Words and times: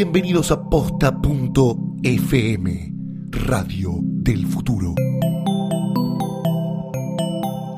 Bienvenidos 0.00 0.52
a 0.52 0.62
posta.fm, 0.62 1.72
Radio 3.30 3.98
del 4.00 4.46
Futuro. 4.46 4.94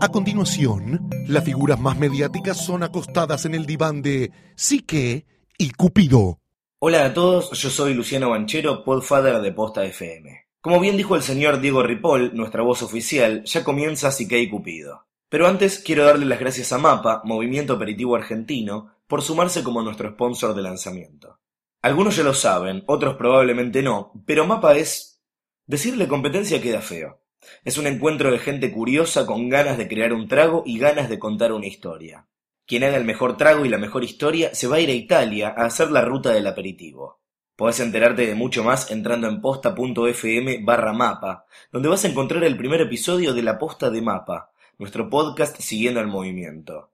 A 0.02 0.08
continuación, 0.08 1.09
las 1.29 1.43
figuras 1.43 1.80
más 1.80 1.98
mediáticas 1.98 2.62
son 2.62 2.82
acostadas 2.82 3.46
en 3.46 3.54
el 3.54 3.64
diván 3.64 4.02
de 4.02 4.32
Psique 4.54 5.25
y 5.56 5.70
Cupido. 5.70 6.41
Hola 6.80 7.06
a 7.06 7.14
todos, 7.14 7.52
yo 7.52 7.70
soy 7.70 7.95
Luciano 7.95 8.29
Banchero, 8.29 8.84
podfather 8.84 9.41
de 9.41 9.52
Posta 9.52 9.87
FM. 9.87 10.45
Como 10.61 10.79
bien 10.79 10.98
dijo 10.98 11.16
el 11.16 11.23
señor 11.23 11.62
Diego 11.62 11.82
Ripoll, 11.82 12.37
nuestra 12.37 12.61
voz 12.62 12.82
oficial, 12.82 13.45
ya 13.45 13.64
comienza 13.64 14.11
Psique 14.11 14.39
y 14.39 14.50
Cupido. 14.50 15.07
Pero 15.30 15.46
antes 15.46 15.79
quiero 15.79 16.05
darle 16.05 16.27
las 16.27 16.39
gracias 16.39 16.71
a 16.75 16.77
MAPA, 16.77 17.23
Movimiento 17.25 17.72
Aperitivo 17.72 18.14
Argentino, 18.14 18.90
por 19.07 19.22
sumarse 19.22 19.62
como 19.62 19.80
nuestro 19.80 20.11
sponsor 20.11 20.54
de 20.54 20.61
lanzamiento. 20.61 21.40
Algunos 21.82 22.16
ya 22.16 22.25
lo 22.25 22.34
saben, 22.34 22.84
otros 22.86 23.16
probablemente 23.16 23.82
no, 23.82 24.12
pero 24.26 24.46
MAPA 24.46 24.76
es... 24.76 25.22
Decirle 25.66 26.08
competencia 26.08 26.61
queda 26.61 26.82
feo. 26.82 27.22
Es 27.64 27.79
un 27.79 27.86
encuentro 27.86 28.30
de 28.30 28.38
gente 28.38 28.71
curiosa 28.71 29.25
con 29.25 29.48
ganas 29.48 29.79
de 29.79 29.88
crear 29.88 30.12
un 30.12 30.29
trago 30.29 30.62
y 30.66 30.79
ganas 30.79 31.08
de 31.08 31.18
contar 31.18 31.52
una 31.52 31.66
historia. 31.66 32.27
Quien 32.66 32.84
haga 32.84 32.97
el 32.97 33.05
mejor 33.05 33.36
trago 33.36 33.64
y 33.64 33.69
la 33.69 33.78
mejor 33.78 34.05
historia 34.05 34.55
se 34.55 34.66
va 34.66 34.77
a 34.77 34.80
ir 34.80 34.91
a 34.91 34.94
Italia 34.94 35.55
a 35.56 35.64
hacer 35.64 35.91
la 35.91 36.02
ruta 36.02 36.33
del 36.33 36.47
aperitivo. 36.47 37.20
Podés 37.56 37.80
enterarte 37.80 38.27
de 38.27 38.34
mucho 38.34 38.62
más 38.62 38.91
entrando 38.91 39.28
en 39.28 39.41
posta.fm 39.41 40.62
barra 40.64 40.92
mapa, 40.92 41.47
donde 41.72 41.88
vas 41.88 42.05
a 42.05 42.08
encontrar 42.08 42.44
el 42.44 42.56
primer 42.56 42.80
episodio 42.80 43.33
de 43.33 43.42
La 43.42 43.58
Posta 43.58 43.91
de 43.91 44.02
Mapa, 44.02 44.50
nuestro 44.78 45.08
podcast 45.08 45.58
siguiendo 45.60 46.00
el 46.00 46.06
movimiento. 46.08 46.91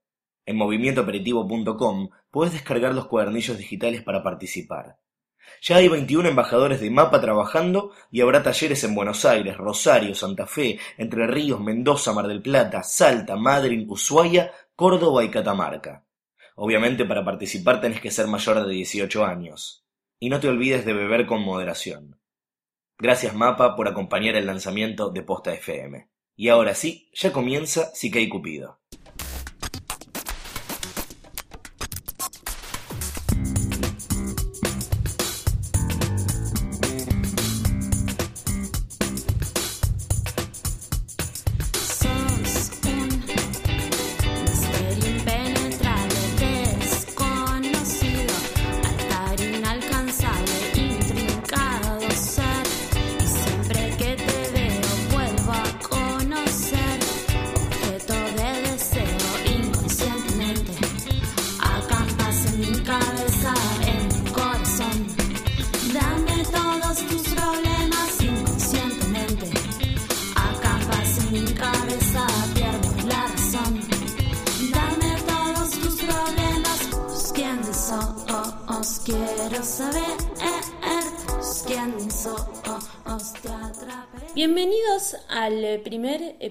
En 0.47 0.57
movimientoaperitivo.com 0.57 2.11
puedes 2.31 2.53
descargar 2.53 2.95
los 2.95 3.09
cuadernillos 3.09 3.59
digitales 3.59 4.03
para 4.03 4.23
participar. 4.23 4.97
Ya 5.61 5.77
hay 5.77 5.89
21 5.89 6.29
embajadores 6.29 6.81
de 6.81 6.91
MAPA 6.91 7.21
trabajando 7.21 7.93
y 8.13 8.21
habrá 8.21 8.43
talleres 8.43 8.83
en 8.85 8.95
Buenos 8.95 9.25
Aires, 9.25 9.57
Rosario, 9.57 10.15
Santa 10.15 10.47
Fe, 10.47 10.79
Entre 10.99 11.27
Ríos, 11.27 11.61
Mendoza, 11.61 12.13
Mar 12.13 12.29
del 12.29 12.43
Plata, 12.43 12.85
Salta, 12.85 13.37
Madrid, 13.37 13.85
Ushuaia, 13.89 14.53
Córdoba 14.77 15.25
y 15.25 15.31
Catamarca. 15.31 16.05
Obviamente 16.55 17.05
para 17.05 17.25
participar 17.25 17.81
tenés 17.81 18.01
que 18.01 18.13
ser 18.13 18.29
mayor 18.29 18.65
de 18.65 18.73
18 18.73 19.25
años. 19.25 19.85
Y 20.21 20.31
no 20.31 20.39
te 20.39 20.49
olvides 20.49 20.85
de 20.85 20.93
beber 20.93 21.27
con 21.27 21.43
moderación. 21.43 22.21
Gracias 22.99 23.35
MAPA 23.35 23.75
por 23.75 23.89
acompañar 23.89 24.37
el 24.37 24.47
lanzamiento 24.47 25.11
de 25.11 25.23
Posta 25.23 25.53
FM. 25.53 26.09
Y 26.37 26.49
ahora 26.49 26.75
sí, 26.75 27.11
ya 27.13 27.33
comienza 27.33 27.91
y 28.01 28.29
Cupido. 28.29 28.79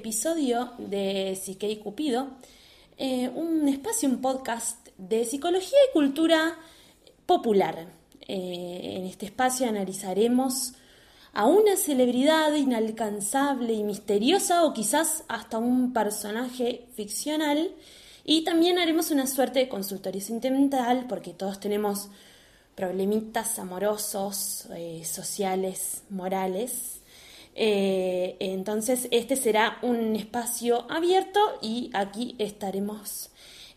Episodio 0.06 0.74
de 0.78 1.36
Psique 1.36 1.68
y 1.68 1.78
Cupido, 1.78 2.28
eh, 2.96 3.28
un 3.34 3.68
espacio, 3.68 4.08
un 4.08 4.22
podcast 4.22 4.90
de 5.00 5.26
psicología 5.26 5.80
y 5.90 5.94
cultura 5.94 6.60
popular. 7.26 7.88
Eh, 8.28 8.98
en 8.98 9.06
este 9.06 9.26
espacio 9.26 9.68
analizaremos 9.68 10.74
a 11.34 11.48
una 11.48 11.76
celebridad 11.76 12.54
inalcanzable 12.54 13.74
y 13.74 13.84
misteriosa 13.84 14.64
o 14.66 14.76
quizás 14.76 15.24
hasta 15.28 15.58
un 15.58 15.92
personaje 15.92 16.86
ficcional 16.94 17.74
y 18.24 18.44
también 18.44 18.78
haremos 18.78 19.10
una 19.10 19.26
suerte 19.26 19.58
de 19.58 19.70
consultorio 19.70 20.22
sentimental 20.22 21.08
porque 21.10 21.34
todos 21.34 21.60
tenemos 21.60 22.10
problemitas 22.76 23.58
amorosos, 23.58 24.68
eh, 24.76 25.02
sociales, 25.04 26.04
morales. 26.12 27.02
Eh, 27.56 28.36
entonces 28.40 29.08
este 29.12 29.38
será 29.38 29.80
un 29.82 30.16
espacio 30.16 30.86
abierto 30.92 31.40
y 31.62 31.90
aquí 31.94 32.36
estaremos 32.38 33.32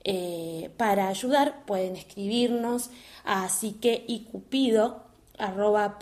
eh, 0.05 0.71
para 0.77 1.09
ayudar. 1.09 1.65
Pueden 1.65 1.97
escribirnos 1.97 2.91
a 3.25 3.49
psique 3.49 4.05
y 4.07 4.21
cupido 4.25 5.09
arroba 5.39 5.99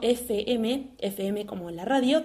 fm 0.00 1.46
como 1.46 1.70
la 1.70 1.84
radio, 1.84 2.24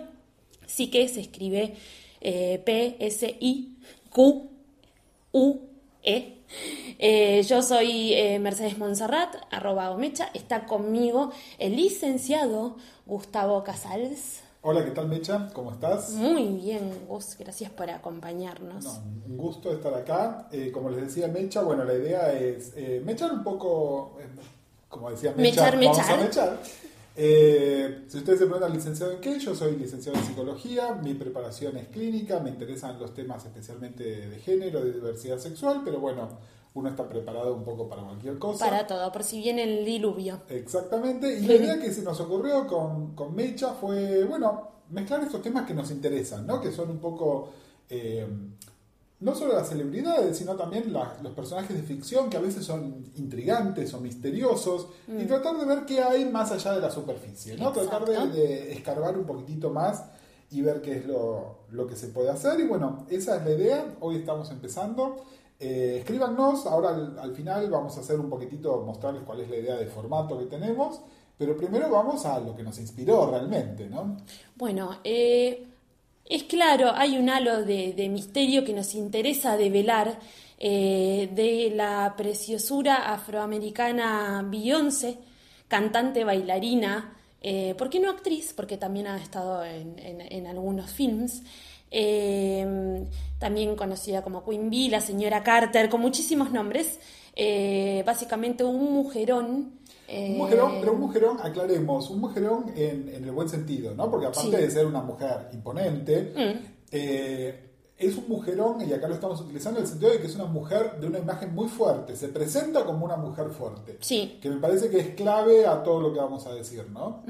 sí 0.65 0.89
que 0.89 1.07
se 1.07 1.19
escribe 1.21 1.75
eh, 2.21 2.61
P, 2.65 2.97
S, 2.99 3.37
I, 3.39 3.75
Q, 4.09 4.49
U, 5.31 5.59
E. 6.03 6.38
Eh, 6.97 7.43
yo 7.43 7.61
soy 7.61 8.13
eh, 8.13 8.39
Mercedes 8.39 8.77
Monserrat, 8.77 9.35
arroba 9.51 9.91
Omecha, 9.91 10.29
está 10.33 10.65
conmigo 10.65 11.31
el 11.59 11.75
licenciado 11.75 12.75
Gustavo 13.05 13.63
Casals. 13.63 14.41
Hola, 14.61 14.83
¿qué 14.83 14.91
tal 14.91 15.07
Mecha? 15.07 15.47
¿Cómo 15.53 15.71
estás? 15.71 16.09
Muy 16.11 16.47
bien, 16.47 16.91
Gus, 17.07 17.37
gracias 17.39 17.71
por 17.71 17.89
acompañarnos. 17.89 18.83
No, 18.83 19.03
un 19.27 19.37
gusto 19.37 19.71
estar 19.71 19.93
acá. 19.93 20.49
Eh, 20.51 20.71
como 20.73 20.89
les 20.89 21.01
decía 21.03 21.27
Mecha, 21.29 21.61
bueno, 21.61 21.85
la 21.85 21.93
idea 21.93 22.33
es 22.33 22.73
mechar 23.05 23.31
un 23.31 23.43
poco, 23.43 24.17
como 24.89 25.11
decía 25.11 25.33
Mecha, 25.37 25.71
Mechar, 25.71 25.79
vamos 25.79 25.97
mechar. 25.97 26.19
a 26.19 26.23
mechar. 26.23 26.59
Eh, 27.21 28.05
si 28.07 28.17
ustedes 28.17 28.39
se 28.39 28.45
preguntan 28.45 28.71
licenciado 28.71 29.11
en 29.11 29.19
qué, 29.19 29.37
yo 29.39 29.53
soy 29.53 29.75
licenciado 29.75 30.17
en 30.17 30.23
psicología, 30.23 30.93
mi 31.03 31.15
preparación 31.15 31.75
es 31.75 31.89
clínica, 31.89 32.39
me 32.39 32.49
interesan 32.49 32.97
los 32.97 33.13
temas 33.13 33.43
especialmente 33.43 34.29
de 34.29 34.39
género, 34.39 34.81
de 34.81 34.93
diversidad 34.93 35.37
sexual, 35.37 35.81
pero 35.83 35.99
bueno, 35.99 36.29
uno 36.75 36.87
está 36.87 37.09
preparado 37.09 37.53
un 37.53 37.65
poco 37.65 37.89
para 37.89 38.03
cualquier 38.03 38.39
cosa. 38.39 38.63
Para 38.63 38.87
todo, 38.87 39.11
por 39.11 39.25
si 39.25 39.41
viene 39.41 39.63
el 39.63 39.83
diluvio. 39.83 40.43
Exactamente, 40.47 41.37
y 41.37 41.45
la 41.45 41.55
idea 41.55 41.77
que 41.77 41.91
se 41.91 42.03
nos 42.03 42.17
ocurrió 42.21 42.65
con, 42.65 43.13
con 43.15 43.35
Mecha 43.35 43.73
fue, 43.73 44.23
bueno, 44.23 44.69
mezclar 44.89 45.21
estos 45.21 45.41
temas 45.41 45.67
que 45.67 45.73
nos 45.73 45.91
interesan, 45.91 46.47
¿no? 46.47 46.61
Que 46.61 46.71
son 46.71 46.89
un 46.89 46.99
poco, 46.99 47.49
eh, 47.89 48.25
no 49.21 49.35
solo 49.35 49.53
las 49.53 49.67
celebridades, 49.69 50.37
sino 50.37 50.55
también 50.55 50.93
la- 50.93 51.17
los 51.21 51.33
personajes 51.33 51.75
de 51.75 51.83
ficción 51.83 52.29
que 52.29 52.37
a 52.37 52.39
veces 52.39 52.63
son 52.65 53.03
intrigantes 53.17 53.93
o 53.93 53.99
misteriosos, 53.99 54.87
y 55.07 55.25
tratar 55.25 55.57
de 55.57 55.65
ver 55.65 55.85
qué 55.85 56.01
hay 56.01 56.25
más 56.25 56.51
allá 56.51 56.73
de 56.73 56.79
la 56.81 56.89
superficie, 56.91 57.55
¿no? 57.57 57.71
Tratar 57.71 58.05
de, 58.05 58.71
escarbar 58.73 59.17
un 59.17 59.25
poquitito 59.25 59.69
más 59.71 60.03
y 60.51 60.61
ver 60.61 60.81
qué 60.81 60.97
es 60.97 61.05
lo, 61.05 61.57
lo 61.71 61.85
que 61.85 61.95
se 61.95 62.07
puede 62.07 62.29
hacer. 62.29 62.59
Y 62.59 62.67
bueno, 62.67 63.05
esa 63.09 63.37
es 63.37 63.45
la 63.45 63.51
idea, 63.51 63.95
hoy 63.99 64.15
estamos 64.17 64.49
empezando. 64.51 65.17
Eh, 65.59 65.97
escríbanos, 65.99 66.65
ahora 66.65 66.89
al, 66.95 67.19
al 67.19 67.35
final 67.35 67.69
vamos 67.69 67.97
a 67.97 67.99
hacer 67.99 68.17
un 68.19 68.29
poquitito, 68.29 68.81
mostrarles 68.85 69.23
cuál 69.23 69.41
es 69.41 69.49
la 69.49 69.57
idea 69.57 69.75
de 69.75 69.87
formato 69.87 70.39
que 70.39 70.45
tenemos, 70.45 71.01
pero 71.37 71.55
primero 71.57 71.89
vamos 71.89 72.25
a 72.25 72.39
lo 72.39 72.55
que 72.55 72.63
nos 72.63 72.79
inspiró 72.79 73.29
realmente, 73.29 73.87
¿no? 73.89 74.15
Bueno, 74.55 74.99
eh, 75.03 75.67
es 76.29 76.43
claro, 76.43 76.91
hay 76.95 77.17
un 77.17 77.27
halo 77.27 77.63
de, 77.65 78.07
misterio 78.09 78.63
que 78.63 78.71
nos 78.71 78.93
interesa 78.93 79.57
develar 79.57 80.19
eh, 80.59 81.27
de 81.33 81.71
la 81.75 82.13
preciosura 82.15 83.11
afroamericana 83.11 84.45
Beyoncé, 84.47 85.17
cantante, 85.67 86.23
bailarina, 86.23 87.17
eh, 87.41 87.73
¿por 87.75 87.89
qué 87.89 87.99
no 87.99 88.11
actriz? 88.11 88.53
Porque 88.55 88.77
también 88.77 89.07
ha 89.07 89.17
estado 89.17 89.65
en, 89.65 90.45
algunos 90.45 90.91
films. 90.91 91.41
eh, 91.89 93.07
también 93.39 93.75
conocida 93.75 94.21
como 94.21 94.45
Queen 94.45 94.69
Bee, 94.69 94.89
la 94.89 95.01
señora 95.01 95.41
Carter, 95.43 95.89
con 95.89 96.01
muchísimos 96.01 96.51
nombres. 96.51 96.99
básicamente 98.05 98.63
un 98.63 98.93
mujerón. 98.93 99.78
Eh, 100.09 100.31
Un 100.31 100.37
mujerón, 100.39 100.73
pero 100.79 100.93
un 100.93 100.99
mujerón, 100.99 101.37
aclaremos, 101.41 102.09
un 102.09 102.19
mujerón 102.19 102.65
en, 102.75 103.09
en 103.09 103.23
el 103.23 103.31
buen 103.31 103.47
sentido, 103.49 103.93
¿no? 103.95 104.09
Porque 104.09 104.25
aparte 104.27 104.49
Sí. 104.57 104.63
de 104.63 104.71
ser 104.71 104.85
una 104.85 105.01
mujer 105.01 105.49
imponente, 105.53 106.33
Mm. 106.35 106.65
eh, 106.91 107.65
es 107.97 108.15
un 108.15 108.29
mujerón, 108.29 108.81
y 108.87 108.93
acá 108.93 109.07
lo 109.09 109.13
estamos 109.15 109.41
utilizando 109.41 109.79
en 109.79 109.83
el 109.85 109.89
sentido 109.91 110.11
de 110.11 110.19
que 110.21 110.27
es 110.27 110.35
una 110.35 110.45
mujer 110.45 110.99
de 111.01 111.07
una 111.07 111.19
imagen 111.19 111.53
muy 111.53 111.67
fuerte, 111.67 112.15
se 112.15 112.29
presenta 112.29 112.85
como 112.85 113.03
una 113.05 113.17
mujer 113.17 113.49
fuerte. 113.49 113.97
Sí. 113.99 114.39
Que 114.41 114.49
me 114.49 114.55
parece 114.61 114.89
que 114.89 114.99
es 114.99 115.07
clave 115.15 115.65
a 115.67 115.83
todo 115.83 115.99
lo 115.99 116.13
que 116.13 116.19
vamos 116.19 116.45
a 116.47 116.53
decir, 116.55 116.85
¿no? 116.91 117.23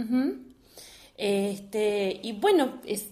Este, 1.18 2.20
y 2.24 2.34
bueno, 2.40 2.80
es, 2.86 3.10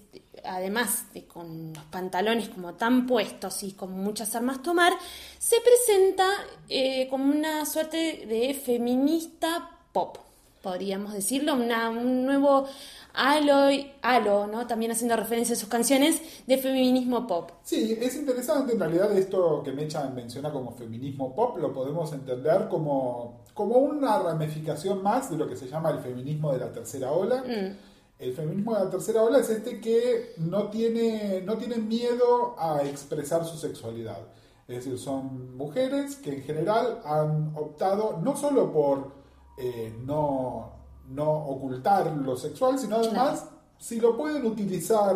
además 0.47 1.05
de 1.13 1.25
con 1.25 1.73
los 1.73 1.83
pantalones 1.85 2.49
como 2.49 2.73
tan 2.75 3.05
puestos 3.05 3.63
y 3.63 3.73
con 3.73 3.91
muchas 3.91 4.33
armas 4.35 4.61
tomar, 4.63 4.93
se 5.37 5.57
presenta 5.61 6.25
eh, 6.69 7.07
como 7.09 7.25
una 7.31 7.65
suerte 7.65 8.25
de 8.27 8.53
feminista 8.53 9.69
pop, 9.91 10.17
podríamos 10.61 11.13
decirlo, 11.13 11.53
una- 11.55 11.89
un 11.89 12.25
nuevo 12.25 12.65
halo, 13.13 13.69
halo, 14.01 14.47
¿no? 14.47 14.67
También 14.67 14.91
haciendo 14.91 15.15
referencia 15.15 15.55
a 15.55 15.57
sus 15.57 15.69
canciones 15.69 16.21
de 16.45 16.57
feminismo 16.57 17.25
pop. 17.25 17.51
Sí, 17.63 17.97
es 17.99 18.15
interesante 18.15 18.73
en 18.73 18.79
realidad 18.79 19.15
esto 19.17 19.61
que 19.63 19.71
Mecha 19.71 20.07
menciona 20.09 20.51
como 20.51 20.71
feminismo 20.71 21.33
pop, 21.35 21.57
lo 21.57 21.73
podemos 21.73 22.11
entender 22.13 22.67
como, 22.69 23.41
como 23.53 23.77
una 23.77 24.19
ramificación 24.19 25.01
más 25.01 25.31
de 25.31 25.37
lo 25.37 25.47
que 25.47 25.55
se 25.55 25.67
llama 25.67 25.89
el 25.91 25.99
feminismo 25.99 26.51
de 26.53 26.59
la 26.59 26.71
tercera 26.71 27.11
ola. 27.11 27.43
El 28.19 28.33
feminismo 28.33 28.73
de 28.73 28.85
la 28.85 28.89
tercera 28.89 29.21
ola 29.21 29.39
es 29.39 29.49
este 29.49 29.79
que 29.79 30.33
no 30.37 30.69
tiene, 30.69 31.41
no 31.45 31.57
tiene 31.57 31.77
miedo 31.77 32.55
a 32.57 32.83
expresar 32.83 33.45
su 33.45 33.57
sexualidad. 33.57 34.19
Es 34.67 34.77
decir, 34.77 34.97
son 34.97 35.55
mujeres 35.55 36.15
que 36.15 36.33
en 36.33 36.41
general 36.41 36.99
han 37.05 37.53
optado 37.55 38.19
no 38.21 38.35
solo 38.35 38.71
por 38.71 39.11
eh, 39.57 39.95
no, 40.03 40.71
no 41.09 41.31
ocultar 41.31 42.15
lo 42.17 42.35
sexual, 42.35 42.79
sino 42.79 42.97
además, 42.97 43.45
si 43.77 43.99
lo 43.99 44.17
pueden 44.17 44.45
utilizar 44.45 45.15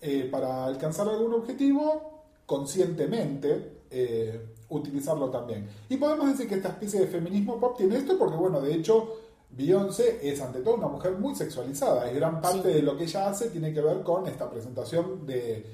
eh, 0.00 0.28
para 0.30 0.64
alcanzar 0.64 1.08
algún 1.08 1.34
objetivo, 1.34 2.24
conscientemente 2.46 3.82
eh, 3.90 4.54
utilizarlo 4.68 5.30
también. 5.30 5.68
Y 5.88 5.96
podemos 5.96 6.28
decir 6.28 6.48
que 6.48 6.56
esta 6.56 6.68
especie 6.68 7.00
de 7.00 7.06
feminismo 7.06 7.58
pop 7.58 7.76
tiene 7.76 7.96
esto 7.96 8.18
porque, 8.18 8.36
bueno, 8.36 8.60
de 8.60 8.74
hecho, 8.74 9.14
Beyoncé 9.50 10.20
es 10.22 10.40
ante 10.40 10.60
todo 10.60 10.74
una 10.74 10.88
mujer 10.88 11.12
muy 11.12 11.34
sexualizada 11.34 12.10
y 12.10 12.14
gran 12.14 12.40
parte 12.40 12.68
Sí. 12.68 12.74
de 12.74 12.82
lo 12.82 12.96
que 12.96 13.04
ella 13.04 13.28
hace 13.28 13.48
tiene 13.50 13.72
que 13.72 13.80
ver 13.80 14.02
con 14.02 14.26
esta 14.26 14.48
presentación 14.50 15.26
de, 15.26 15.64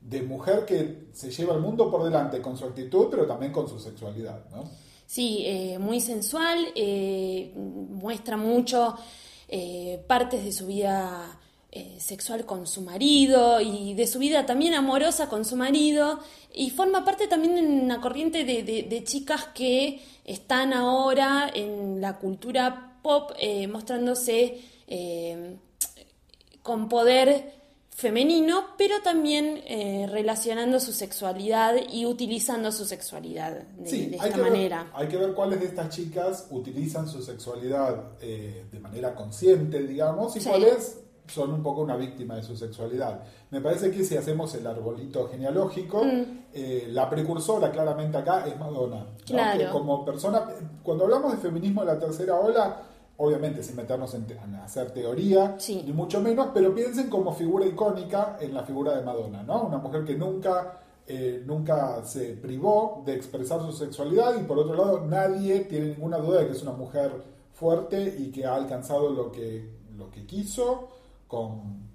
de 0.00 0.22
mujer 0.22 0.64
que 0.66 1.08
se 1.12 1.30
lleva 1.30 1.54
el 1.54 1.60
mundo 1.60 1.90
por 1.90 2.02
delante 2.04 2.42
con 2.42 2.56
su 2.56 2.64
actitud, 2.64 3.06
pero 3.10 3.26
también 3.26 3.52
con 3.52 3.68
su 3.68 3.78
sexualidad, 3.78 4.44
¿no? 4.50 4.64
Sí, 5.06 5.42
eh, 5.46 5.78
muy 5.78 6.00
sensual, 6.00 6.58
eh, 6.74 7.52
muestra 7.56 8.36
mucho 8.36 8.94
eh, 9.48 10.02
partes 10.06 10.44
de 10.44 10.52
su 10.52 10.66
vida 10.66 11.36
sexual 11.98 12.46
con 12.46 12.66
su 12.66 12.82
marido 12.82 13.60
y 13.60 13.94
de 13.94 14.08
su 14.08 14.18
vida 14.18 14.44
también 14.44 14.74
amorosa 14.74 15.28
con 15.28 15.44
su 15.44 15.54
marido 15.54 16.18
y 16.52 16.70
forma 16.70 17.04
parte 17.04 17.28
también 17.28 17.54
de 17.54 17.62
una 17.62 18.00
corriente 18.00 18.44
de, 18.44 18.64
de- 18.64 18.82
de 18.82 19.04
chicas 19.04 19.44
que 19.54 20.02
están 20.24 20.72
ahora 20.72 21.48
en 21.54 22.00
la 22.00 22.18
cultura 22.18 22.89
pop 23.02 23.32
eh, 23.38 23.66
mostrándose 23.66 24.60
eh, 24.86 25.56
con 26.62 26.88
poder 26.88 27.58
femenino, 27.90 28.64
pero 28.78 29.02
también 29.02 29.60
eh, 29.66 30.06
relacionando 30.10 30.80
su 30.80 30.92
sexualidad 30.92 31.74
y 31.92 32.06
utilizando 32.06 32.72
su 32.72 32.86
sexualidad 32.86 33.52
de, 33.76 33.90
Sí, 33.90 34.06
de 34.06 34.18
hay 34.20 34.28
esta 34.28 34.30
que, 34.36 34.40
ver, 34.40 34.50
manera. 34.52 34.90
hay 34.94 35.08
que 35.08 35.16
ver 35.18 35.34
cuáles 35.34 35.60
de 35.60 35.66
estas 35.66 35.94
chicas 35.94 36.46
utilizan 36.50 37.06
su 37.08 37.22
sexualidad 37.22 38.12
eh, 38.22 38.64
de 38.72 38.80
manera 38.80 39.14
consciente, 39.14 39.82
digamos, 39.82 40.34
y 40.36 40.40
Sí. 40.40 40.48
cuáles 40.48 40.98
son 41.32 41.52
un 41.52 41.62
poco 41.62 41.80
una 41.82 41.96
víctima 41.96 42.36
de 42.36 42.42
su 42.42 42.56
sexualidad. 42.56 43.22
Me 43.50 43.60
parece 43.60 43.90
que 43.90 44.04
si 44.04 44.16
hacemos 44.16 44.54
el 44.54 44.66
arbolito 44.66 45.28
genealógico, 45.28 46.04
Mm. 46.04 46.22
eh, 46.52 46.88
la 46.90 47.08
precursora 47.08 47.70
claramente 47.70 48.18
acá 48.18 48.46
es 48.46 48.58
Madonna. 48.58 48.96
¿no? 49.00 49.06
Claro. 49.26 49.58
Que 49.58 49.68
como 49.70 50.04
persona, 50.04 50.44
cuando 50.82 51.04
hablamos 51.04 51.32
de 51.32 51.38
feminismo 51.38 51.82
de 51.82 51.86
la 51.88 51.98
tercera 51.98 52.38
ola, 52.38 52.82
obviamente 53.18 53.62
sin 53.62 53.76
meternos 53.76 54.14
en, 54.14 54.24
hacer 54.56 54.90
teoría, 54.92 55.54
Sí. 55.58 55.82
ni 55.86 55.92
mucho 55.92 56.20
menos, 56.20 56.48
pero 56.54 56.74
piensen 56.74 57.08
como 57.10 57.32
figura 57.34 57.66
icónica 57.66 58.38
en 58.40 58.54
la 58.54 58.62
figura 58.64 58.96
de 58.96 59.02
Madonna, 59.02 59.42
¿no? 59.42 59.62
Una 59.64 59.76
mujer 59.78 60.04
que 60.04 60.16
nunca, 60.16 60.78
eh, 61.06 61.42
nunca 61.46 62.02
se 62.04 62.34
privó 62.34 63.02
de 63.04 63.14
expresar 63.14 63.60
su 63.60 63.72
sexualidad 63.72 64.40
y 64.40 64.44
por 64.44 64.58
otro 64.58 64.74
lado 64.74 65.04
nadie 65.06 65.60
tiene 65.60 65.88
ninguna 65.88 66.16
duda 66.18 66.40
de 66.40 66.46
que 66.46 66.52
es 66.52 66.62
una 66.62 66.72
mujer 66.72 67.12
fuerte 67.52 68.14
y 68.18 68.30
que 68.30 68.46
ha 68.46 68.54
alcanzado 68.54 69.10
lo 69.10 69.30
que, 69.30 69.68
lo 69.98 70.08
que 70.10 70.24
quiso 70.24 70.88
con, 71.30 71.88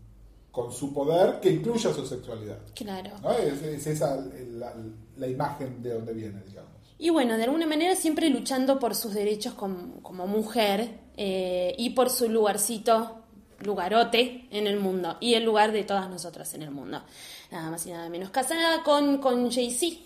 con 0.49 0.71
su 0.71 0.93
poder 0.93 1.41
que 1.41 1.51
incluya 1.51 1.93
su 1.93 2.05
sexualidad. 2.05 2.59
Claro. 2.73 3.11
¿no? 3.21 3.33
Es, 3.33 3.61
es 3.61 3.85
esa 3.85 4.15
la, 4.15 4.73
la 5.17 5.27
imagen 5.27 5.83
de 5.83 5.93
donde 5.93 6.13
viene, 6.13 6.41
digamos. 6.47 6.71
Y 6.97 7.09
bueno, 7.09 7.35
de 7.35 7.43
alguna 7.43 7.67
manera 7.67 7.97
siempre 7.97 8.29
luchando 8.29 8.79
por 8.79 8.95
sus 8.95 9.13
derechos 9.13 9.53
como, 9.53 10.01
como 10.01 10.25
mujer 10.25 11.01
eh, 11.17 11.75
y 11.77 11.89
por 11.89 12.09
su 12.09 12.29
lugarcito, 12.29 13.23
lugarote 13.59 14.47
en 14.51 14.67
el 14.67 14.79
mundo 14.79 15.17
y 15.19 15.33
el 15.33 15.43
lugar 15.43 15.73
de 15.73 15.83
todas 15.83 16.09
nosotras 16.09 16.53
en 16.53 16.61
el 16.61 16.71
mundo. 16.71 17.03
Nada 17.51 17.69
más 17.69 17.85
y 17.85 17.91
nada 17.91 18.07
menos. 18.07 18.29
Casada 18.29 18.81
con, 18.83 19.17
con 19.17 19.51
Jay-Z, 19.51 19.97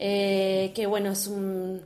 eh, 0.00 0.72
que 0.74 0.86
bueno, 0.86 1.12
es 1.12 1.28
un 1.28 1.80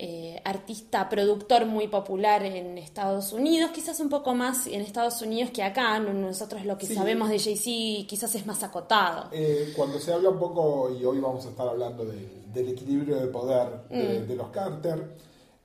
eh, 0.00 0.40
artista, 0.44 1.08
productor 1.08 1.66
muy 1.66 1.88
popular 1.88 2.44
en 2.44 2.78
Estados 2.78 3.32
Unidos, 3.32 3.72
quizás 3.74 3.98
un 3.98 4.08
poco 4.08 4.32
más 4.34 4.66
en 4.68 4.80
Estados 4.80 5.20
Unidos 5.22 5.50
que 5.50 5.62
acá. 5.62 5.98
No- 5.98 6.12
Nosotros 6.12 6.64
lo 6.64 6.78
que 6.78 6.86
Sí. 6.86 6.94
sabemos 6.94 7.28
de 7.30 7.38
Jay-Z 7.40 8.06
quizás 8.06 8.34
es 8.36 8.46
más 8.46 8.62
acotado. 8.62 9.28
Eh, 9.32 9.72
cuando 9.76 9.98
se 9.98 10.12
habla 10.12 10.30
un 10.30 10.38
poco, 10.38 10.90
y 10.98 11.04
hoy 11.04 11.18
vamos 11.18 11.44
a 11.46 11.48
estar 11.50 11.66
hablando 11.66 12.04
de- 12.04 12.28
del 12.54 12.68
equilibrio 12.68 13.16
de 13.16 13.26
poder 13.26 13.88
de, 13.90 14.24
de 14.24 14.36
los 14.36 14.48
Carter, 14.50 15.16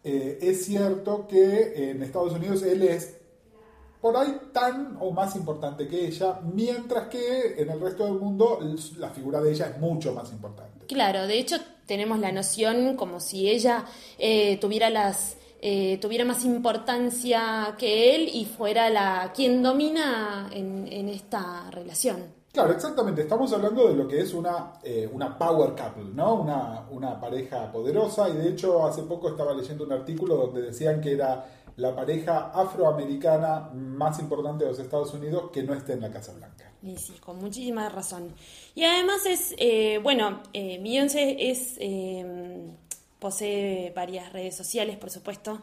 eh, 0.03 0.37
es 0.41 0.65
cierto 0.65 1.27
que 1.27 1.91
en 1.91 2.01
Estados 2.03 2.33
Unidos 2.33 2.61
él 2.63 2.81
es 2.83 3.17
por 4.03 4.17
ahí 4.17 4.37
tan 4.51 4.97
o 4.99 5.11
más 5.11 5.33
importante 5.37 5.87
que 5.87 6.07
ella, 6.07 6.37
mientras 6.53 7.07
que 7.07 7.55
en 7.57 7.69
el 7.69 7.79
resto 7.79 8.03
del 8.03 8.15
mundo 8.15 8.59
la 8.97 9.09
figura 9.11 9.39
de 9.39 9.53
ella 9.53 9.67
es 9.67 9.79
mucho 9.79 10.13
más 10.13 10.29
importante. 10.33 10.87
Claro, 10.87 11.25
de 11.25 11.39
hecho 11.39 11.55
tenemos 11.85 12.19
la 12.19 12.33
noción 12.33 12.97
como 12.97 13.21
si 13.21 13.49
ella 13.49 13.85
eh, 14.17 14.57
tuviera 14.57 14.89
las 14.89 15.37
eh, 15.61 15.99
tuviera 16.01 16.25
más 16.25 16.43
importancia 16.43 17.75
que 17.77 18.13
él 18.13 18.29
y 18.33 18.43
fuera 18.43 18.89
la 18.89 19.31
quien 19.33 19.63
domina 19.63 20.49
en, 20.51 20.85
en 20.91 21.07
esta 21.07 21.71
relación. 21.71 22.43
Claro, 22.51 22.73
exactamente. 22.73 23.21
Estamos 23.21 23.51
hablando 23.53 23.87
de 23.87 23.95
lo 23.95 24.07
que 24.07 24.19
es 24.19 24.33
una, 24.33 24.73
eh, 24.83 25.09
una 25.11 25.35
power 25.37 25.69
couple, 25.69 26.13
¿no? 26.13 26.35
Una, 26.35 26.85
una 26.91 27.19
pareja 27.19 27.71
poderosa. 27.71 28.29
Y 28.29 28.33
de 28.33 28.49
hecho, 28.49 28.85
hace 28.85 29.01
poco 29.03 29.29
estaba 29.29 29.53
leyendo 29.53 29.85
un 29.85 29.93
artículo 29.93 30.35
donde 30.35 30.61
decían 30.61 31.01
que 31.01 31.13
era 31.13 31.62
la 31.77 31.95
pareja 31.95 32.51
afroamericana 32.53 33.71
más 33.73 34.19
importante 34.19 34.63
de 34.63 34.71
los 34.71 34.79
Estados 34.79 35.13
Unidos 35.13 35.49
que 35.51 35.63
no 35.63 35.73
esté 35.73 35.93
en 35.93 36.01
la 36.01 36.11
Casa 36.11 36.33
Blanca. 36.33 36.71
Y 36.83 36.97
sí, 36.97 37.13
con 37.19 37.37
muchísima 37.37 37.89
razón. 37.89 38.33
Y 38.75 38.83
además 38.83 39.25
es, 39.25 39.55
eh, 39.57 39.99
bueno, 40.03 40.43
eh, 40.53 40.79
Beyoncé 40.83 41.49
es, 41.49 41.75
eh, 41.79 42.69
posee 43.19 43.91
varias 43.95 44.33
redes 44.33 44.55
sociales, 44.55 44.97
por 44.97 45.09
supuesto. 45.09 45.61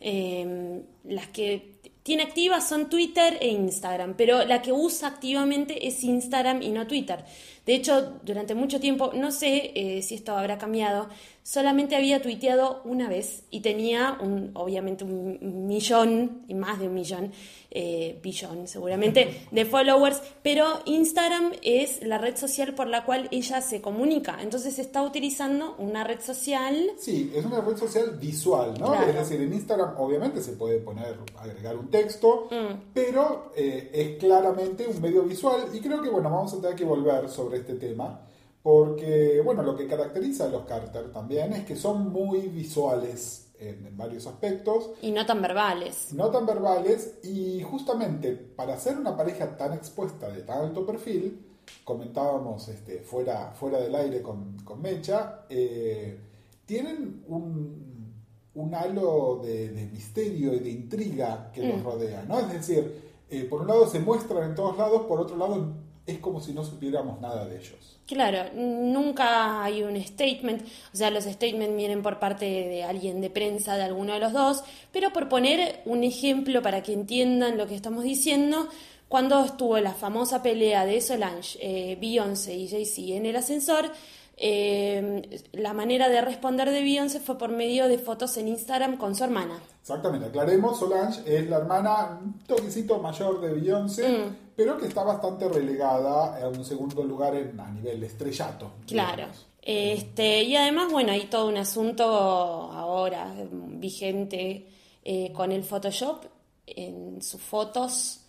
Eh, 0.00 0.82
las 1.04 1.28
que 1.28 1.76
tiene 2.02 2.22
activas 2.22 2.68
son 2.68 2.88
Twitter 2.88 3.38
e 3.40 3.48
Instagram, 3.48 4.14
pero 4.16 4.44
la 4.44 4.62
que 4.62 4.72
usa 4.72 5.08
activamente 5.08 5.88
es 5.88 6.04
Instagram 6.04 6.62
y 6.62 6.70
no 6.70 6.86
Twitter. 6.86 7.24
De 7.66 7.74
hecho, 7.74 8.20
durante 8.22 8.54
mucho 8.54 8.78
tiempo, 8.78 9.10
no 9.14 9.32
sé 9.32 9.72
eh, 9.74 10.00
si 10.02 10.14
esto 10.14 10.36
habrá 10.36 10.56
cambiado, 10.56 11.08
solamente 11.42 11.96
había 11.96 12.22
tuiteado 12.22 12.80
una 12.84 13.08
vez 13.08 13.42
y 13.50 13.60
tenía 13.60 14.18
un, 14.20 14.52
obviamente 14.54 15.04
un 15.04 15.66
millón, 15.66 16.42
y 16.48 16.54
más 16.54 16.78
de 16.78 16.86
un 16.88 16.94
millón, 16.94 17.32
eh, 17.70 18.18
billón 18.22 18.66
seguramente, 18.68 19.46
de 19.50 19.64
followers, 19.64 20.22
pero 20.42 20.80
Instagram 20.86 21.52
es 21.62 22.02
la 22.02 22.18
red 22.18 22.36
social 22.36 22.74
por 22.74 22.86
la 22.86 23.04
cual 23.04 23.28
ella 23.30 23.60
se 23.60 23.80
comunica. 23.80 24.38
Entonces 24.40 24.78
está 24.78 25.02
utilizando 25.02 25.74
una 25.78 26.04
red 26.04 26.20
social 26.20 26.92
Sí, 26.98 27.32
es 27.34 27.44
una 27.44 27.60
red 27.60 27.76
social 27.76 28.16
visual, 28.18 28.74
¿no? 28.78 28.92
Claro. 28.92 29.08
Es 29.08 29.14
decir, 29.14 29.40
en 29.40 29.52
Instagram 29.52 29.94
obviamente 29.98 30.40
se 30.40 30.52
puede 30.52 30.78
poner, 30.78 31.16
agregar 31.38 31.76
un 31.76 31.90
texto, 31.90 32.48
pero 32.94 33.52
eh, 33.54 33.90
es 33.92 34.18
claramente 34.18 34.86
un 34.86 35.00
medio 35.00 35.22
visual 35.22 35.66
y 35.72 35.80
creo 35.80 36.02
que, 36.02 36.08
bueno, 36.08 36.30
vamos 36.30 36.54
a 36.54 36.60
tener 36.60 36.76
que 36.76 36.84
volver 36.84 37.28
sobre 37.28 37.55
este 37.56 37.74
tema 37.74 38.20
porque, 38.66 39.40
bueno, 39.44 39.62
lo 39.62 39.76
que 39.76 39.86
caracteriza 39.86 40.46
a 40.46 40.48
los 40.48 40.64
Carter 40.64 41.12
también 41.12 41.52
es 41.52 41.64
que 41.64 41.76
son 41.76 42.12
muy 42.12 42.48
visuales 42.48 43.52
en, 43.60 43.86
en 43.86 43.96
varios 43.96 44.26
aspectos, 44.26 44.90
y 45.00 45.12
no 45.12 45.24
tan 45.24 45.40
verbales. 45.40 46.12
no 46.12 46.30
tan 46.30 46.46
verbales 46.46 47.20
y 47.22 47.62
justamente 47.62 48.32
para 48.32 48.76
ser 48.76 48.96
una 48.96 49.16
pareja 49.16 49.56
tan 49.56 49.72
expuesta 49.72 50.28
de 50.30 50.42
tan 50.42 50.62
alto 50.64 50.84
perfil, 50.84 51.46
comentábamos 51.84 52.66
este, 52.66 52.98
fuera, 53.02 53.52
fuera 53.52 53.78
del 53.78 53.94
aire 53.94 54.20
con, 54.20 54.58
con 54.64 54.82
Mecha, 54.82 55.42
eh, 55.48 56.18
tienen 56.64 57.22
un, 57.28 58.16
un 58.52 58.74
halo 58.74 59.42
de, 59.44 59.68
de 59.68 59.86
misterio 59.86 60.52
y 60.54 60.58
de 60.58 60.70
intriga 60.70 61.52
que 61.52 61.62
los 61.68 61.84
rodea, 61.84 62.24
¿no? 62.24 62.40
Es 62.40 62.52
decir, 62.52 63.00
eh, 63.30 63.44
por 63.44 63.62
un 63.62 63.68
lado 63.68 63.86
se 63.86 64.00
muestran 64.00 64.42
en 64.42 64.54
todos 64.56 64.76
lados, 64.76 65.02
por 65.02 65.20
otro 65.20 65.36
lado 65.36 65.85
es 66.06 66.18
como 66.18 66.40
si 66.40 66.52
no 66.52 66.64
supiéramos 66.64 67.20
nada 67.20 67.44
de 67.46 67.56
ellos. 67.56 67.98
Claro, 68.06 68.52
nunca 68.54 69.64
hay 69.64 69.82
un 69.82 70.00
statement, 70.00 70.62
o 70.92 70.96
sea, 70.96 71.10
los 71.10 71.24
statements 71.24 71.76
vienen 71.76 72.02
por 72.02 72.20
parte 72.20 72.44
de 72.44 72.84
alguien 72.84 73.20
de 73.20 73.30
prensa, 73.30 73.76
de 73.76 73.82
alguno 73.82 74.12
de 74.12 74.20
los 74.20 74.32
dos, 74.32 74.62
pero 74.92 75.12
por 75.12 75.28
poner 75.28 75.82
un 75.86 76.04
ejemplo 76.04 76.62
para 76.62 76.82
que 76.84 76.92
entiendan 76.92 77.58
lo 77.58 77.66
que 77.66 77.74
estamos 77.74 78.04
diciendo, 78.04 78.68
cuando 79.08 79.44
estuvo 79.44 79.78
la 79.78 79.92
famosa 79.92 80.42
pelea 80.42 80.84
de 80.84 81.00
Solange, 81.00 81.58
eh, 81.60 81.96
Beyoncé 82.00 82.54
y 82.54 82.68
Jay-Z 82.68 83.16
en 83.16 83.26
el 83.26 83.36
ascensor, 83.36 83.90
eh, 84.36 85.40
la 85.52 85.72
manera 85.72 86.08
de 86.08 86.20
responder 86.20 86.70
de 86.70 86.82
Beyoncé 86.82 87.20
fue 87.20 87.38
por 87.38 87.48
medio 87.50 87.88
de 87.88 87.98
fotos 87.98 88.36
en 88.36 88.48
Instagram 88.48 88.98
con 88.98 89.14
su 89.14 89.24
hermana. 89.24 89.58
Exactamente, 89.80 90.26
aclaremos, 90.26 90.78
Solange 90.78 91.20
es 91.26 91.48
la 91.48 91.56
hermana 91.58 92.20
un 92.22 92.38
toquecito 92.46 92.98
mayor 92.98 93.40
de 93.40 93.52
Beyoncé, 93.54 94.08
Mm. 94.08 94.36
pero 94.54 94.76
que 94.78 94.86
está 94.86 95.04
bastante 95.04 95.48
relegada 95.48 96.42
a 96.42 96.48
un 96.48 96.64
segundo 96.64 97.02
lugar 97.02 97.34
en- 97.34 97.58
a 97.58 97.70
nivel 97.70 98.02
estrellato. 98.04 98.72
Claro. 98.86 99.16
digamos. 99.16 99.46
Este, 99.62 100.42
y 100.44 100.54
además, 100.54 100.92
bueno, 100.92 101.10
hay 101.12 101.26
todo 101.26 101.48
un 101.48 101.56
asunto 101.56 102.04
ahora 102.04 103.34
vigente 103.68 104.68
eh, 105.08 105.32
con 105.32 105.50
el 105.52 105.62
Photoshop 105.64 106.24
en 106.66 107.22
sus 107.22 107.40
fotos 107.40 108.20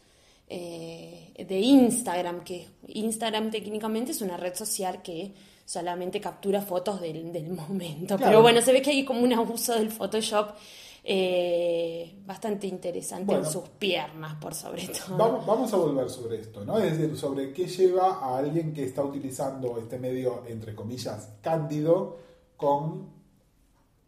eh, 0.49 1.33
de 1.47 1.59
Instagram, 1.59 2.43
que 2.43 2.67
Instagram 2.87 3.51
técnicamente 3.51 4.11
es 4.13 4.21
una 4.21 4.37
red 4.37 4.55
social 4.55 5.01
que 5.01 5.33
solamente 5.67 6.21
captura 6.21 6.61
fotos 6.61 7.01
del, 7.01 7.31
del 7.33 7.49
momento. 7.67 8.15
Claro. 8.15 8.31
Pero 8.31 8.41
bueno, 8.41 8.61
se 8.61 8.71
ve 8.71 8.81
que 8.81 8.91
hay 8.91 9.03
como 9.03 9.21
un 9.21 9.33
abuso 9.33 9.75
del 9.75 9.91
Photoshop 9.91 10.51
eh, 11.03 12.15
bastante 12.25 12.67
interesante 12.67 13.25
Bueno. 13.25 13.45
en 13.45 13.51
sus 13.51 13.67
piernas, 13.69 14.35
por 14.35 14.53
sobre 14.53 14.87
todo. 14.87 15.17
Vamos, 15.17 15.45
vamos 15.45 15.73
a 15.73 15.77
volver 15.77 16.09
sobre 16.09 16.39
esto, 16.39 16.63
¿no? 16.65 16.77
Es 16.79 16.97
decir, 16.97 17.17
sobre 17.17 17.51
qué 17.53 17.67
lleva 17.67 18.15
a 18.15 18.37
alguien 18.37 18.73
que 18.73 18.85
está 18.85 19.03
utilizando 19.03 19.77
este 19.77 19.99
medio, 19.99 20.43
entre 20.47 20.73
comillas, 20.73 21.33
cándido, 21.41 22.17
con 22.55 23.09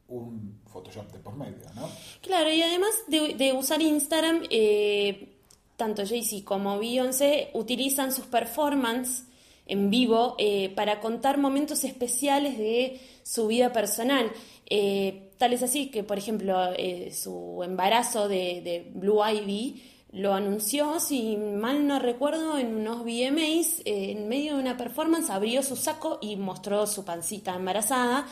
un 0.07 0.61
Photoshop 0.65 1.11
de 1.11 1.19
por 1.19 1.35
medio, 1.35 1.65
¿no? 1.75 1.89
Claro, 2.21 2.51
y 2.51 2.61
además 2.61 2.91
de, 3.07 3.35
de 3.35 3.53
usar 3.53 3.81
Instagram, 3.81 4.43
eh, 4.49 5.37
tanto 5.75 6.05
Jay-Z 6.05 6.43
como 6.45 6.79
Beyoncé 6.79 7.51
utilizan 7.53 8.11
sus 8.11 8.25
performances 8.25 9.28
en 9.69 9.89
vivo 9.89 10.35
eh, 10.39 10.73
para 10.75 10.99
contar 10.99 11.37
momentos 11.37 11.83
especiales 11.83 12.57
de 12.57 12.99
su 13.23 13.47
vida 13.47 13.71
personal. 13.71 14.31
Eh, 14.65 15.29
tal 15.37 15.53
es 15.53 15.63
así 15.63 15.89
que, 15.89 16.03
por 16.03 16.17
ejemplo, 16.17 16.73
eh, 16.75 17.11
su 17.13 17.61
embarazo 17.63 18.27
de, 18.27 18.91
Blue 18.93 19.21
Ivy 19.23 19.83
lo 20.11 20.33
anunció, 20.33 20.99
si 20.99 21.37
mal 21.37 21.85
no 21.87 21.99
recuerdo, 21.99 22.57
en 22.57 22.75
unos 22.75 23.03
VMAs, 23.03 23.83
en 23.85 24.27
medio 24.27 24.55
de 24.55 24.61
una 24.61 24.75
performance, 24.75 25.29
abrió 25.29 25.61
su 25.61 25.75
saco 25.75 26.17
y 26.19 26.35
mostró 26.35 26.87
su 26.87 27.05
pancita 27.05 27.53
embarazada. 27.53 28.27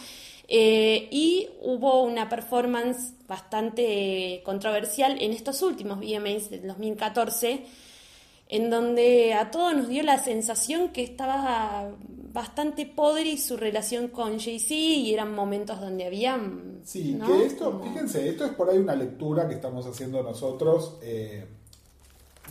Y 0.49 1.49
hubo 1.61 2.01
una 2.01 2.29
performance 2.29 3.13
bastante 3.27 4.41
controversial 4.43 5.21
en 5.21 5.33
estos 5.33 5.61
últimos 5.61 5.99
VMAs 5.99 6.49
del 6.49 6.65
2014, 6.65 7.63
en 8.49 8.69
donde 8.69 9.33
a 9.33 9.51
todos 9.51 9.75
nos 9.75 9.87
dio 9.89 10.03
la 10.03 10.23
sensación 10.23 10.89
que 10.89 11.03
estaba 11.03 11.91
bastante 12.33 12.85
podre 12.85 13.37
su 13.37 13.57
relación 13.57 14.07
con 14.09 14.39
Jay-Z 14.39 14.73
y 14.73 15.13
eran 15.13 15.33
momentos 15.33 15.79
donde 15.81 16.05
había... 16.05 16.39
Sí, 16.83 17.13
¿no? 17.15 17.25
que 17.27 17.45
esto, 17.45 17.71
Como- 17.71 17.83
fíjense, 17.83 18.29
esto 18.29 18.45
es 18.45 18.51
por 18.51 18.69
ahí 18.69 18.77
una 18.77 18.95
lectura 18.95 19.47
que 19.47 19.55
estamos 19.55 19.85
haciendo 19.85 20.21
nosotros 20.23 20.97
eh, 21.01 21.45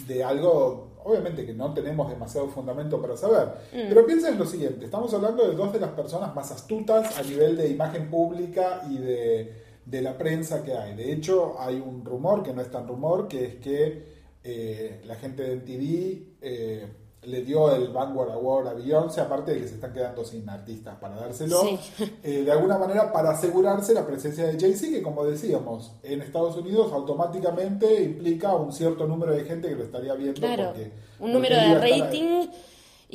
de 0.06 0.22
algo, 0.22 0.88
obviamente 1.04 1.46
que 1.46 1.54
no 1.54 1.72
tenemos 1.72 2.10
demasiado 2.10 2.48
fundamento 2.48 3.00
para 3.00 3.16
saber, 3.16 3.48
Mm. 3.72 3.88
pero 3.88 4.04
piensen 4.04 4.34
en 4.34 4.38
lo 4.38 4.44
siguiente, 4.46 4.84
estamos 4.84 5.14
hablando 5.14 5.48
de 5.48 5.54
dos 5.54 5.72
de 5.72 5.80
las 5.80 5.90
personas 5.90 6.34
más 6.34 6.50
astutas 6.50 7.16
a 7.18 7.22
nivel 7.22 7.56
de 7.56 7.68
imagen 7.70 8.10
pública 8.10 8.82
y 8.90 8.98
de, 8.98 9.54
de 9.86 10.02
la 10.02 10.18
prensa 10.18 10.62
que 10.62 10.74
hay. 10.74 10.94
De 10.94 11.12
hecho, 11.12 11.56
hay 11.58 11.76
un 11.76 12.04
rumor, 12.04 12.42
que 12.42 12.52
no 12.52 12.60
es 12.60 12.70
tan 12.70 12.86
rumor, 12.86 13.28
que 13.28 13.46
es 13.46 13.54
que 13.54 14.15
eh, 14.46 15.02
la 15.06 15.16
gente 15.16 15.42
de 15.42 15.56
MTV... 15.56 16.36
eh, 16.40 16.86
le 17.22 17.42
dio 17.42 17.74
el 17.74 17.88
Vanguard 17.88 18.30
Award 18.30 18.68
a 18.68 18.74
Beyoncé, 18.74 19.20
aparte 19.20 19.52
de 19.52 19.60
que 19.62 19.66
se 19.66 19.74
están 19.74 19.92
quedando 19.92 20.24
sin 20.24 20.48
artistas 20.48 20.94
para 21.00 21.16
dárselo, 21.16 21.60
Sí. 21.62 21.76
eh, 22.22 22.44
de 22.44 22.52
alguna 22.52 22.78
manera 22.78 23.12
para 23.12 23.30
asegurarse 23.30 23.92
la 23.94 24.06
presencia 24.06 24.46
de 24.46 24.56
Jay-Z, 24.56 24.92
que 24.92 25.02
como 25.02 25.24
decíamos, 25.24 25.90
en 26.04 26.22
Estados 26.22 26.56
Unidos 26.56 26.92
automáticamente 26.92 28.00
implica 28.04 28.54
un 28.54 28.72
cierto 28.72 29.08
número 29.08 29.32
de 29.32 29.42
gente 29.42 29.68
que 29.68 29.74
lo 29.74 29.82
estaría 29.82 30.14
viendo. 30.14 30.40
Claro, 30.40 30.66
porque- 30.66 30.92
un 31.18 31.32
número 31.32 31.56
de 31.56 31.62
ahí. 31.62 31.70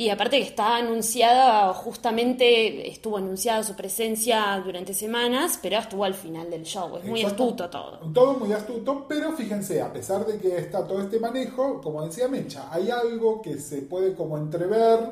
Y 0.01 0.09
aparte 0.09 0.37
que 0.37 0.47
está 0.47 0.77
anunciada, 0.77 1.71
justamente 1.75 2.89
estuvo 2.89 3.17
anunciada 3.17 3.61
su 3.61 3.75
presencia 3.75 4.59
durante 4.65 4.95
semanas, 4.95 5.59
pero 5.61 5.77
estuvo 5.77 6.03
al 6.03 6.15
final 6.15 6.49
del 6.49 6.63
show, 6.63 6.97
es 6.97 7.03
muy 7.03 7.21
Exacto. 7.21 7.43
astuto 7.43 7.69
todo. 7.69 8.11
Todo 8.11 8.33
muy 8.39 8.51
astuto, 8.51 9.05
pero 9.07 9.33
fíjense, 9.33 9.79
a 9.79 9.93
pesar 9.93 10.25
de 10.25 10.39
que 10.39 10.57
está 10.57 10.87
todo 10.87 11.01
este 11.01 11.19
manejo, 11.19 11.79
como 11.81 12.03
decía 12.03 12.27
Mecha, 12.27 12.73
hay 12.73 12.89
algo 12.89 13.43
que 13.43 13.59
se 13.59 13.83
puede 13.83 14.15
como 14.15 14.39
entrever 14.39 15.11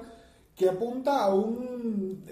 que 0.55 0.69
apunta 0.69 1.23
a 1.23 1.35
un 1.35 2.23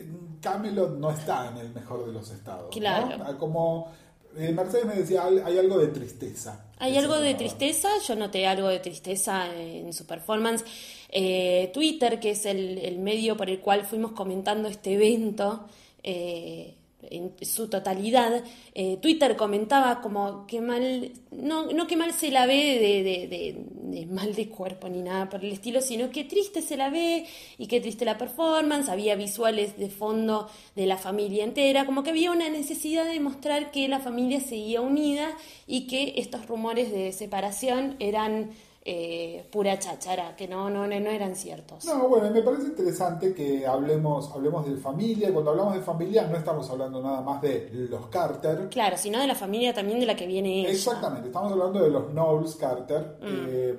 Camelot 0.41 0.97
no 0.97 1.11
está 1.11 1.49
en 1.49 1.57
el 1.57 1.73
mejor 1.73 2.07
de 2.07 2.11
los 2.11 2.31
estados. 2.31 2.63
¿no? 2.63 2.69
Claro. 2.69 3.23
A 3.23 3.37
Como 3.37 3.91
eh, 4.37 4.51
Mercedes 4.51 4.85
me 4.85 4.95
decía, 4.95 5.25
hay 5.25 5.57
algo 5.57 5.79
de 5.79 5.87
tristeza. 5.87 6.65
Hay 6.79 6.95
algo 6.95 7.19
de 7.19 7.33
tristeza, 7.33 7.89
yo 8.07 8.15
noté 8.15 8.45
algo 8.45 8.67
de 8.67 8.79
tristeza 8.79 9.47
en 9.55 9.91
su 9.93 10.05
performance. 10.05 10.63
Eh, 11.09 11.71
Twitter, 11.73 12.19
que 12.19 12.31
es 12.31 12.45
el, 12.45 12.77
el 12.77 12.99
medio 12.99 13.35
por 13.35 13.49
el 13.49 13.59
cual 13.59 13.85
fuimos 13.85 14.11
comentando 14.11 14.67
este 14.67 14.93
evento 14.93 15.67
eh, 16.09 16.76
en 17.09 17.33
su 17.45 17.69
totalidad, 17.69 18.43
eh, 18.73 18.97
Twitter 19.01 19.35
comentaba 19.37 20.01
como 20.01 20.45
que 20.47 20.61
mal, 20.61 21.11
no, 21.31 21.67
no 21.71 21.87
que 21.87 21.95
mal 21.95 22.11
se 22.13 22.31
la 22.31 22.45
ve 22.45 22.55
de, 22.79 23.03
de- 23.03 23.27
de- 23.27 23.65
de 23.99 24.05
mal 24.07 24.33
de 24.35 24.49
cuerpo 24.49 24.89
ni 24.89 25.01
nada 25.01 25.29
por 25.29 25.43
el 25.45 25.51
estilo, 25.53 25.79
sino 25.81 26.09
que 26.09 26.23
triste 26.25 26.61
se 26.61 26.75
la 26.75 26.89
ve 26.89 27.25
y 27.57 27.67
que 27.67 27.79
triste 27.79 28.03
la 28.03 28.17
performance, 28.17 28.89
había 28.89 29.15
visuales 29.15 29.77
de 29.77 29.89
fondo 29.89 30.49
de 30.75 30.85
la 30.87 30.97
familia 30.97 31.43
entera, 31.43 31.85
como 31.85 32.03
que 32.03 32.09
había 32.09 32.31
una 32.31 32.49
necesidad 32.49 33.05
de 33.05 33.19
mostrar 33.19 33.71
que 33.71 33.87
la 33.87 33.99
familia 33.99 34.41
seguía 34.41 34.81
unida 34.81 35.29
y 35.67 35.87
que 35.87 36.15
estos 36.17 36.47
rumores 36.47 36.91
de 36.91 37.11
separación 37.13 37.95
eran 37.99 38.49
eh, 38.89 39.45
pura 39.51 39.77
cháchara, 39.77 40.33
que 40.37 40.47
no, 40.47 40.69
no, 40.69 40.87
no 40.87 40.93
eran 41.09 41.35
ciertos. 41.35 41.83
No, 41.83 42.07
bueno, 42.07 42.31
me 42.31 42.41
parece 42.41 42.63
interesante 42.67 43.33
que 43.33 43.67
hablemos, 43.67 44.31
hablemos 44.33 44.65
de 44.65 44.77
familia. 44.77 45.27
y 45.29 45.33
Cuando 45.33 45.51
hablamos 45.51 45.73
de 45.75 45.81
familia 45.81 46.25
no 46.25 46.37
estamos 46.37 46.69
hablando 46.69 47.01
nada 47.01 47.19
más 47.21 47.41
de 47.41 47.69
los 47.73 48.07
Carter. 48.07 48.69
Claro, 48.69 48.95
sino 48.97 49.19
de 49.19 49.27
la 49.27 49.35
familia 49.35 49.73
también 49.73 49.99
de 49.99 50.05
la 50.05 50.15
que 50.15 50.25
viene 50.25 50.61
ella. 50.61 50.69
Exactamente, 50.71 51.27
estamos 51.27 51.51
hablando 51.51 51.79
de 51.83 51.89
los 51.89 52.11
Knowles 52.13 52.55
Carter. 52.55 53.17
Eh, 53.23 53.77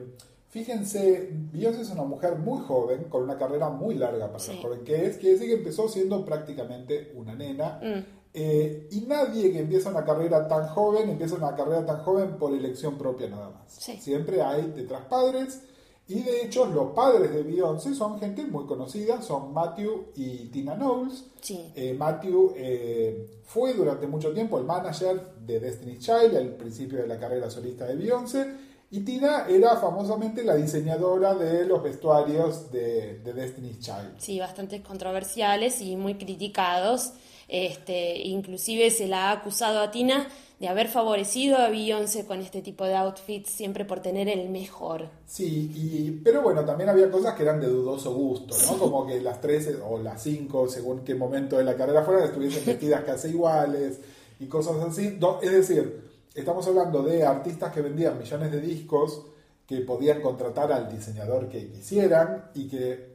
fíjense, 0.50 1.31
Beyoncé 1.53 1.83
es 1.83 1.91
una 1.91 2.05
mujer 2.05 2.37
muy 2.37 2.61
joven, 2.67 3.05
con 3.05 3.23
una 3.23 3.38
carrera 3.38 3.71
muy 3.71 3.95
larga 3.95 4.27
para 4.27 4.38
Sí. 4.38 4.53
lo 4.57 4.62
joven 4.62 4.85
que 4.85 5.07
es. 5.07 5.17
Quiere 5.17 5.37
decir 5.37 5.49
que 5.49 5.55
empezó 5.59 5.88
siendo 5.88 6.23
prácticamente 6.25 7.12
una 7.15 7.35
nena. 7.35 7.81
Mm. 7.83 8.17
Eh, 8.40 8.87
y 8.92 9.00
nadie 9.00 9.50
que 9.50 9.59
empieza 9.59 9.90
una 9.90 10.04
carrera 10.04 10.47
tan 10.47 10.68
joven, 10.68 11.11
empieza 11.11 11.35
una 11.35 11.57
carrera 11.57 11.85
tan 11.85 12.04
joven 12.04 12.37
por 12.38 12.54
elección 12.54 12.97
propia 12.97 13.28
nada 13.28 13.50
más. 13.50 13.64
Sí. 13.66 13.97
Siempre 14.00 14.40
hay 14.40 14.73
detrás 14.76 15.07
padres. 15.07 15.62
Y 16.07 16.23
de 16.23 16.42
hecho, 16.42 16.66
los 16.66 16.92
padres 16.92 17.35
de 17.35 17.42
Beyoncé 17.42 17.97
son 17.97 18.18
gente 18.21 18.47
muy 18.47 18.64
conocida, 18.64 19.21
son 19.23 19.52
Matthew 19.52 20.12
y 20.14 20.50
Tina 20.50 20.76
Knowles. 20.76 21.25
Sí. 21.40 21.73
Eh, 21.75 21.95
Matthew 21.95 22.52
eh, 22.57 23.40
fue 23.42 23.75
durante 23.75 24.07
mucho 24.07 24.33
tiempo 24.33 24.57
el 24.57 24.64
manager 24.64 25.21
de 25.45 25.59
Destiny's 25.59 25.99
Child 25.99 26.37
al 26.37 26.54
principio 26.54 27.02
de 27.02 27.09
la 27.09 27.18
carrera 27.18 27.50
solista 27.50 27.87
de 27.87 27.97
Beyoncé. 27.97 28.47
Y 28.92 29.00
Tina 29.00 29.47
era 29.49 29.76
famosamente 29.78 30.45
la 30.45 30.54
diseñadora 30.54 31.35
de 31.35 31.66
los 31.66 31.83
vestuarios 31.83 32.71
de, 32.71 33.18
de 33.18 33.33
Destiny's 33.33 33.80
Child. 33.80 34.14
Sí, 34.18 34.38
bastante 34.38 34.80
controversiales 34.80 35.80
y 35.80 35.97
muy 35.97 36.14
criticados. 36.14 37.14
Este, 37.49 38.19
inclusive 38.19 38.90
se 38.90 39.09
la 39.09 39.31
ha 39.31 39.33
acusado 39.33 39.81
a 39.81 39.90
Tina 39.90 40.28
de 40.61 40.69
haber 40.69 40.88
favorecido 40.88 41.57
a 41.57 41.69
Beyoncé 41.69 42.26
con 42.26 42.40
este 42.40 42.62
tipo 42.62 42.85
de 42.85 42.97
outfits 42.97 43.49
siempre 43.49 43.85
por 43.85 44.00
tener 44.00 44.28
el 44.28 44.49
mejor. 44.50 45.09
Sí, 45.26 45.71
y, 45.75 46.11
pero 46.23 46.43
bueno, 46.43 46.64
también 46.64 46.90
había 46.90 47.11
cosas 47.11 47.35
que 47.35 47.45
eran 47.45 47.61
de 47.61 47.69
dudoso 47.69 48.12
gusto, 48.12 48.57
¿no? 48.67 48.78
Como 48.78 49.07
que 49.07 49.21
las 49.21 49.40
13 49.40 49.78
o 49.88 49.99
las 49.99 50.23
5, 50.23 50.69
según 50.69 51.05
qué 51.05 51.14
momento 51.14 51.57
de 51.57 51.64
la 51.64 51.76
carrera 51.76 52.02
fueran, 52.02 52.25
estuviesen 52.25 52.67
vestidas 52.67 53.05
casi 53.05 53.28
iguales 53.28 54.00
y 54.40 54.47
cosas 54.47 54.76
así. 54.78 55.19
Es 55.43 55.52
decir, 55.52 56.02
estamos 56.35 56.67
hablando 56.67 57.02
de 57.02 57.25
artistas 57.25 57.73
que 57.73 57.81
vendían 57.81 58.19
millones 58.19 58.50
de 58.50 58.61
discos, 58.61 59.23
que 59.64 59.83
podían 59.83 60.21
contratar 60.21 60.73
al 60.73 60.90
diseñador 60.90 61.49
que 61.49 61.69
quisieran 61.69 62.50
y 62.55 62.69
que... 62.69 63.08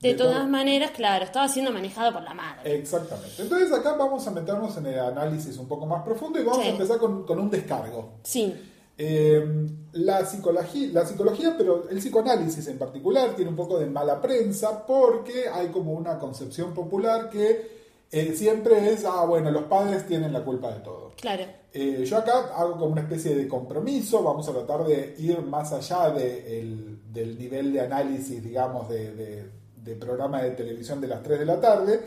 De 0.00 0.14
todas 0.14 0.46
maneras, 0.48 0.90
claro, 0.92 1.24
estaba 1.24 1.48
siendo 1.48 1.72
manejado 1.72 2.12
por 2.12 2.22
la 2.22 2.34
madre. 2.34 2.76
Exactamente. 2.76 3.42
Entonces 3.42 3.72
acá 3.72 3.94
vamos 3.94 4.26
a 4.26 4.30
meternos 4.30 4.76
en 4.76 4.86
el 4.86 4.98
análisis 5.00 5.56
un 5.58 5.66
poco 5.66 5.86
más 5.86 6.02
profundo 6.04 6.38
y 6.40 6.44
vamos 6.44 6.62
Sí. 6.62 6.68
a 6.68 6.72
empezar 6.72 6.98
con, 6.98 7.24
con 7.24 7.38
un 7.40 7.50
descargo. 7.50 8.18
Sí, 8.22 8.54
Eh, 8.98 9.44
la, 9.92 10.24
psicología, 10.24 10.88
la 10.92 11.04
psicología, 11.04 11.54
pero 11.58 11.86
el 11.90 11.98
psicoanálisis 11.98 12.66
en 12.68 12.78
particular, 12.78 13.34
tiene 13.36 13.50
un 13.50 13.56
poco 13.56 13.78
de 13.78 13.84
mala 13.86 14.22
prensa 14.22 14.86
porque 14.86 15.48
hay 15.52 15.68
como 15.68 15.92
una 15.92 16.18
concepción 16.18 16.72
popular 16.72 17.28
que 17.28 17.76
eh, 18.10 18.32
siempre 18.34 18.90
es, 18.92 19.04
ah, 19.04 19.26
bueno, 19.26 19.50
los 19.50 19.64
padres 19.64 20.06
tienen 20.06 20.32
la 20.32 20.42
culpa 20.44 20.72
de 20.72 20.80
todo. 20.80 21.12
Claro. 21.20 21.44
Eh, 21.74 22.04
yo 22.06 22.16
acá 22.16 22.50
hago 22.56 22.72
como 22.78 22.86
una 22.86 23.02
especie 23.02 23.34
de 23.34 23.46
compromiso, 23.48 24.22
vamos 24.22 24.48
a 24.48 24.52
tratar 24.52 24.84
de 24.86 25.14
ir 25.18 25.42
más 25.42 25.72
allá 25.74 26.08
de 26.10 26.60
el- 26.60 26.98
del 27.12 27.38
nivel 27.38 27.72
de 27.74 27.80
análisis, 27.82 28.42
digamos, 28.42 28.88
de, 28.88 29.12
de- 29.14 29.50
de 29.86 29.94
programa 29.94 30.42
de 30.42 30.50
televisión 30.50 31.00
de 31.00 31.06
las 31.08 31.22
3 31.22 31.38
de 31.38 31.46
la 31.46 31.60
tarde. 31.60 32.00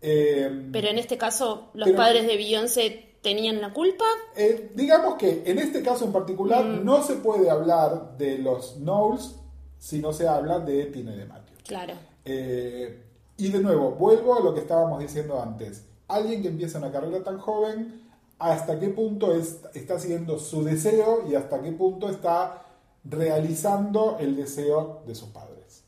Eh, 0.00 0.68
Pero 0.72 0.88
en 0.88 0.98
este 0.98 1.16
caso, 1.18 1.70
los 1.74 1.86
Pero- 1.86 1.96
padres 1.98 2.26
de 2.26 2.36
Beyoncé 2.36 3.14
tenían 3.22 3.60
la 3.60 3.72
culpa. 3.72 4.04
eh, 4.36 4.70
digamos 4.74 5.14
que 5.14 5.42
en 5.46 5.58
este 5.58 5.82
caso 5.82 6.04
en 6.04 6.12
particular 6.12 6.62
no 6.64 7.02
se 7.02 7.14
puede 7.14 7.48
hablar 7.48 8.16
de 8.18 8.36
los 8.38 8.74
Knowles 8.76 9.36
si 9.78 9.98
no 10.00 10.12
se 10.12 10.28
habla 10.28 10.58
de 10.60 10.84
Tina 10.86 11.14
y 11.14 11.18
de 11.18 11.24
Matthew. 11.24 11.56
Claro. 11.66 11.94
Eh, 12.26 13.02
y 13.38 13.48
de 13.50 13.60
nuevo, 13.60 13.92
vuelvo 13.92 14.34
a 14.36 14.40
lo 14.40 14.52
que 14.54 14.60
estábamos 14.60 15.00
diciendo 15.00 15.40
antes. 15.40 15.84
Alguien 16.08 16.42
que 16.42 16.48
empieza 16.48 16.78
una 16.78 16.92
carrera 16.92 17.22
tan 17.24 17.38
joven, 17.38 18.02
¿hasta 18.38 18.78
qué 18.78 18.88
punto 18.90 19.34
es- 19.34 19.60
está 19.72 19.98
siguiendo 19.98 20.38
su 20.38 20.62
deseo 20.62 21.24
y 21.28 21.34
hasta 21.34 21.62
qué 21.62 21.72
punto 21.72 22.10
está 22.10 22.62
realizando 23.04 24.18
el 24.20 24.36
deseo 24.36 25.02
de 25.06 25.14
sus 25.14 25.30
padres? 25.30 25.84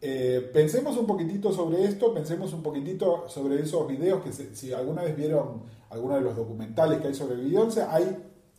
Eh, 0.00 0.50
pensemos 0.52 0.96
un 0.98 1.06
poquitito 1.06 1.52
sobre 1.52 1.84
esto, 1.84 2.12
pensemos 2.12 2.52
un 2.52 2.62
poquitito 2.62 3.24
sobre 3.28 3.60
esos 3.62 3.86
videos 3.88 4.22
que 4.22 4.32
se- 4.32 4.54
si 4.54 4.72
alguna 4.72 5.02
vez 5.02 5.16
vieron 5.16 5.62
alguno 5.90 6.16
de 6.16 6.20
los 6.20 6.36
documentales 6.36 7.00
que 7.00 7.08
hay 7.08 7.14
sobre 7.14 7.36
Beyoncé, 7.36 7.82
hay, 7.82 8.16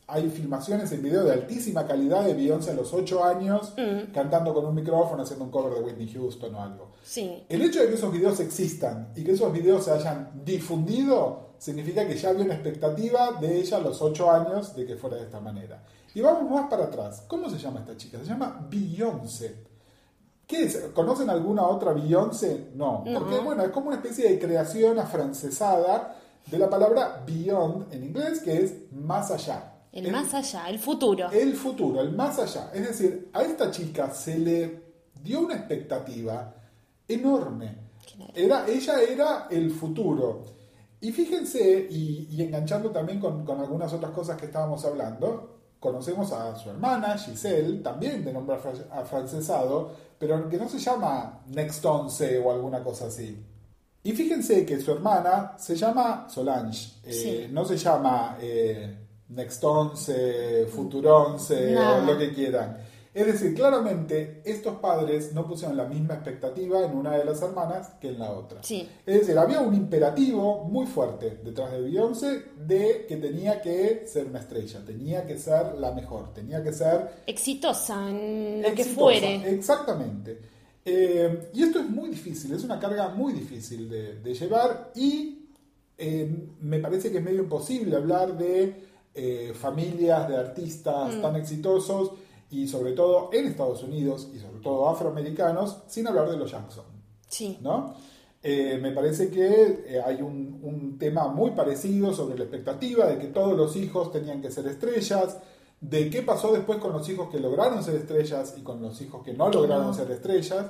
hay 0.07 0.29
filmaciones 0.29 0.91
en 0.93 1.03
video 1.03 1.23
de 1.23 1.33
altísima 1.33 1.85
calidad 1.85 2.23
de 2.25 2.33
Beyoncé 2.33 2.71
a 2.71 2.73
los 2.73 2.91
8 2.93 3.23
años, 3.23 3.73
cantando 4.13 4.53
con 4.53 4.65
un 4.65 4.73
micrófono, 4.73 5.21
haciendo 5.23 5.45
un 5.45 5.51
cover 5.51 5.73
de 5.75 5.81
Whitney 5.81 6.11
Houston 6.13 6.55
o 6.55 6.61
algo. 6.61 6.91
Sí. 7.03 7.43
El 7.49 7.61
hecho 7.61 7.81
de 7.81 7.89
que 7.89 7.95
esos 7.95 8.11
videos 8.11 8.39
existan 8.39 9.09
y 9.15 9.23
que 9.23 9.33
esos 9.33 9.51
videos 9.53 9.85
se 9.85 9.91
hayan 9.91 10.41
difundido 10.43 11.47
significa 11.59 12.07
que 12.07 12.15
ya 12.17 12.29
había 12.29 12.45
una 12.45 12.53
expectativa 12.55 13.33
de 13.39 13.59
ella 13.59 13.77
a 13.77 13.81
los 13.81 14.01
8 14.01 14.31
años 14.31 14.75
de 14.75 14.85
que 14.85 14.95
fuera 14.95 15.17
de 15.17 15.23
esta 15.23 15.39
manera. 15.39 15.83
Y 16.15 16.21
vamos 16.21 16.49
más 16.49 16.69
para 16.69 16.85
atrás. 16.85 17.23
¿Cómo 17.27 17.47
se 17.49 17.57
llama 17.59 17.81
esta 17.81 17.95
chica? 17.95 18.17
Se 18.19 18.25
llama 18.25 18.67
Beyoncé. 18.71 19.67
¿Qué 20.47 20.63
es? 20.63 20.77
¿Conocen 20.93 21.29
alguna 21.29 21.67
otra 21.67 21.91
Beyoncé? 21.91 22.69
No. 22.73 23.03
No. 23.05 23.19
Porque, 23.19 23.37
bueno, 23.39 23.63
es 23.63 23.71
como 23.71 23.87
una 23.87 23.97
especie 23.97 24.29
de 24.29 24.39
creación 24.39 24.97
afrancesada 24.97 26.15
de 26.49 26.57
la 26.57 26.69
palabra 26.69 27.21
beyond 27.27 27.93
en 27.93 28.05
inglés, 28.05 28.39
que 28.39 28.63
es 28.63 28.73
más 28.93 29.29
allá. 29.29 29.73
El 29.91 30.09
más 30.09 30.33
allá, 30.33 30.69
el 30.69 30.79
futuro. 30.79 31.29
El 31.31 31.53
futuro, 31.53 31.99
el 32.01 32.13
más 32.13 32.39
allá. 32.39 32.71
Es 32.73 32.87
decir, 32.87 33.29
a 33.33 33.41
esta 33.43 33.69
chica 33.71 34.09
se 34.11 34.39
le 34.39 34.83
dio 35.21 35.41
una 35.41 35.55
expectativa 35.55 36.53
enorme. 37.07 37.87
Era, 38.33 38.65
ella 38.67 39.01
era 39.01 39.47
el 39.51 39.69
futuro. 39.71 40.43
Y 41.01 41.11
fíjense, 41.11 41.87
y, 41.89 42.27
y 42.31 42.41
enganchando 42.41 42.89
también 42.91 43.19
con, 43.19 43.43
con 43.43 43.59
algunas 43.59 43.91
otras 43.91 44.11
cosas 44.11 44.37
que 44.37 44.45
estábamos 44.45 44.85
hablando, 44.85 45.56
conocemos 45.79 46.31
a 46.31 46.55
su 46.55 46.69
hermana, 46.69 47.17
Giselle, 47.17 47.79
también 47.81 48.23
de 48.25 48.33
nombre 48.33 48.55
afra- 48.55 48.87
afrancesado, 48.91 49.91
pero 50.19 50.49
que 50.49 50.57
no 50.57 50.67
se 50.67 50.79
llama 50.79 51.41
Next 51.47 51.85
11 51.85 52.39
o 52.39 52.51
alguna 52.51 52.83
cosa 52.83 53.07
así. 53.07 53.43
Y 54.03 54.11
fíjense 54.13 54.65
que 54.65 54.79
su 54.79 54.91
hermana 54.91 55.53
se 55.57 55.75
llama 55.75 56.27
Solange, 56.29 56.93
eh, 57.03 57.13
Sí. 57.13 57.47
no 57.51 57.65
se 57.65 57.77
llama 57.77 58.37
eh, 58.41 58.97
Next 59.29 59.63
11, 59.63 60.65
Future 60.67 61.09
11 61.09 61.71
Nada. 61.73 61.97
o 61.97 62.05
lo 62.05 62.17
que 62.17 62.33
quieran. 62.33 62.77
Es 63.17 63.25
decir, 63.25 63.55
claramente 63.55 64.41
estos 64.45 64.75
padres 64.75 65.33
no 65.33 65.47
pusieron 65.47 65.75
la 65.75 65.85
misma 65.85 66.13
expectativa 66.13 66.85
en 66.85 66.95
una 66.95 67.17
de 67.17 67.25
las 67.25 67.41
hermanas 67.41 67.89
que 67.99 68.09
en 68.09 68.19
la 68.19 68.29
otra. 68.31 68.61
Sí. 68.61 68.87
Es 69.07 69.21
decir, 69.21 69.35
había 69.39 69.59
un 69.59 69.73
imperativo 69.73 70.65
muy 70.65 70.85
fuerte 70.85 71.39
detrás 71.43 71.71
de 71.71 71.81
Beyoncé 71.81 72.43
de 72.63 73.07
que 73.09 73.17
tenía 73.17 73.59
que 73.59 74.03
ser 74.05 74.27
una 74.27 74.37
estrella, 74.39 74.85
tenía 74.85 75.25
que 75.25 75.35
ser 75.39 75.73
la 75.79 75.91
mejor, 75.93 76.31
tenía 76.31 76.61
que 76.61 76.71
ser 76.71 77.23
Exitosa 77.25 78.07
en 78.07 78.61
lo 78.61 78.75
que 78.75 78.83
fuere. 78.85 79.49
Exactamente. 79.49 80.39
Eh, 80.85 81.49
y 81.55 81.63
esto 81.63 81.79
es 81.79 81.89
muy 81.89 82.09
difícil, 82.09 82.53
es 82.53 82.63
una 82.63 82.79
carga 82.79 83.09
muy 83.09 83.33
difícil 83.33 83.89
de, 83.89 84.19
de 84.19 84.33
llevar 84.35 84.91
y 84.95 85.47
eh, 85.97 86.49
me 86.61 86.77
parece 86.77 87.11
que 87.11 87.17
es 87.17 87.23
medio 87.23 87.41
imposible 87.41 87.95
hablar 87.95 88.37
de 88.37 88.85
eh, 89.15 89.53
familias 89.59 90.29
de 90.29 90.37
artistas 90.37 91.15
Mm. 91.15 91.21
tan 91.23 91.35
exitosos 91.35 92.11
y 92.49 92.67
sobre 92.67 92.93
todo 92.93 93.29
en 93.33 93.47
Estados 93.47 93.83
Unidos 93.83 94.29
y 94.33 94.39
sobre 94.39 94.59
todo 94.61 94.87
afroamericanos 94.89 95.83
sin 95.87 96.07
hablar 96.07 96.29
de 96.29 96.37
los 96.37 96.49
Jackson. 96.51 96.85
Sí. 97.27 97.57
¿no? 97.61 97.93
Eh, 98.41 98.79
me 98.81 98.91
parece 98.91 99.29
que 99.29 99.83
eh, 99.87 100.01
hay 100.05 100.21
un, 100.21 100.59
un 100.63 100.97
tema 100.97 101.27
muy 101.27 101.51
parecido 101.51 102.13
sobre 102.13 102.37
la 102.37 102.43
expectativa 102.43 103.05
de 103.07 103.17
que 103.17 103.27
todos 103.27 103.57
los 103.57 103.75
hijos 103.75 104.11
tenían 104.11 104.41
que 104.41 104.51
ser 104.51 104.67
estrellas, 104.67 105.37
de 105.81 106.09
qué 106.09 106.21
pasó 106.21 106.53
después 106.53 106.79
con 106.79 106.93
los 106.93 107.07
hijos 107.09 107.29
que 107.29 107.39
lograron 107.39 107.83
ser 107.83 107.95
estrellas 107.95 108.55
y 108.57 108.61
con 108.61 108.81
los 108.81 108.99
hijos 109.01 109.23
que 109.23 109.33
no 109.33 109.49
lograron 109.49 109.87
no. 109.87 109.93
ser 109.93 110.09
estrellas, 110.11 110.67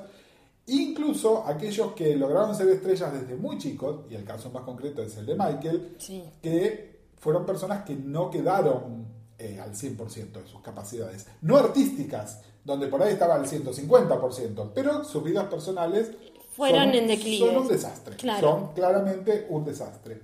incluso 0.66 1.44
aquellos 1.46 1.92
que 1.92 2.16
lograron 2.16 2.54
ser 2.54 2.68
estrellas 2.68 3.12
desde 3.12 3.36
muy 3.36 3.58
chicos, 3.58 4.00
y 4.10 4.14
el 4.14 4.24
caso 4.24 4.50
más 4.50 4.64
concreto 4.64 5.02
es 5.02 5.16
el 5.16 5.26
de 5.26 5.34
Michael, 5.34 5.94
Sí. 5.98 6.24
que 6.42 6.98
fueron 7.16 7.46
personas 7.46 7.84
que 7.84 7.94
no 7.94 8.30
quedaron 8.30 9.06
eh, 9.38 9.60
al 9.60 9.74
100% 9.74 10.32
de 10.32 10.46
sus 10.48 10.60
capacidades, 10.60 11.26
no 11.42 11.56
artísticas, 11.56 12.40
donde 12.64 12.88
por 12.88 13.02
ahí 13.02 13.12
estaba 13.12 13.36
al 13.36 13.46
150%, 13.46 14.70
pero 14.74 15.04
sus 15.04 15.22
vidas 15.22 15.46
personales 15.46 16.10
Fueron 16.56 16.86
son, 16.86 16.94
en 16.94 17.06
declive. 17.06 17.46
Son 17.46 17.56
un 17.56 17.68
desastre, 17.68 18.16
Claro. 18.16 18.40
son 18.40 18.72
claramente 18.74 19.46
un 19.48 19.64
desastre. 19.64 20.20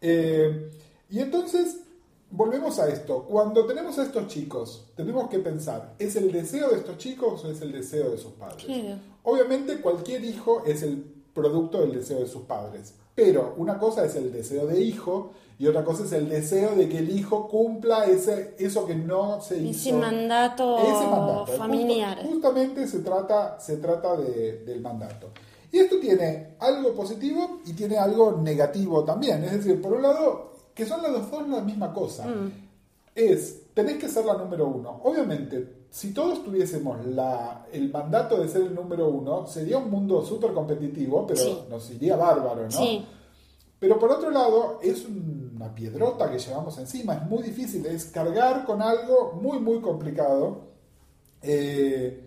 Eh, 0.00 0.70
y 1.10 1.20
entonces, 1.20 1.78
volvemos 2.30 2.78
a 2.78 2.88
esto, 2.88 3.24
cuando 3.24 3.64
tenemos 3.64 3.98
a 3.98 4.02
estos 4.02 4.26
chicos, 4.26 4.86
tenemos 4.96 5.28
que 5.30 5.38
pensar, 5.38 5.94
¿es 5.98 6.16
el 6.16 6.30
deseo 6.32 6.70
de 6.70 6.78
estos 6.78 6.98
chicos 6.98 7.44
o 7.44 7.50
es 7.50 7.60
el 7.62 7.72
deseo 7.72 8.10
de 8.10 8.18
sus 8.18 8.32
padres? 8.32 8.64
Claro. 8.64 8.98
Obviamente 9.22 9.80
cualquier 9.80 10.24
hijo 10.24 10.62
es 10.66 10.82
el 10.82 11.04
producto 11.32 11.80
del 11.80 11.92
deseo 11.92 12.18
de 12.20 12.26
sus 12.28 12.42
padres, 12.42 12.94
pero 13.18 13.54
una 13.56 13.76
cosa 13.80 14.04
es 14.04 14.14
el 14.14 14.32
deseo 14.32 14.64
de 14.68 14.80
hijo 14.80 15.32
y 15.58 15.66
otra 15.66 15.82
cosa 15.84 16.04
es 16.04 16.12
el 16.12 16.28
deseo 16.28 16.76
de 16.76 16.88
que 16.88 16.98
el 16.98 17.10
hijo 17.10 17.48
cumpla 17.48 18.04
ese, 18.04 18.54
eso 18.60 18.86
que 18.86 18.94
no 18.94 19.40
se 19.40 19.56
Ese 19.70 19.88
hizo. 19.90 19.98
mandato, 19.98 20.78
Ese 20.78 21.06
mandato. 21.08 21.46
familiar. 21.58 22.16
Justo- 22.18 22.30
justamente 22.32 22.86
se 22.86 23.00
trata, 23.00 23.58
se 23.58 23.78
trata 23.78 24.16
de- 24.16 24.58
del 24.64 24.80
mandato. 24.80 25.30
Y 25.72 25.78
esto 25.78 25.98
tiene 25.98 26.54
algo 26.60 26.92
positivo 26.94 27.58
y 27.66 27.72
tiene 27.72 27.96
algo 27.98 28.38
negativo 28.40 29.02
también. 29.02 29.42
Es 29.42 29.52
decir, 29.64 29.82
por 29.82 29.94
un 29.94 30.02
lado, 30.02 30.52
que 30.72 30.86
son 30.86 31.02
las 31.02 31.12
dos 31.28 31.48
la 31.48 31.60
misma 31.60 31.92
cosa. 31.92 32.24
Mm. 32.24 32.52
Es, 33.16 33.62
tenés 33.74 33.96
que 33.96 34.08
ser 34.08 34.24
la 34.26 34.34
número 34.34 34.68
uno. 34.68 35.00
Obviamente, 35.02 35.77
si 35.90 36.12
todos 36.12 36.44
tuviésemos 36.44 37.04
la, 37.06 37.66
el 37.72 37.90
mandato 37.90 38.38
de 38.40 38.48
ser 38.48 38.62
el 38.62 38.74
número 38.74 39.08
uno, 39.08 39.46
sería 39.46 39.78
un 39.78 39.90
mundo 39.90 40.24
súper 40.24 40.52
competitivo, 40.52 41.26
pero 41.26 41.40
Sí. 41.40 41.58
nos 41.70 41.90
iría 41.90 42.16
bárbaro, 42.16 42.62
¿no? 42.64 42.70
Sí. 42.70 43.04
Pero 43.80 43.98
por 43.98 44.10
otro 44.10 44.30
lado, 44.30 44.80
es 44.82 45.06
una 45.06 45.72
piedrota 45.74 46.30
que 46.30 46.38
llevamos 46.38 46.76
encima, 46.78 47.14
es 47.14 47.22
muy 47.22 47.42
difícil, 47.44 47.86
es 47.86 48.06
cargar 48.06 48.64
con 48.64 48.82
algo 48.82 49.38
muy, 49.40 49.60
muy 49.60 49.80
complicado 49.80 50.62
eh, 51.42 52.24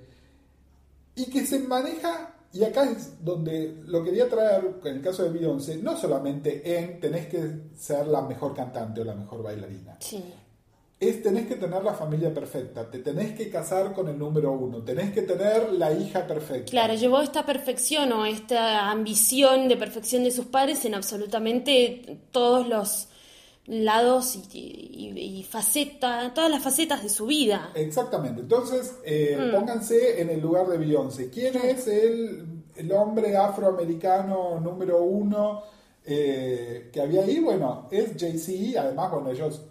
y 1.16 1.26
que 1.26 1.46
se 1.46 1.60
maneja, 1.60 2.34
y 2.54 2.64
acá 2.64 2.90
es 2.90 3.24
donde 3.24 3.82
lo 3.86 4.04
quería 4.04 4.30
traer, 4.30 4.80
en 4.84 4.96
el 4.96 5.02
caso 5.02 5.24
de 5.24 5.30
Beyoncé, 5.30 5.78
no 5.78 5.98
solamente 5.98 6.78
en 6.80 7.00
tenés 7.02 7.28
que 7.28 7.72
ser 7.76 8.08
la 8.08 8.22
mejor 8.22 8.54
cantante 8.56 9.02
o 9.02 9.04
la 9.04 9.14
mejor 9.16 9.44
bailarina, 9.44 9.98
Sí. 10.00 10.24
Es 11.02 11.22
tenés 11.24 11.48
que 11.48 11.56
tener 11.56 11.84
la 11.84 11.94
familia 11.96 12.32
perfecta, 12.34 12.90
te 12.90 13.00
tenés 13.00 13.34
que 13.34 13.50
casar 13.50 13.92
con 13.94 14.08
el 14.08 14.18
número 14.18 14.52
uno, 14.54 14.84
tenés 14.84 15.12
que 15.12 15.24
tener 15.24 15.74
la 15.74 15.92
hija 15.92 16.26
perfecta. 16.28 16.70
Claro, 16.70 16.94
llevó 16.94 17.22
esta 17.22 17.44
perfección 17.46 18.12
o 18.14 18.26
esta 18.26 18.90
ambición 18.92 19.68
de 19.68 19.76
perfección 19.78 20.24
de 20.24 20.32
sus 20.32 20.46
padres 20.46 20.86
en 20.86 20.94
absolutamente 20.94 22.20
todos 22.32 22.68
los 22.68 23.08
lados 23.66 24.36
y, 24.54 24.60
y- 24.60 25.40
y 25.40 25.44
faceta, 25.44 26.32
todas 26.34 26.50
las 26.52 26.62
facetas 26.64 27.02
de 27.04 27.10
su 27.10 27.26
vida. 27.26 27.72
Exactamente. 27.76 28.42
Entonces, 28.42 28.96
eh, 29.04 29.38
Mm. 29.40 29.56
pónganse 29.56 30.22
en 30.22 30.30
el 30.30 30.40
lugar 30.40 30.68
de 30.68 30.78
Beyoncé. 30.78 31.30
¿Quién 31.30 31.56
es 31.58 31.88
el, 31.88 32.46
el 32.76 32.92
hombre 32.92 33.36
afroamericano 33.38 34.60
número 34.60 35.02
uno 35.04 35.64
eh, 36.06 36.90
que 36.92 37.02
había 37.02 37.22
ahí? 37.24 37.40
Bueno, 37.40 37.88
es 37.92 38.12
Jay-Z. 38.20 38.82
Además, 38.82 39.12
bueno, 39.12 39.30
ellos 39.32 39.62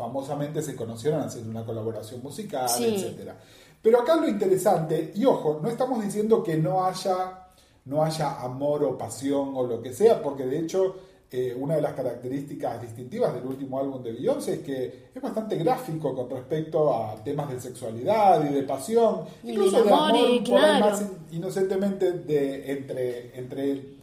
famosamente 0.00 0.62
se 0.62 0.74
conocieron 0.74 1.20
haciendo 1.20 1.50
una 1.50 1.64
colaboración 1.64 2.22
musical, 2.22 2.68
Sí. 2.68 2.86
etcétera. 2.86 3.36
Pero 3.82 4.00
acá 4.00 4.16
lo 4.16 4.26
interesante, 4.26 5.12
y 5.14 5.24
ojo, 5.26 5.60
no 5.62 5.68
estamos 5.68 6.02
diciendo 6.02 6.42
que 6.42 6.56
no 6.56 6.84
haya, 6.84 7.48
no 7.84 8.02
haya 8.02 8.40
amor 8.40 8.82
o 8.84 8.96
pasión 8.96 9.52
o 9.54 9.66
lo 9.66 9.80
que 9.82 9.92
sea, 9.92 10.22
porque 10.22 10.46
de 10.46 10.58
hecho 10.58 10.96
eh, 11.32 11.54
una 11.56 11.76
de 11.76 11.82
las 11.82 11.92
características 11.92 12.82
distintivas 12.82 13.32
del 13.32 13.44
último 13.46 13.78
álbum 13.78 14.02
de 14.02 14.10
Beyoncé 14.12 14.54
es 14.54 14.58
que 14.60 15.10
es 15.14 15.22
bastante 15.22 15.54
gráfico 15.56 16.12
con 16.12 16.28
respecto 16.28 16.92
a 16.92 17.14
temas 17.22 17.48
de 17.50 17.60
sexualidad 17.60 18.50
y 18.50 18.52
de 18.52 18.62
pasión, 18.64 19.20
Y 19.44 19.50
incluso 19.52 19.82
de 19.84 19.92
amor, 19.92 20.10
amor, 20.10 20.42
claro. 20.42 20.86
más 20.86 21.00
in- 21.02 21.36
inocentemente 21.38 22.12
de, 22.12 22.72
entre, 22.72 23.38
entre 23.38 23.99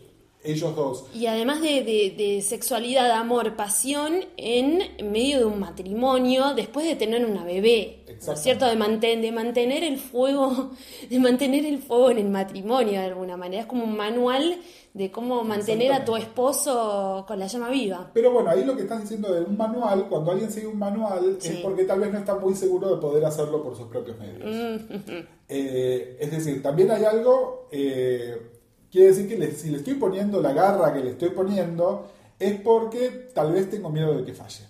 ellos 0.51 0.75
dos. 0.75 1.05
Y 1.13 1.25
además 1.27 1.61
de, 1.61 1.83
de- 1.83 2.13
de 2.17 2.41
sexualidad, 2.41 3.11
amor, 3.11 3.55
pasión 3.55 4.25
en 4.37 4.79
medio 5.11 5.39
de 5.39 5.45
un 5.45 5.59
matrimonio, 5.59 6.53
después 6.55 6.85
de 6.87 6.95
tener 6.95 7.25
una 7.25 7.43
bebé, 7.43 8.03
¿no 8.25 8.33
es 8.33 8.39
cierto? 8.41 8.65
De, 8.65 8.75
manten- 8.75 9.21
de 9.21 9.31
mantener 9.31 9.83
el 9.83 9.97
fuego, 9.99 10.71
de 11.09 11.19
mantener 11.19 11.65
el 11.65 11.79
fuego 11.79 12.11
en 12.11 12.19
el 12.19 12.29
matrimonio 12.29 12.99
de 12.99 13.05
alguna 13.07 13.37
manera. 13.37 13.61
Es 13.61 13.67
como 13.67 13.83
un 13.83 13.95
manual 13.97 14.57
de 14.93 15.11
cómo 15.11 15.43
mantener 15.43 15.91
a 15.93 16.03
tu 16.03 16.15
esposo 16.15 17.23
con 17.27 17.37
la 17.37 17.45
llama 17.45 17.69
viva. 17.69 18.09
Pero 18.15 18.31
bueno, 18.31 18.49
ahí 18.49 18.65
lo 18.65 18.75
que 18.75 18.81
estás 18.81 19.01
diciendo 19.01 19.31
de 19.31 19.41
un 19.41 19.55
manual, 19.55 20.07
cuando 20.09 20.31
alguien 20.31 20.49
sigue 20.51 20.65
un 20.65 20.79
manual, 20.79 21.37
es 21.43 21.57
porque 21.57 21.83
tal 21.83 21.99
vez 21.99 22.11
no 22.11 22.17
está 22.17 22.33
muy 22.35 22.55
seguro 22.55 22.95
de 22.95 22.99
poder 23.01 23.23
hacerlo 23.25 23.61
por 23.61 23.75
sus 23.75 23.87
propios 23.87 24.17
medios. 24.17 24.81
Eh, 25.49 26.17
es 26.19 26.29
decir, 26.29 26.61
también 26.61 26.91
hay 26.91 27.05
algo, 27.05 27.69
eh, 27.71 28.35
quiere 28.91 29.07
decir 29.07 29.27
que 29.29 29.37
le- 29.37 29.51
si 29.51 29.69
le 29.69 29.77
estoy 29.77 29.95
poniendo 29.95 30.41
la 30.41 30.53
garra 30.53 30.93
que 30.93 30.99
le 31.03 31.11
estoy 31.11 31.29
poniendo, 31.29 32.09
es 32.39 32.59
porque 32.61 33.29
tal 33.33 33.51
vez 33.53 33.69
tengo 33.69 33.89
miedo 33.89 34.15
de 34.17 34.23
que 34.25 34.33
falle. 34.33 34.65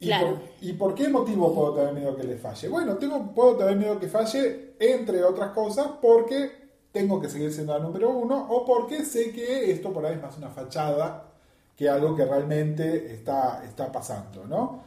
¿Y, 0.00 0.06
Claro. 0.06 0.34
por, 0.34 0.42
¿Y 0.60 0.72
por 0.74 0.94
qué 0.94 1.08
motivo 1.08 1.54
puedo 1.54 1.74
tener 1.74 1.94
miedo 1.94 2.16
que 2.16 2.24
le 2.24 2.36
falle? 2.36 2.68
Bueno, 2.68 2.96
tengo, 2.96 3.32
puedo 3.34 3.56
tener 3.56 3.76
miedo 3.76 3.98
que 3.98 4.08
falle, 4.08 4.74
entre 4.78 5.22
otras 5.24 5.50
cosas, 5.52 5.88
porque 6.02 6.50
tengo 6.92 7.20
que 7.20 7.28
seguir 7.28 7.52
siendo 7.52 7.72
la 7.76 7.82
número 7.84 8.10
uno 8.10 8.46
o 8.50 8.64
porque 8.64 9.04
sé 9.04 9.32
que 9.32 9.70
esto 9.70 9.92
por 9.92 10.04
ahí 10.04 10.14
es 10.14 10.22
más 10.22 10.36
una 10.36 10.50
fachada 10.50 11.30
que 11.76 11.88
algo 11.88 12.14
que 12.14 12.24
realmente 12.24 13.12
está, 13.12 13.64
está 13.64 13.90
pasando, 13.90 14.44
¿no? 14.46 14.82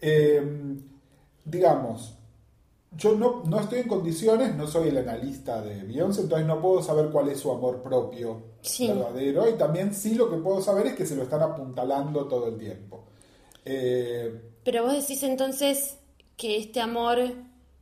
Eh, 0.00 0.42
digamos, 1.44 2.14
yo 2.96 3.14
no, 3.14 3.42
no 3.46 3.60
estoy 3.60 3.80
en 3.80 3.88
condiciones, 3.88 4.54
no 4.56 4.66
soy 4.66 4.88
el 4.88 4.98
analista 4.98 5.62
de 5.62 5.82
Beyoncé, 5.84 6.22
entonces 6.22 6.46
no 6.46 6.60
puedo 6.60 6.82
saber 6.82 7.10
cuál 7.10 7.28
es 7.28 7.38
su 7.40 7.50
amor 7.50 7.82
propio 7.82 8.42
Sí. 8.62 8.88
verdadero. 8.88 9.48
Y 9.48 9.54
también 9.54 9.94
sí 9.94 10.14
lo 10.14 10.28
que 10.30 10.36
puedo 10.36 10.60
saber 10.60 10.88
es 10.88 10.94
que 10.94 11.06
se 11.06 11.16
lo 11.16 11.22
están 11.22 11.42
apuntalando 11.42 12.26
todo 12.26 12.48
el 12.48 12.58
tiempo. 12.58 13.04
Eh, 13.64 14.40
Pero 14.64 14.84
vos 14.84 14.92
decís 14.94 15.22
entonces 15.22 15.98
que 16.36 16.56
este 16.58 16.80
amor, 16.80 17.18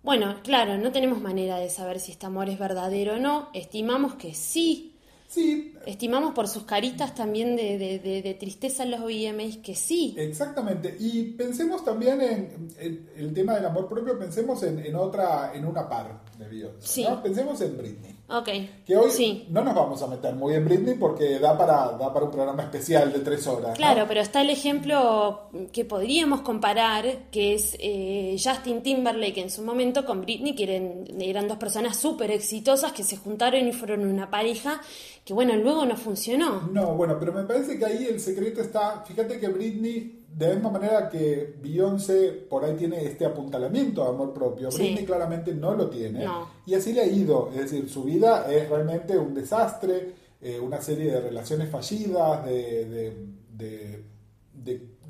bueno, 0.02 0.36
claro, 0.42 0.76
no 0.78 0.92
tenemos 0.92 1.20
manera 1.20 1.58
de 1.58 1.70
saber 1.70 2.00
si 2.00 2.12
este 2.12 2.26
amor 2.26 2.48
es 2.48 2.58
verdadero 2.58 3.14
o 3.14 3.18
no, 3.18 3.48
estimamos 3.54 4.14
que 4.14 4.34
sí, 4.34 4.87
sí, 5.28 5.74
estimamos 5.86 6.34
por 6.34 6.48
sus 6.48 6.64
caritas 6.64 7.14
también 7.14 7.54
de, 7.54 7.78
de- 7.78 7.98
de- 8.00 8.22
de 8.22 8.34
tristeza 8.34 8.82
en 8.82 8.90
los 8.90 9.00
VMAs 9.00 9.58
que 9.58 9.74
sí. 9.76 10.16
exactamente. 10.18 10.96
Y 10.98 11.32
pensemos 11.32 11.84
también 11.84 12.20
en, 12.20 12.68
en 12.80 13.08
el 13.16 13.32
tema 13.32 13.54
del 13.54 13.66
amor 13.66 13.88
propio, 13.88 14.18
pensemos 14.18 14.62
en, 14.64 14.80
en 14.80 14.96
otra, 14.96 15.52
en 15.54 15.64
una 15.64 15.88
par 15.88 16.22
de 16.38 16.48
Beyoncé. 16.48 16.86
Sí. 16.86 17.04
¿no? 17.04 17.22
Pensemos 17.22 17.60
en 17.60 17.76
Britney. 17.78 18.17
Ok, 18.30 18.48
Que 18.84 18.94
hoy 18.94 19.10
sí. 19.10 19.46
no 19.48 19.64
nos 19.64 19.74
vamos 19.74 20.02
a 20.02 20.06
meter 20.06 20.34
muy 20.34 20.54
en 20.54 20.66
Britney 20.66 20.96
porque 20.96 21.38
da 21.38 21.56
para, 21.56 21.92
da 21.92 22.12
para 22.12 22.26
un 22.26 22.30
programa 22.30 22.62
especial 22.62 23.10
de 23.10 23.20
tres 23.20 23.46
horas. 23.46 23.70
¿no? 23.70 23.74
Claro, 23.74 24.04
pero 24.06 24.20
está 24.20 24.42
el 24.42 24.50
ejemplo 24.50 25.48
que 25.72 25.86
podríamos 25.86 26.42
comparar, 26.42 27.30
que 27.30 27.54
es 27.54 27.74
eh, 27.80 28.36
Justin 28.38 28.82
Timberlake 28.82 29.40
en 29.40 29.50
su 29.50 29.62
momento 29.62 30.04
con 30.04 30.20
Britney, 30.20 30.54
que 30.54 30.64
eran, 30.64 31.04
eran 31.22 31.48
dos 31.48 31.56
personas 31.56 31.96
súper 31.96 32.30
exitosas 32.30 32.92
que 32.92 33.02
se 33.02 33.16
juntaron 33.16 33.66
y 33.66 33.72
fueron 33.72 34.06
una 34.06 34.28
pareja 34.28 34.82
que, 35.24 35.32
bueno, 35.32 35.56
luego 35.56 35.86
no 35.86 35.96
funcionó. 35.96 36.68
No, 36.70 36.94
bueno, 36.96 37.16
pero 37.18 37.32
me 37.32 37.44
parece 37.44 37.78
que 37.78 37.86
ahí 37.86 38.04
el 38.10 38.20
secreto 38.20 38.60
está, 38.60 39.02
fíjate 39.06 39.40
que 39.40 39.48
Britney, 39.48 40.17
de 40.30 40.48
la 40.48 40.54
misma 40.54 40.70
manera 40.70 41.08
que 41.08 41.54
Beyoncé 41.60 42.28
por 42.48 42.64
ahí 42.64 42.74
tiene 42.76 43.04
este 43.04 43.24
apuntalamiento 43.24 44.02
de 44.04 44.10
amor 44.10 44.32
propio, 44.34 44.70
Sí. 44.70 44.78
Britney 44.82 45.04
claramente 45.04 45.52
no 45.54 45.74
lo 45.74 45.88
tiene. 45.90 46.24
No. 46.24 46.48
Y 46.66 46.74
así 46.74 46.92
le 46.92 47.00
ha 47.00 47.06
ido, 47.06 47.48
es 47.52 47.62
decir, 47.62 47.88
su 47.88 48.04
vida 48.04 48.46
es 48.52 48.68
realmente 48.68 49.16
un 49.18 49.34
desastre, 49.34 50.12
eh, 50.40 50.60
una 50.60 50.80
serie 50.80 51.10
de 51.10 51.20
relaciones 51.20 51.68
fallidas, 51.70 52.44
de, 52.46 52.84
de, 52.84 53.16
de, 53.56 54.04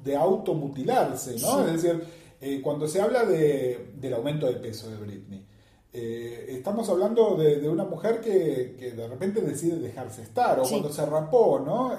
de- 0.05 0.17
automutilarse, 0.17 1.33
¿no? 1.41 1.65
Sí. 1.65 1.65
Es 1.75 1.83
decir, 1.83 2.05
eh, 2.41 2.61
cuando 2.63 2.89
se 2.89 3.01
habla 3.01 3.25
de, 3.25 3.91
del 4.01 4.15
aumento 4.15 4.47
de 4.47 4.55
peso 4.55 4.89
de 4.91 4.97
Britney, 4.97 5.45
eh, 5.93 6.47
estamos 6.51 6.89
hablando 6.89 7.35
de, 7.37 7.57
de 7.57 7.69
una 7.69 7.85
mujer 7.85 8.21
que, 8.21 8.77
que 8.79 8.93
de 8.93 9.07
repente 9.09 9.41
decide 9.43 9.79
dejarse 9.79 10.23
estar, 10.23 10.59
o 10.61 10.65
Sí. 10.65 10.71
cuando 10.71 10.91
se 10.93 11.05
rapó, 11.05 11.59
¿no? 11.59 11.99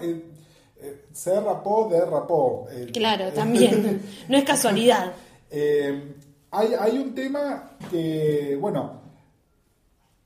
Eh, 0.81 1.05
se 1.11 1.39
rapó, 1.41 1.87
derrapó. 1.91 2.67
Eh, 2.71 2.87
Claro, 2.93 3.31
también. 3.35 4.01
No 4.27 4.37
es 4.37 4.43
casualidad. 4.43 5.11
eh, 5.51 6.15
hay, 6.51 6.73
hay 6.79 6.97
un 6.97 7.13
tema 7.13 7.77
que, 7.91 8.57
bueno, 8.59 9.01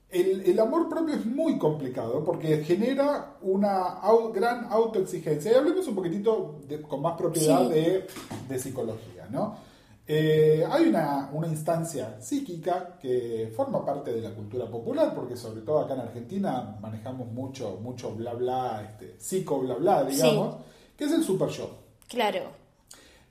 el, 0.09 0.41
el 0.45 0.59
amor 0.59 0.87
propio 0.87 1.15
es 1.15 1.25
muy 1.25 1.57
complicado 1.57 2.23
porque 2.23 2.63
genera 2.63 3.35
una 3.41 3.99
au- 4.01 4.31
gran 4.31 4.65
autoexigencia. 4.71 5.51
Y 5.51 5.55
hablemos 5.55 5.87
un 5.87 5.95
poquitito 5.95 6.59
de- 6.67 6.81
con 6.83 7.01
más 7.01 7.17
propiedad 7.17 7.67
Sí. 7.67 7.73
de, 7.73 8.07
de 8.47 8.59
psicología, 8.59 9.27
¿no? 9.31 9.57
Eh, 10.05 10.65
hay 10.69 10.87
una, 10.89 11.29
una 11.31 11.47
instancia 11.47 12.19
psíquica 12.19 12.97
que 13.01 13.53
forma 13.55 13.85
parte 13.85 14.11
de 14.11 14.19
la 14.21 14.31
cultura 14.31 14.65
popular, 14.69 15.13
porque 15.15 15.37
sobre 15.37 15.61
todo 15.61 15.79
acá 15.79 15.93
en 15.93 16.01
Argentina 16.01 16.77
manejamos 16.81 17.27
mucho, 17.31 17.79
mucho 17.81 18.11
bla 18.13 18.33
bla, 18.33 18.83
este, 18.89 19.15
psico 19.17 19.59
bla 19.61 19.75
bla, 19.75 20.03
digamos, 20.03 20.55
que 20.97 21.05
es 21.05 21.11
el 21.13 21.23
super 21.23 21.47
yo 21.49 21.69
Claro. 22.09 22.41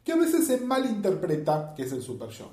que 0.02 0.12
a 0.12 0.16
veces 0.16 0.46
se 0.46 0.58
malinterpreta 0.58 1.74
que 1.76 1.82
es 1.82 1.92
el 1.92 2.02
super 2.02 2.30
yo. 2.30 2.46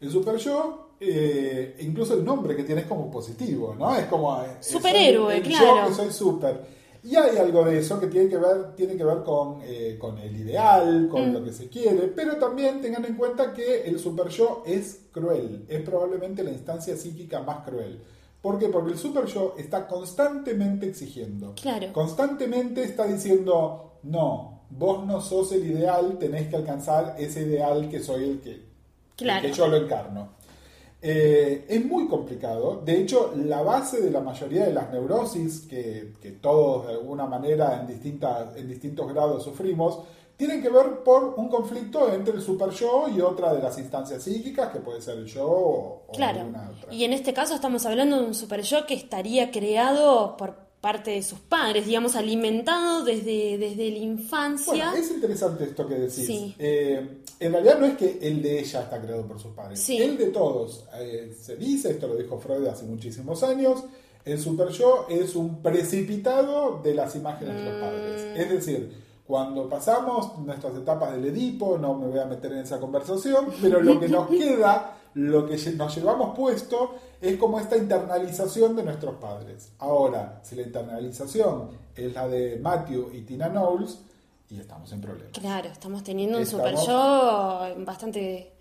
El 0.00 0.10
super 0.10 0.36
yo, 0.38 0.92
eh, 0.98 1.76
incluso 1.80 2.14
el 2.14 2.24
nombre 2.24 2.56
que 2.56 2.64
tiene 2.64 2.80
es 2.80 2.86
como 2.86 3.10
positivo, 3.10 3.74
¿no? 3.78 3.94
Es 3.94 4.06
como... 4.06 4.42
eh, 4.42 4.56
Superhéroe, 4.60 5.34
soy 5.34 5.42
el 5.42 5.48
claro. 5.48 5.82
Yo 5.82 5.88
que 5.88 5.94
soy 5.94 6.12
super. 6.12 6.79
Y 7.02 7.16
hay 7.16 7.38
algo 7.38 7.64
de 7.64 7.78
eso 7.78 7.98
que 7.98 8.08
tiene 8.08 8.28
que 8.28 8.36
ver, 8.36 8.74
tiene 8.76 8.94
que 8.96 9.04
ver 9.04 9.22
con, 9.22 9.60
eh, 9.62 9.96
con 9.98 10.18
el 10.18 10.36
ideal, 10.36 11.08
con 11.10 11.30
Mm. 11.30 11.32
lo 11.32 11.44
que 11.44 11.52
se 11.52 11.68
quiere, 11.68 12.08
pero 12.08 12.36
también 12.36 12.80
tengan 12.82 13.04
en 13.06 13.14
cuenta 13.14 13.54
que 13.54 13.82
el 13.84 13.98
super 13.98 14.28
yo 14.28 14.62
es 14.66 15.00
cruel, 15.10 15.64
es 15.68 15.80
probablemente 15.80 16.42
la 16.44 16.50
instancia 16.50 16.96
psíquica 16.96 17.40
más 17.42 17.66
cruel. 17.66 18.00
¿Por 18.42 18.58
qué? 18.58 18.68
Porque 18.68 18.92
el 18.92 18.98
super 18.98 19.24
yo 19.26 19.54
está 19.58 19.86
constantemente 19.86 20.86
exigiendo. 20.86 21.54
Claro. 21.60 21.92
Constantemente 21.92 22.82
está 22.84 23.06
diciendo, 23.06 23.94
no, 24.02 24.60
vos 24.70 25.06
no 25.06 25.20
sos 25.20 25.52
el 25.52 25.66
ideal, 25.70 26.18
tenés 26.18 26.48
que 26.48 26.56
alcanzar 26.56 27.16
ese 27.18 27.42
ideal 27.42 27.88
que 27.88 28.00
soy 28.00 28.24
el 28.24 28.40
que, 28.40 28.62
Claro. 29.16 29.46
el 29.46 29.52
que 29.52 29.56
yo 29.58 29.66
lo 29.68 29.76
encarno. 29.76 30.30
Eh, 31.02 31.64
es 31.68 31.84
muy 31.84 32.06
complicado. 32.08 32.82
De 32.84 33.00
hecho, 33.00 33.32
la 33.36 33.62
base 33.62 34.00
de 34.00 34.10
la 34.10 34.20
mayoría 34.20 34.66
de 34.66 34.72
las 34.74 34.90
neurosis 34.92 35.60
que, 35.68 36.12
que 36.20 36.32
todos 36.32 36.86
de 36.88 36.92
alguna 36.94 37.26
manera 37.26 37.80
en, 37.80 37.86
distintas, 37.86 38.54
en 38.56 38.68
distintos 38.68 39.10
grados 39.12 39.42
sufrimos, 39.44 40.00
tienen 40.36 40.62
que 40.62 40.68
ver 40.70 41.02
por 41.04 41.34
un 41.36 41.48
conflicto 41.48 42.12
entre 42.12 42.34
el 42.34 42.42
super 42.42 42.70
yo 42.70 43.08
y 43.08 43.20
otra 43.20 43.52
de 43.52 43.62
las 43.62 43.78
instancias 43.78 44.22
psíquicas, 44.22 44.70
que 44.72 44.80
puede 44.80 45.00
ser 45.02 45.18
el 45.18 45.26
yo 45.26 45.46
o, 45.46 46.02
o 46.08 46.12
Claro. 46.12 46.40
alguna 46.40 46.70
otra. 46.70 46.92
Y 46.94 47.04
en 47.04 47.12
este 47.12 47.32
caso 47.34 47.54
estamos 47.54 47.84
hablando 47.86 48.18
de 48.18 48.26
un 48.26 48.34
super 48.34 48.62
yo 48.62 48.86
que 48.86 48.94
estaría 48.94 49.50
creado 49.50 50.36
por 50.36 50.69
parte 50.80 51.10
de 51.10 51.22
sus 51.22 51.38
padres, 51.40 51.84
digamos, 51.86 52.16
alimentado 52.16 53.04
desde, 53.04 53.58
desde 53.58 53.90
la 53.90 53.98
infancia. 53.98 54.72
Bueno, 54.90 54.94
es 54.94 55.10
interesante 55.10 55.64
esto 55.64 55.86
que 55.86 55.94
decís. 55.96 56.26
Sí. 56.26 56.54
Eh, 56.58 57.18
en 57.38 57.52
realidad 57.52 57.78
no 57.78 57.86
es 57.86 57.96
que 57.98 58.18
el 58.22 58.42
de 58.42 58.60
ella 58.60 58.82
está 58.82 59.00
creado 59.00 59.26
por 59.26 59.38
sus 59.38 59.52
padres, 59.52 59.78
Sí. 59.80 59.98
el 59.98 60.16
de 60.16 60.26
todos. 60.28 60.84
Eh, 60.98 61.36
se 61.38 61.56
dice, 61.56 61.90
esto 61.90 62.06
lo 62.08 62.16
dijo 62.16 62.38
Freud 62.38 62.66
hace 62.66 62.84
muchísimos 62.84 63.42
años, 63.42 63.84
el 64.24 64.38
super 64.40 64.68
yo 64.68 65.06
es 65.10 65.34
un 65.36 65.60
precipitado 65.62 66.80
de 66.82 66.94
las 66.94 67.14
imágenes 67.16 67.56
de 67.56 67.64
los 67.64 67.76
Mm. 67.76 67.80
padres. 67.80 68.22
Es 68.36 68.50
decir, 68.50 68.92
cuando 69.26 69.68
pasamos 69.68 70.38
nuestras 70.38 70.74
etapas 70.76 71.12
del 71.12 71.24
Edipo, 71.26 71.78
no 71.78 71.94
me 71.94 72.06
voy 72.08 72.18
a 72.18 72.24
meter 72.24 72.52
en 72.52 72.58
esa 72.58 72.80
conversación, 72.80 73.46
pero 73.62 73.80
lo 73.82 74.00
que 74.00 74.08
nos 74.08 74.28
queda, 74.30 74.96
lo 75.14 75.46
que 75.46 75.56
nos 75.76 75.96
llevamos 75.96 76.36
puesto, 76.36 76.94
es 77.20 77.36
como 77.36 77.58
esta 77.60 77.76
internalización 77.76 78.76
de 78.76 78.82
nuestros 78.84 79.16
padres. 79.16 79.72
Ahora, 79.78 80.40
si 80.42 80.54
la 80.56 80.62
internalización 80.62 81.70
es 81.94 82.14
la 82.14 82.28
de 82.28 82.58
Matthew 82.62 83.10
y 83.12 83.22
Tina 83.22 83.48
Knowles, 83.50 83.98
y 84.48 84.58
estamos 84.58 84.90
en 84.92 85.00
problemas. 85.00 85.32
Claro, 85.38 85.68
estamos 85.68 86.02
teniendo 86.02 86.36
un 86.38 86.42
Estamos- 86.42 86.70
super 86.80 86.86
yo 86.88 87.84
bastante 87.84 88.52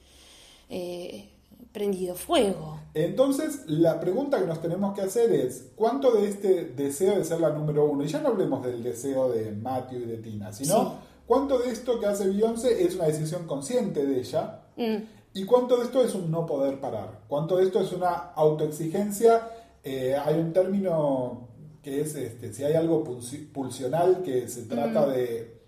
eh, 0.69 1.29
prendido 1.71 2.15
fuego. 2.15 2.79
Entonces, 2.93 3.61
la 3.67 3.99
pregunta 3.99 4.39
que 4.39 4.45
nos 4.45 4.61
tenemos 4.61 4.93
que 4.95 5.01
hacer 5.01 5.31
es, 5.31 5.67
¿cuánto 5.75 6.11
de 6.11 6.27
este 6.27 6.65
deseo 6.65 7.15
de 7.17 7.23
ser 7.25 7.39
la 7.41 7.49
número 7.49 7.85
uno, 7.85 8.03
y 8.03 8.07
ya 8.07 8.19
no 8.19 8.29
hablemos 8.29 8.63
del 8.65 8.81
deseo 8.83 9.29
de 9.29 9.51
Matthew 9.51 9.99
y 10.01 10.05
de 10.05 10.17
Tina, 10.17 10.51
sino 10.53 10.83
Sí. 10.83 10.89
cuánto 11.27 11.57
de 11.59 11.69
esto 11.71 11.99
que 11.99 12.05
hace 12.07 12.27
Beyoncé 12.27 12.83
es 12.83 12.95
una 12.95 13.05
decisión 13.05 13.45
consciente 13.47 14.05
de 14.05 14.19
ella, 14.19 14.61
Mm, 14.77 14.95
y 15.33 15.43
cuánto 15.45 15.77
de 15.77 15.83
esto 15.85 16.03
es 16.03 16.13
un 16.15 16.29
no 16.31 16.45
poder 16.45 16.79
parar, 16.79 17.21
cuánto 17.27 17.57
de 17.57 17.63
esto 17.65 17.79
es 17.81 17.91
una 17.91 18.09
autoexigencia, 18.35 19.49
Eh, 19.81 20.13
hay 20.13 20.35
un 20.37 20.51
término 20.51 21.47
que 21.81 22.01
es, 22.01 22.13
este, 22.15 22.51
si 22.53 22.65
hay 22.65 22.73
algo 22.73 23.01
pulsi- 23.05 23.47
pulsional 23.49 24.21
que 24.23 24.49
se 24.49 24.63
trata 24.63 25.07
de, 25.07 25.61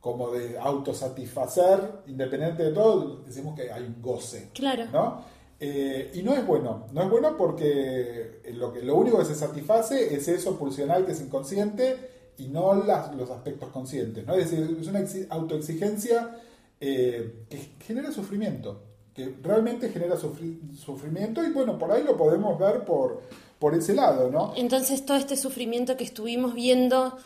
como 0.00 0.30
de 0.30 0.56
autosatisfacer, 0.56 1.80
independiente 2.06 2.62
de 2.62 2.70
todo, 2.72 3.16
decimos 3.26 3.56
que 3.56 3.72
hay 3.72 3.82
un 3.82 4.00
goce. 4.00 4.50
Claro. 4.54 4.84
¿no? 4.92 5.22
Eh, 5.58 6.12
y 6.14 6.22
no 6.22 6.34
es 6.34 6.46
bueno, 6.46 6.86
no 6.92 7.02
es 7.02 7.10
bueno 7.10 7.36
porque 7.36 8.40
lo, 8.54 8.72
que, 8.72 8.80
lo 8.82 8.94
único 8.94 9.18
que 9.18 9.24
se 9.24 9.34
satisface 9.34 10.14
es 10.14 10.28
eso 10.28 10.56
pulsional 10.56 11.04
que 11.04 11.12
es 11.12 11.20
inconsciente 11.20 11.96
y 12.38 12.46
no 12.46 12.74
las, 12.74 13.12
los 13.16 13.28
aspectos 13.30 13.70
conscientes. 13.70 14.24
¿no? 14.24 14.34
Es 14.34 14.50
decir, 14.52 14.78
es 14.80 14.86
una 14.86 15.00
exi- 15.00 15.26
autoexigencia 15.30 16.36
eh, 16.80 17.44
que 17.50 17.58
genera 17.84 18.12
sufrimiento, 18.12 18.82
que 19.18 19.34
realmente 19.42 19.88
genera 19.90 20.14
sufri- 20.16 20.60
sufrimiento 20.76 21.42
y 21.44 21.50
bueno, 21.50 21.76
por 21.76 21.90
ahí 21.90 22.04
lo 22.04 22.16
podemos 22.16 22.56
ver 22.56 22.84
por, 22.84 23.20
por 23.58 23.74
ese 23.74 23.92
lado, 23.92 24.30
¿no? 24.30 24.52
Entonces 24.56 25.04
todo 25.04 25.16
este 25.16 25.36
sufrimiento 25.36 25.96
que 25.96 26.04
estuvimos 26.04 26.54
viendo 26.54 27.18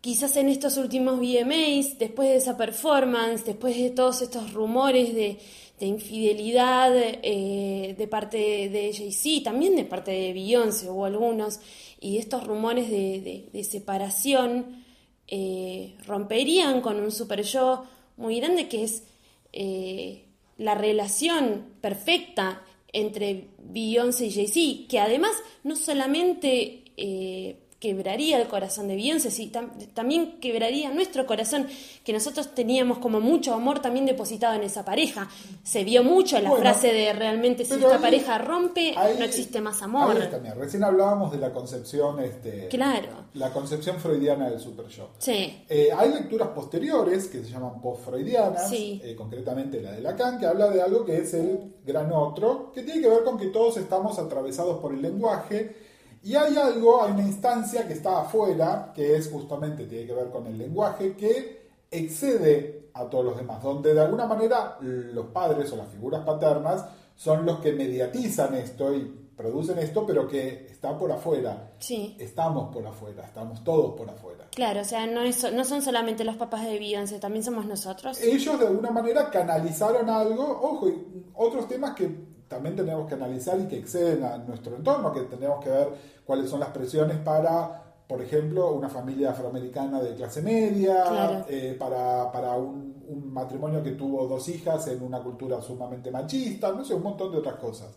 quizás 0.00 0.36
en 0.36 0.48
estos 0.48 0.76
últimos 0.76 1.20
VMAs, 1.20 1.98
después 2.00 2.30
de 2.30 2.36
esa 2.36 2.56
performance, 2.56 3.44
después 3.44 3.76
de 3.76 3.90
todos 3.90 4.22
estos 4.22 4.52
rumores 4.52 5.14
de, 5.14 5.38
de 5.78 5.86
infidelidad 5.86 6.90
eh, 6.96 7.94
de 7.96 8.08
parte 8.08 8.68
de 8.68 8.92
Jay-Z, 8.92 9.44
también 9.44 9.76
de 9.76 9.84
parte 9.84 10.10
de 10.10 10.32
Beyoncé 10.32 10.90
hubo 10.90 11.04
algunos, 11.04 11.60
y 12.00 12.18
estos 12.18 12.44
rumores 12.44 12.90
de 12.90 13.66
separación 13.70 14.82
eh, 15.28 15.94
romperían 16.06 16.80
con 16.80 16.98
un 16.98 17.12
super 17.12 17.42
yo 17.44 17.84
muy 18.16 18.40
grande 18.40 18.68
que 18.68 18.82
es 18.82 19.04
eh, 19.52 20.23
la 20.56 20.74
relación 20.74 21.74
perfecta 21.80 22.62
entre 22.92 23.48
Beyoncé 23.58 24.26
y 24.26 24.32
Jay-Z, 24.32 24.88
que 24.88 25.00
además 25.00 25.32
no 25.64 25.74
solamente 25.76 26.84
eh, 26.96 27.63
quebraría 27.84 28.40
el 28.40 28.48
corazón 28.48 28.88
de 28.88 28.96
Beyoncé, 28.96 29.30
sí, 29.30 29.50
tam- 29.52 29.68
también 29.92 30.40
quebraría 30.40 30.88
nuestro 30.90 31.26
corazón, 31.26 31.66
que 32.02 32.14
nosotros 32.14 32.54
teníamos 32.54 32.96
como 32.96 33.20
mucho 33.20 33.52
amor 33.52 33.80
también 33.80 34.06
depositado 34.06 34.54
en 34.54 34.62
esa 34.62 34.86
pareja. 34.86 35.28
Se 35.64 35.84
vio 35.84 36.02
mucho 36.02 36.40
la 36.40 36.48
Bueno, 36.48 36.62
frase 36.64 36.94
de 36.94 37.12
realmente 37.12 37.66
si 37.66 37.74
esta 37.74 37.96
ahí- 37.96 38.00
pareja 38.00 38.38
rompe, 38.38 38.94
ahí- 38.96 39.16
no 39.18 39.24
existe 39.26 39.60
más 39.60 39.82
amor. 39.82 40.16
Ahí 40.16 40.22
está, 40.22 40.38
recién 40.54 40.82
hablábamos 40.82 41.30
de 41.30 41.36
la 41.38 41.52
concepción, 41.52 42.20
este, 42.20 42.68
Claro, 42.68 43.08
la 43.34 43.52
concepción 43.52 43.98
freudiana 43.98 44.48
del 44.48 44.60
super 44.60 44.86
yo. 44.88 45.10
sí, 45.18 45.62
Eh, 45.68 45.90
hay 45.94 46.10
lecturas 46.10 46.48
posteriores 46.48 47.28
que 47.28 47.42
se 47.44 47.50
llaman 47.50 47.82
post-freudianas, 47.82 48.70
Sí. 48.70 49.00
eh, 49.04 49.14
concretamente 49.14 49.80
la 49.82 49.92
de 49.92 50.00
Lacan, 50.00 50.38
que 50.38 50.46
habla 50.46 50.70
de 50.70 50.80
algo 50.80 51.04
que 51.04 51.18
es 51.18 51.34
el 51.34 51.74
gran 51.84 52.10
otro, 52.12 52.72
que 52.72 52.82
tiene 52.82 53.02
que 53.02 53.08
ver 53.10 53.24
con 53.24 53.36
que 53.38 53.48
todos 53.48 53.76
estamos 53.76 54.18
atravesados 54.18 54.78
por 54.80 54.94
el 54.94 55.02
lenguaje 55.02 55.83
y 56.24 56.34
hay 56.34 56.56
algo, 56.56 57.02
hay 57.04 57.12
una 57.12 57.22
instancia 57.22 57.86
que 57.86 57.92
está 57.92 58.22
afuera, 58.22 58.92
que 58.94 59.16
es 59.16 59.30
justamente, 59.30 59.84
tiene 59.86 60.06
que 60.06 60.14
ver 60.14 60.30
con 60.30 60.46
el 60.46 60.56
lenguaje, 60.58 61.14
que 61.16 61.68
excede 61.90 62.88
a 62.94 63.04
todos 63.04 63.24
los 63.24 63.36
demás, 63.36 63.62
donde 63.62 63.92
de 63.94 64.00
alguna 64.00 64.26
manera 64.26 64.76
los 64.80 65.26
padres 65.26 65.72
o 65.72 65.76
las 65.76 65.88
figuras 65.88 66.24
paternas 66.24 66.84
son 67.16 67.44
los 67.46 67.60
que 67.60 67.72
mediatizan 67.72 68.54
esto 68.54 68.94
y 68.94 69.20
producen 69.36 69.78
esto, 69.78 70.06
pero 70.06 70.28
que 70.28 70.66
está 70.70 70.96
por 70.96 71.10
afuera. 71.10 71.72
sí. 71.78 72.16
Estamos 72.20 72.72
por 72.72 72.86
afuera, 72.86 73.24
estamos 73.24 73.64
todos 73.64 73.94
por 73.96 74.08
afuera. 74.08 74.46
Claro, 74.54 74.80
o 74.82 74.84
sea, 74.84 75.06
no, 75.08 75.22
es- 75.22 75.52
no 75.52 75.64
son 75.64 75.82
solamente 75.82 76.22
los 76.24 76.36
papás 76.36 76.64
de 76.64 76.78
Beyoncé, 76.78 77.18
también 77.18 77.42
somos 77.42 77.66
nosotros. 77.66 78.20
ellos 78.22 78.60
de 78.60 78.66
alguna 78.68 78.90
manera 78.90 79.30
canalizaron 79.30 80.08
algo, 80.08 80.44
ojo, 80.62 80.88
y 80.88 81.24
otros 81.34 81.66
temas 81.66 81.94
que 81.96 82.33
también 82.48 82.76
tenemos 82.76 83.06
que 83.08 83.14
analizar 83.14 83.58
y 83.60 83.66
que 83.66 83.78
exceden 83.78 84.24
a 84.24 84.38
nuestro 84.38 84.76
entorno, 84.76 85.12
que 85.12 85.20
tenemos 85.22 85.62
que 85.62 85.70
ver 85.70 85.88
cuáles 86.24 86.48
son 86.50 86.60
las 86.60 86.70
presiones 86.70 87.16
para, 87.18 87.82
por 88.06 88.20
ejemplo, 88.22 88.72
una 88.72 88.88
familia 88.88 89.30
afroamericana 89.30 90.00
de 90.02 90.14
clase 90.14 90.42
media, 90.42 91.04
Claro. 91.04 91.44
eh, 91.48 91.76
para, 91.78 92.30
para 92.32 92.56
un, 92.56 93.02
un 93.08 93.32
matrimonio 93.32 93.82
que 93.82 93.92
tuvo 93.92 94.26
dos 94.26 94.48
hijas 94.48 94.86
en 94.88 95.02
una 95.02 95.22
cultura 95.22 95.60
sumamente 95.60 96.10
machista, 96.10 96.72
no 96.72 96.84
sé, 96.84 96.94
un 96.94 97.02
montón 97.02 97.32
de 97.32 97.38
otras 97.38 97.56
cosas. 97.56 97.88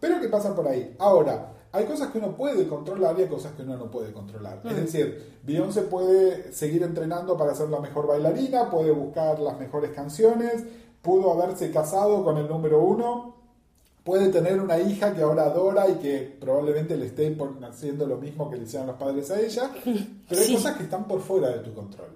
Pero 0.00 0.20
¿qué 0.20 0.28
pasa 0.28 0.54
por 0.54 0.66
ahí? 0.68 0.94
Ahora, 0.98 1.52
hay 1.72 1.84
cosas 1.84 2.10
que 2.10 2.18
uno 2.18 2.34
puede 2.34 2.66
controlar 2.68 3.18
y 3.18 3.22
hay 3.22 3.28
cosas 3.28 3.52
que 3.52 3.62
uno 3.62 3.76
no 3.76 3.90
puede 3.90 4.12
controlar. 4.12 4.60
Es 4.64 4.76
decir, 4.76 5.38
Beyoncé 5.42 5.82
puede 5.82 6.52
seguir 6.52 6.82
entrenando 6.82 7.36
para 7.36 7.54
ser 7.54 7.68
la 7.68 7.80
mejor 7.80 8.06
bailarina, 8.06 8.70
puede 8.70 8.92
buscar 8.92 9.38
las 9.40 9.58
mejores 9.58 9.90
canciones, 9.90 10.64
pudo 11.02 11.32
haberse 11.32 11.70
casado 11.70 12.24
con 12.24 12.38
el 12.38 12.48
número 12.48 12.82
uno, 12.82 13.35
puede 14.06 14.28
tener 14.30 14.58
una 14.60 14.78
hija 14.78 15.12
que 15.14 15.20
ahora 15.20 15.42
adora 15.46 15.86
y 15.90 15.94
que 15.96 16.36
probablemente 16.40 16.96
le 16.96 17.06
esté 17.06 17.36
haciendo 17.68 18.06
lo 18.06 18.16
mismo 18.16 18.48
que 18.48 18.56
le 18.56 18.62
hicieron 18.62 18.86
los 18.86 18.96
padres 18.96 19.30
a 19.32 19.38
ella, 19.40 19.70
pero 20.28 20.40
hay 20.40 20.46
Sí. 20.46 20.54
cosas 20.54 20.76
que 20.78 20.84
están 20.84 21.06
por 21.06 21.20
fuera 21.20 21.48
de 21.50 21.58
tu 21.58 21.74
control. 21.74 22.08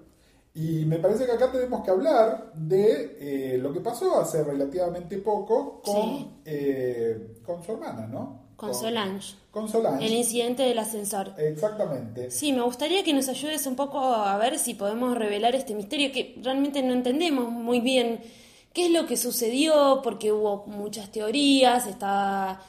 Y 0.55 0.85
me 0.85 0.99
parece 0.99 1.27
que 1.27 1.33
acá 1.33 1.53
tenemos 1.53 1.85
que 1.85 1.91
hablar 1.91 2.53
de 2.55 3.17
eh, 3.55 3.59
lo 3.59 3.73
que 3.73 3.81
pasó 3.81 4.21
hace 4.21 4.43
relativamente 4.43 5.19
poco 5.19 5.81
con, 5.83 5.95
Sí. 6.19 6.31
eh, 6.45 7.37
con 7.45 7.63
su 7.63 7.73
hermana, 7.73 8.07
¿no? 8.07 8.41
Con 8.57 8.75
Solange. 8.75 9.35
Con 9.51 9.69
Solange. 9.69 10.05
El 10.07 10.13
incidente 10.13 10.63
del 10.65 10.79
ascensor. 10.79 11.33
Exactamente. 11.39 12.31
Sí, 12.31 12.53
me 12.53 12.63
gustaría 12.63 13.03
que 13.03 13.13
nos 13.15 13.29
ayudes 13.29 13.67
un 13.67 13.75
poco 13.75 13.99
a 14.01 14.37
ver 14.39 14.59
si 14.59 14.75
podemos 14.75 15.17
revelar 15.17 15.55
este 15.55 15.75
misterio 15.75 16.13
que 16.13 16.39
realmente 16.43 16.83
no 16.83 16.93
entendemos 16.93 17.49
muy 17.51 17.81
bien 17.81 18.21
qué 18.73 18.87
es 18.87 18.93
lo 18.93 19.07
que 19.07 19.17
sucedió, 19.17 20.01
porque 20.03 20.33
hubo 20.33 20.65
muchas 20.67 21.11
teorías, 21.11 21.87
está 21.87 22.61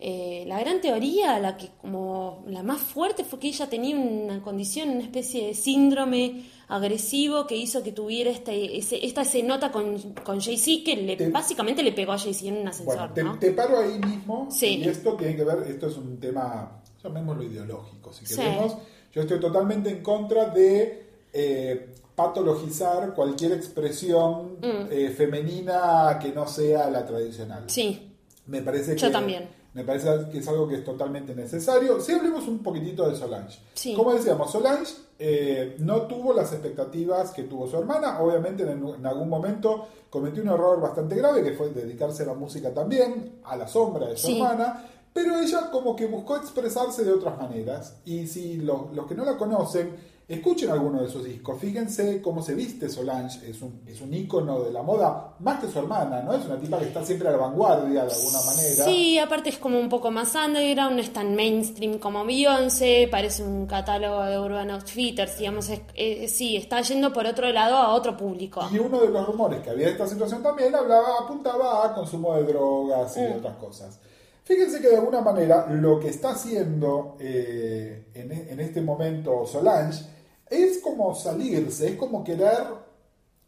eh, 0.00 0.44
la 0.46 0.58
gran 0.60 0.80
teoría, 0.80 1.38
la 1.38 1.56
que 1.56 1.68
como 1.80 2.42
la 2.48 2.62
más 2.62 2.80
fuerte 2.80 3.24
fue 3.24 3.38
que 3.38 3.48
ella 3.48 3.68
tenía 3.68 3.96
una 3.96 4.42
condición, 4.42 4.90
una 4.90 5.02
especie 5.04 5.46
de 5.46 5.54
síndrome 5.54 6.44
agresivo 6.68 7.46
que 7.46 7.56
hizo 7.56 7.82
que 7.82 7.92
tuviera 7.92 8.30
este, 8.30 8.76
ese, 8.76 9.04
esta 9.06 9.24
se 9.24 9.42
nota 9.42 9.70
con, 9.70 9.98
con 10.24 10.40
Jay-Z 10.40 10.82
que 10.84 10.96
le, 10.96 11.16
Te- 11.16 11.28
básicamente 11.30 11.82
le 11.82 11.92
pegó 11.92 12.12
a 12.12 12.18
Jay-Z 12.18 12.48
en 12.48 12.56
un 12.62 12.68
ascensor, 12.68 12.96
Bueno, 12.96 13.12
te, 13.14 13.22
¿no? 13.24 13.38
te 13.38 13.50
paro 13.52 13.78
ahí 13.78 13.98
mismo. 13.98 14.48
Sí. 14.50 14.76
Y 14.78 14.88
esto 14.88 15.14
tiene 15.14 15.36
que 15.36 15.44
ver, 15.44 15.58
esto 15.68 15.86
es 15.86 15.96
un 15.96 16.18
tema, 16.18 16.82
llamémoslo 17.02 17.42
ideológico, 17.44 18.12
si 18.12 18.26
Sí. 18.26 18.34
queremos. 18.36 18.76
Yo 19.12 19.22
estoy 19.22 19.38
totalmente 19.38 19.90
en 19.90 20.02
contra 20.02 20.46
de 20.46 21.06
eh, 21.32 21.93
patologizar 22.14 23.14
cualquier 23.14 23.52
expresión 23.52 24.56
eh, 24.62 25.12
femenina 25.16 26.18
que 26.20 26.32
no 26.32 26.46
sea 26.46 26.90
la 26.90 27.04
tradicional. 27.06 27.64
Mm. 27.64 27.68
Sí, 27.68 28.10
Me 28.46 28.60
parece 28.62 28.96
Yo 28.96 29.06
que, 29.08 29.12
también. 29.12 29.48
Me 29.72 29.82
parece 29.84 30.08
que 30.30 30.38
es 30.38 30.46
algo 30.48 30.68
que 30.68 30.76
es 30.76 30.84
totalmente 30.84 31.34
necesario. 31.34 32.00
Si 32.00 32.12
hablemos 32.12 32.46
un 32.46 32.58
poquitito 32.62 33.08
de 33.08 33.16
Solange. 33.16 33.58
Sí. 33.74 33.94
Como 33.94 34.12
decíamos, 34.14 34.52
Solange 34.52 34.94
eh, 35.18 35.76
no 35.78 36.02
tuvo 36.02 36.32
las 36.32 36.52
expectativas 36.52 37.30
que 37.32 37.44
tuvo 37.44 37.66
su 37.66 37.76
hermana. 37.78 38.20
Obviamente 38.20 38.62
en, 38.64 38.86
en 38.86 39.06
algún 39.06 39.28
momento 39.28 39.86
cometió 40.10 40.42
un 40.42 40.50
error 40.50 40.80
bastante 40.80 41.16
grave 41.16 41.42
que 41.42 41.52
fue 41.54 41.70
dedicarse 41.70 42.22
a 42.22 42.26
la 42.26 42.34
música 42.34 42.72
también, 42.72 43.40
a 43.44 43.56
la 43.56 43.66
sombra 43.66 44.06
de 44.08 44.16
su 44.16 44.28
Sí. 44.28 44.40
hermana. 44.40 44.86
Pero 45.12 45.38
ella 45.40 45.70
como 45.72 45.96
que 45.96 46.06
buscó 46.06 46.36
expresarse 46.36 47.04
de 47.04 47.12
otras 47.12 47.36
maneras. 47.38 47.96
Y 48.04 48.26
si 48.28 48.56
lo- 48.58 48.90
los 48.92 49.06
que 49.06 49.14
no 49.14 49.24
la 49.24 49.36
conocen, 49.36 49.96
escuchen 50.26 50.70
alguno 50.70 51.02
de 51.02 51.08
sus 51.08 51.24
discos. 51.24 51.58
Fíjense 51.60 52.22
cómo 52.22 52.42
se 52.42 52.54
viste 52.54 52.88
Solange. 52.88 53.50
Es 53.50 53.60
un, 53.62 53.82
es 53.86 54.00
un 54.00 54.12
ícono 54.14 54.60
de 54.62 54.72
la 54.72 54.82
moda, 54.82 55.34
más 55.40 55.60
que 55.60 55.70
su 55.70 55.78
hermana, 55.78 56.22
¿no? 56.22 56.32
Es 56.34 56.44
una 56.46 56.58
tipa 56.58 56.78
que 56.78 56.86
está 56.86 57.04
siempre 57.04 57.28
a 57.28 57.32
la 57.32 57.36
vanguardia 57.38 58.04
de 58.04 58.12
alguna 58.12 58.40
manera. 58.46 58.84
Sí, 58.84 59.18
aparte 59.18 59.50
es 59.50 59.58
como 59.58 59.78
un 59.78 59.88
poco 59.88 60.10
más 60.10 60.34
underground, 60.34 60.94
no 60.96 61.00
es 61.02 61.12
tan 61.12 61.34
mainstream 61.34 61.98
como 61.98 62.24
Beyoncé, 62.24 63.08
parece 63.10 63.42
un 63.42 63.66
catálogo 63.66 64.22
de 64.24 64.38
Urban 64.38 64.70
Outfitters, 64.70 65.38
digamos, 65.38 65.68
es- 65.68 65.80
eh, 65.94 66.26
sí, 66.28 66.56
está 66.56 66.80
yendo 66.80 67.12
por 67.12 67.26
otro 67.26 67.50
lado 67.52 67.76
a 67.76 67.92
otro 67.94 68.16
público. 68.16 68.62
Y 68.72 68.78
uno 68.78 69.00
de 69.00 69.08
los 69.10 69.26
rumores 69.26 69.60
que 69.62 69.70
había 69.70 69.86
de 69.86 69.92
esta 69.92 70.06
situación 70.06 70.42
también 70.42 70.74
hablaba, 70.74 71.18
apuntaba 71.24 71.84
a 71.86 71.92
consumo 71.94 72.34
de 72.36 72.44
drogas 72.44 73.16
y 73.16 73.20
Mm. 73.20 73.22
de 73.24 73.32
otras 73.34 73.56
cosas. 73.56 73.98
Fíjense 74.46 74.78
que 74.80 74.88
de 74.88 74.96
alguna 74.96 75.22
manera 75.22 75.66
lo 75.70 75.98
que 75.98 76.08
está 76.10 76.32
haciendo 76.32 77.16
eh, 77.18 78.08
en, 78.12 78.30
en 78.30 78.60
este 78.60 78.82
momento 78.82 79.46
Solange 79.46 80.04
es 80.50 80.78
como 80.78 81.14
salirse, 81.14 81.88
es 81.88 81.96
como 81.96 82.22
querer 82.24 82.64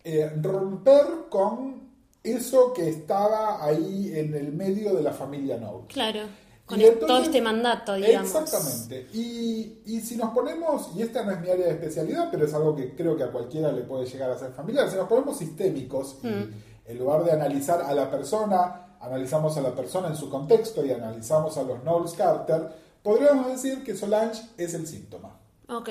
eh, 0.04 0.30
romper 0.40 1.04
con 1.30 1.86
eso 2.22 2.72
que 2.72 2.88
estaba 2.88 3.64
ahí 3.64 4.12
en 4.14 4.34
el 4.34 4.52
medio 4.52 4.94
de 4.94 5.02
la 5.02 5.12
familia 5.12 5.56
Knowles. 5.58 5.86
Claro, 5.92 6.20
con 6.64 6.80
Y 6.80 6.84
el- 6.84 6.94
entonces- 6.94 7.08
todo 7.08 7.22
este 7.24 7.40
mandato, 7.42 7.94
digamos. 7.94 8.34
Exactamente. 8.34 9.08
Y, 9.12 9.78
y 9.86 10.00
si 10.00 10.16
nos 10.16 10.30
ponemos, 10.34 10.90
y 10.96 11.02
esta 11.02 11.24
no 11.24 11.32
es 11.32 11.40
mi 11.40 11.48
área 11.50 11.66
de 11.66 11.72
especialidad, 11.72 12.28
pero 12.30 12.46
es 12.46 12.54
algo 12.54 12.74
que 12.74 12.94
creo 12.96 13.16
que 13.16 13.22
a 13.24 13.30
cualquiera 13.30 13.70
le 13.72 13.82
puede 13.82 14.06
llegar 14.06 14.30
a 14.30 14.38
ser 14.38 14.52
familiar, 14.52 14.88
si 14.90 14.96
nos 14.96 15.08
ponemos 15.08 15.38
sistémicos 15.38 16.18
y 16.22 16.26
Mm. 16.28 16.52
en 16.86 16.98
lugar 16.98 17.24
de 17.24 17.32
analizar 17.32 17.80
a 17.82 17.92
la 17.94 18.10
persona, 18.10 18.96
analizamos 19.00 19.56
a 19.56 19.60
la 19.60 19.74
persona 19.74 20.08
en 20.08 20.16
su 20.16 20.28
contexto 20.30 20.84
y 20.84 20.90
analizamos 20.90 21.56
a 21.58 21.62
los 21.62 21.80
Knowles 21.82 22.12
Carter, 22.14 22.68
podríamos 23.02 23.46
decir 23.48 23.84
que 23.84 23.94
Solange 23.96 24.42
es 24.56 24.74
el 24.74 24.86
síntoma. 24.88 25.38
Ok, 25.68 25.88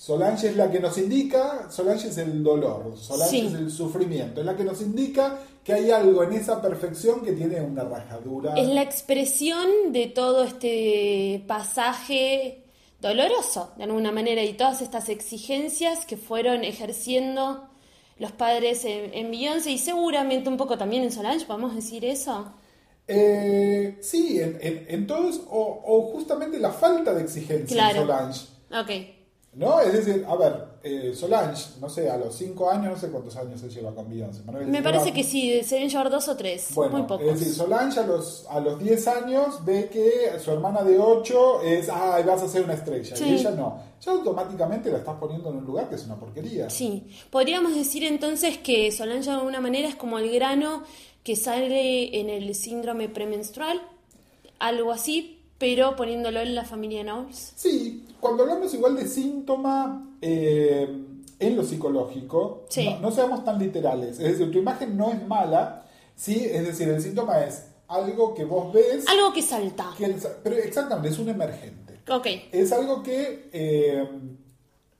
Solange 0.00 0.48
es 0.50 0.56
la 0.56 0.70
que 0.70 0.78
nos 0.78 0.96
indica, 0.96 1.66
Solange 1.70 2.06
es 2.08 2.18
el 2.18 2.40
dolor, 2.44 2.96
Solange 2.96 3.30
Sí. 3.30 3.46
es 3.48 3.54
el 3.54 3.68
sufrimiento, 3.70 4.38
es 4.40 4.46
la 4.46 4.56
que 4.56 4.62
nos 4.62 4.80
indica 4.80 5.40
que 5.64 5.72
hay 5.72 5.90
algo 5.90 6.22
en 6.22 6.34
esa 6.34 6.62
perfección 6.62 7.20
que 7.22 7.32
tiene 7.32 7.60
una 7.60 7.82
rajadura. 7.82 8.54
es 8.54 8.68
la 8.68 8.82
expresión 8.82 9.66
de 9.90 10.06
todo 10.06 10.44
este 10.44 11.42
pasaje 11.48 12.62
doloroso, 13.00 13.72
de 13.76 13.84
alguna 13.84 14.12
manera, 14.12 14.42
y 14.44 14.52
todas 14.54 14.82
estas 14.82 15.08
exigencias 15.08 16.06
que 16.06 16.16
fueron 16.16 16.62
ejerciendo 16.62 17.68
los 18.18 18.30
padres 18.32 18.84
en, 18.84 19.12
en 19.14 19.30
Beyoncé 19.32 19.72
y 19.72 19.78
seguramente 19.78 20.48
un 20.48 20.56
poco 20.56 20.78
también 20.78 21.02
en 21.02 21.10
Solange, 21.12 21.44
¿podemos 21.44 21.74
decir 21.74 22.04
eso? 22.04 22.52
Eh, 23.08 23.98
sí, 24.00 24.38
en, 24.40 24.58
en- 24.60 24.86
en 24.88 25.06
todos, 25.08 25.40
o, 25.50 25.82
o 25.84 26.02
justamente 26.12 26.58
la 26.60 26.70
falta 26.70 27.12
de 27.14 27.22
exigencia 27.22 27.74
Claro. 27.76 28.00
en 28.02 28.06
Solange. 28.06 28.40
Ok. 28.80 29.17
¿No? 29.54 29.80
Es 29.80 29.92
decir, 29.92 30.24
a 30.28 30.36
ver, 30.36 30.64
eh, 30.82 31.12
Solange, 31.16 31.64
no 31.80 31.88
sé, 31.88 32.08
a 32.08 32.16
los 32.16 32.34
5 32.36 32.70
años, 32.70 32.92
no 32.92 32.96
sé 32.98 33.08
cuántos 33.08 33.34
años 33.36 33.60
se 33.60 33.68
lleva 33.68 33.92
con 33.94 34.08
Beyoncé. 34.08 34.42
Me 34.66 34.82
parece 34.82 35.12
que 35.12 35.24
sí, 35.24 35.62
se 35.64 35.76
deben 35.76 35.90
llevar 35.90 36.10
dos 36.10 36.28
o 36.28 36.36
tres, 36.36 36.68
Bueno, 36.74 36.98
muy 36.98 37.02
pocos. 37.06 37.26
es 37.26 37.40
decir, 37.40 37.54
Solange 37.54 37.98
a 37.98 38.06
los, 38.06 38.46
a 38.48 38.60
los 38.60 38.78
10 38.78 39.08
años 39.08 39.64
ve 39.64 39.88
que 39.90 40.38
su 40.38 40.52
hermana 40.52 40.82
de 40.82 40.98
8 40.98 41.62
es, 41.62 41.88
ay, 41.88 42.22
vas 42.24 42.42
a 42.42 42.48
ser 42.48 42.62
una 42.62 42.74
estrella. 42.74 43.16
Sí. 43.16 43.24
Y 43.24 43.34
ella 43.34 43.50
no. 43.52 43.82
Ya 44.00 44.12
automáticamente 44.12 44.90
la 44.92 44.98
estás 44.98 45.16
poniendo 45.18 45.50
en 45.50 45.56
un 45.56 45.64
lugar 45.64 45.88
que 45.88 45.96
es 45.96 46.04
una 46.04 46.14
porquería. 46.16 46.70
Sí, 46.70 47.08
podríamos 47.30 47.74
decir 47.74 48.04
entonces 48.04 48.58
que 48.58 48.92
Solange 48.92 49.30
de 49.30 49.36
alguna 49.36 49.60
manera 49.60 49.88
es 49.88 49.96
como 49.96 50.18
el 50.18 50.30
grano 50.30 50.84
que 51.24 51.34
sale 51.36 52.20
en 52.20 52.30
el 52.30 52.54
síndrome 52.54 53.08
premenstrual, 53.08 53.80
algo 54.60 54.92
así, 54.92 55.40
pero 55.58 55.96
poniéndolo 55.96 56.40
en 56.40 56.54
la 56.54 56.64
familia 56.64 57.02
Knowles. 57.02 57.52
Sí, 57.56 58.04
cuando 58.20 58.42
hablamos 58.44 58.72
igual 58.74 58.96
de 58.96 59.06
síntoma 59.06 60.16
eh, 60.20 61.04
en 61.38 61.56
lo 61.56 61.62
psicológico, 61.64 62.64
Sí. 62.68 62.84
no, 62.90 63.00
no 63.00 63.10
seamos 63.12 63.44
tan 63.44 63.58
literales. 63.58 64.18
Es 64.18 64.32
decir, 64.38 64.50
tu 64.50 64.58
imagen 64.58 64.96
no 64.96 65.10
es 65.12 65.26
mala, 65.26 65.84
¿sí? 66.16 66.44
Es 66.50 66.66
decir, 66.66 66.88
el 66.88 67.00
síntoma 67.00 67.40
es 67.44 67.64
algo 67.86 68.34
que 68.34 68.44
vos 68.44 68.72
ves, 68.72 69.06
Algo 69.08 69.32
que 69.32 69.42
salta. 69.42 69.90
que- 69.96 70.16
pero 70.42 70.56
exactamente, 70.56 71.08
es 71.10 71.18
un 71.18 71.28
emergente. 71.28 72.00
Ok, 72.10 72.26
Es 72.52 72.72
algo 72.72 73.02
que 73.02 73.48
eh, 73.52 74.08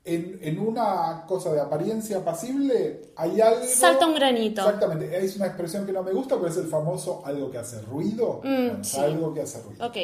en, 0.05 0.39
en 0.43 0.59
una 0.59 1.25
cosa 1.27 1.53
de 1.53 1.61
apariencia 1.61 2.25
pasible 2.25 3.11
hay 3.17 3.41
algo... 3.41 3.61
salta 3.67 4.07
un 4.07 4.15
granito. 4.15 4.61
Exactamente, 4.63 5.19
es 5.25 5.37
una 5.37 5.47
expresión 5.47 5.85
que 5.85 5.93
no 5.93 6.03
me 6.03 6.13
gusta, 6.13 6.37
pero 6.37 6.49
es 6.49 6.57
el 6.57 6.67
famoso 6.69 7.23
algo 7.27 7.51
que 7.51 7.59
hace 7.59 7.81
ruido. 7.83 8.41
Mm, 8.43 8.67
Bueno, 8.69 8.85
sí. 8.85 9.01
Algo 9.01 9.35
que 9.35 9.41
hace 9.43 9.61
ruido. 9.63 9.87
Ok, 9.87 9.97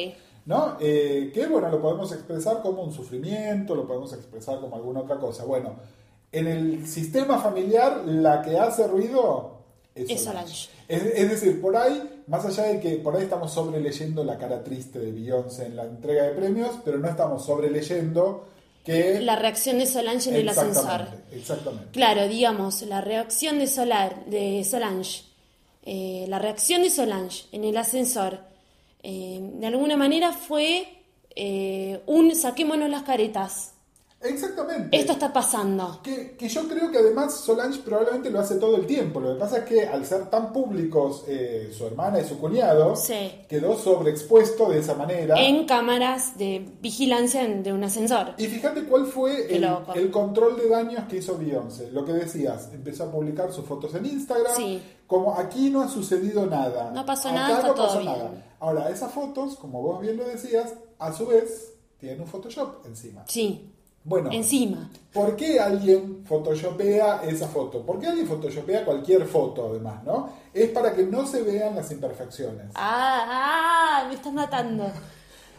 ¿No? 0.45 0.77
Eh, 0.79 1.31
que 1.33 1.47
bueno, 1.47 1.69
lo 1.69 1.81
podemos 1.81 2.11
expresar 2.11 2.61
como 2.61 2.83
un 2.83 2.93
sufrimiento, 2.93 3.73
lo 3.73 3.87
podemos 3.87 4.13
expresar 4.13 4.59
como 4.59 4.75
alguna 4.75 5.01
otra 5.01 5.17
cosa. 5.17 5.43
Bueno, 5.43 5.75
en 6.31 6.47
el 6.47 6.87
sistema 6.87 7.39
familiar, 7.39 8.03
la 8.05 8.41
que 8.41 8.57
hace 8.57 8.87
ruido 8.87 9.55
es 9.95 10.09
Es 10.09 10.23
Solange. 10.23 10.69
Es, 10.87 11.01
es 11.03 11.29
decir, 11.29 11.61
por 11.61 11.75
ahí, 11.75 12.23
más 12.27 12.45
allá 12.45 12.63
de 12.63 12.79
que 12.79 12.97
por 12.97 13.15
ahí 13.15 13.23
estamos 13.23 13.51
sobreleyendo 13.53 14.23
la 14.23 14.37
cara 14.37 14.63
triste 14.63 14.99
de 14.99 15.11
Beyoncé 15.11 15.67
en 15.67 15.77
la 15.77 15.85
entrega 15.85 16.23
de 16.23 16.31
premios, 16.31 16.71
pero 16.83 16.99
no 16.99 17.07
estamos 17.07 17.45
sobreleyendo 17.45 18.45
que... 18.83 19.19
la 19.21 19.35
reacción 19.37 19.79
de 19.79 19.87
Solange 19.87 20.29
en 20.29 20.35
el 20.35 20.49
ascensor. 20.49 21.01
Exactamente, 21.01 21.35
exactamente. 21.37 21.87
Claro, 21.91 22.27
digamos, 22.27 22.81
la 22.83 23.01
reacción 23.01 23.57
de, 23.57 23.67
Solar, 23.67 24.25
de 24.25 24.63
Solange, 24.63 25.23
eh, 25.83 26.25
la 26.27 26.39
reacción 26.39 26.83
de 26.83 26.89
Solange 26.91 27.45
en 27.51 27.63
el 27.63 27.77
ascensor, 27.77 28.39
eh, 29.07 29.39
de 29.61 29.67
alguna 29.67 29.95
manera 29.97 30.31
fue 30.33 30.87
eh, 31.35 32.01
un 32.07 32.35
saquémonos 32.35 32.89
las 32.89 33.03
caretas. 33.03 33.71
Exactamente. 34.21 34.97
Esto 34.97 35.11
está 35.11 35.31
pasando. 35.31 35.99
Que, 36.01 36.35
que 36.35 36.47
yo 36.49 36.67
creo 36.67 36.89
que 36.89 36.97
además 36.97 37.35
Solange 37.35 37.79
probablemente 37.81 38.31
lo 38.31 38.39
hace 38.39 38.55
todo 38.55 38.75
el 38.77 38.87
tiempo. 38.87 39.19
Lo 39.19 39.33
que 39.35 39.39
pasa 39.39 39.57
es 39.59 39.65
que 39.65 39.85
al 39.87 40.03
ser 40.03 40.31
tan 40.31 40.51
públicos 40.51 41.23
eh, 41.27 41.71
su 41.77 41.85
hermana 41.85 42.19
y 42.19 42.23
su 42.23 42.39
cuñado, 42.39 42.95
Sí. 42.95 43.31
quedó 43.47 43.77
sobreexpuesto 43.77 44.69
de 44.69 44.79
esa 44.79 44.95
manera. 44.95 45.35
En 45.39 45.67
cámaras 45.67 46.39
de 46.39 46.65
vigilancia 46.81 47.45
de 47.47 47.71
un 47.71 47.83
ascensor. 47.83 48.33
Y 48.39 48.47
fíjate 48.47 48.85
cuál 48.85 49.05
fue 49.05 49.55
el, 49.55 49.67
el 49.93 50.09
control 50.09 50.57
de 50.57 50.69
daños 50.69 51.03
que 51.07 51.17
hizo 51.17 51.37
Beyoncé. 51.37 51.91
Lo 51.91 52.03
que 52.03 52.13
decías, 52.13 52.69
empezó 52.73 53.03
a 53.03 53.11
publicar 53.11 53.51
sus 53.53 53.65
fotos 53.65 53.93
en 53.93 54.07
Instagram. 54.07 54.55
Sí. 54.55 54.81
Como 55.05 55.35
aquí 55.35 55.69
no 55.69 55.83
ha 55.83 55.87
sucedido 55.87 56.47
nada. 56.47 56.89
No 56.91 57.05
pasó 57.05 57.29
Acá 57.29 57.37
nada, 57.37 57.67
no 57.67 57.73
todo 57.75 57.85
pasó 57.87 57.99
bien. 57.99 58.43
Ahora, 58.65 58.89
esas 58.89 59.11
fotos, 59.11 59.57
como 59.57 59.79
vos 59.83 60.01
bien 60.01 60.17
lo 60.17 60.25
decías, 60.27 60.73
a 60.97 61.13
su 61.13 61.27
vez 61.27 61.75
tienen 61.99 62.21
un 62.21 62.25
Photoshop 62.25 62.83
encima. 62.87 63.23
Sí, 63.27 63.71
Bueno, 64.03 64.31
encima. 64.31 64.89
¿Por 65.13 65.35
qué 65.35 65.59
alguien 65.59 66.25
photoshopea 66.25 67.21
esa 67.25 67.47
foto? 67.47 67.85
¿Por 67.85 67.99
qué 67.99 68.07
alguien 68.07 68.27
photoshopea 68.27 68.83
cualquier 68.83 69.27
foto 69.27 69.69
además, 69.69 70.03
no? 70.03 70.29
Es 70.51 70.71
para 70.71 70.95
que 70.95 71.03
no 71.03 71.27
se 71.27 71.43
vean 71.43 71.75
las 71.75 71.91
imperfecciones. 71.91 72.71
Ah, 72.73 74.01
ah, 74.01 74.05
me 74.07 74.15
estás 74.15 74.33
matando. 74.33 74.87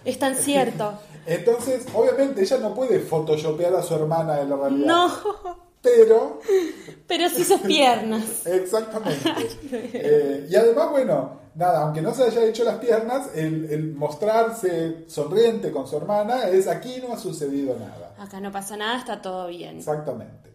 Es 0.04 0.18
tan 0.18 0.34
cierto. 0.34 0.92
Entonces, 1.26 1.86
obviamente 1.94 2.42
ella 2.42 2.58
no 2.58 2.74
puede 2.74 2.98
photoshopear 2.98 3.72
a 3.76 3.84
su 3.84 3.94
hermana 3.94 4.40
en 4.40 4.50
la 4.50 4.56
realidad. 4.56 4.86
No, 4.86 5.65
Pero, 5.86 6.40
pero 7.06 7.28
sí 7.28 7.44
sus 7.44 7.60
piernas. 7.60 8.24
exactamente. 8.46 9.30
Eh, 9.70 10.46
y 10.50 10.56
además, 10.56 10.90
bueno, 10.90 11.40
nada, 11.54 11.82
aunque 11.82 12.02
no 12.02 12.12
se 12.12 12.24
haya 12.24 12.44
hecho 12.44 12.64
las 12.64 12.78
piernas, 12.78 13.28
el, 13.34 13.66
el 13.70 13.94
mostrarse 13.94 15.04
sonriente 15.06 15.70
con 15.70 15.86
su 15.86 15.96
hermana 15.96 16.48
es 16.48 16.66
aquí 16.66 16.96
no 17.00 17.14
ha 17.14 17.18
sucedido 17.18 17.78
nada. 17.78 18.14
Acá 18.18 18.40
no 18.40 18.50
pasa 18.50 18.76
nada, 18.76 18.98
está 18.98 19.22
todo 19.22 19.46
bien. 19.46 19.78
Exactamente. 19.78 20.46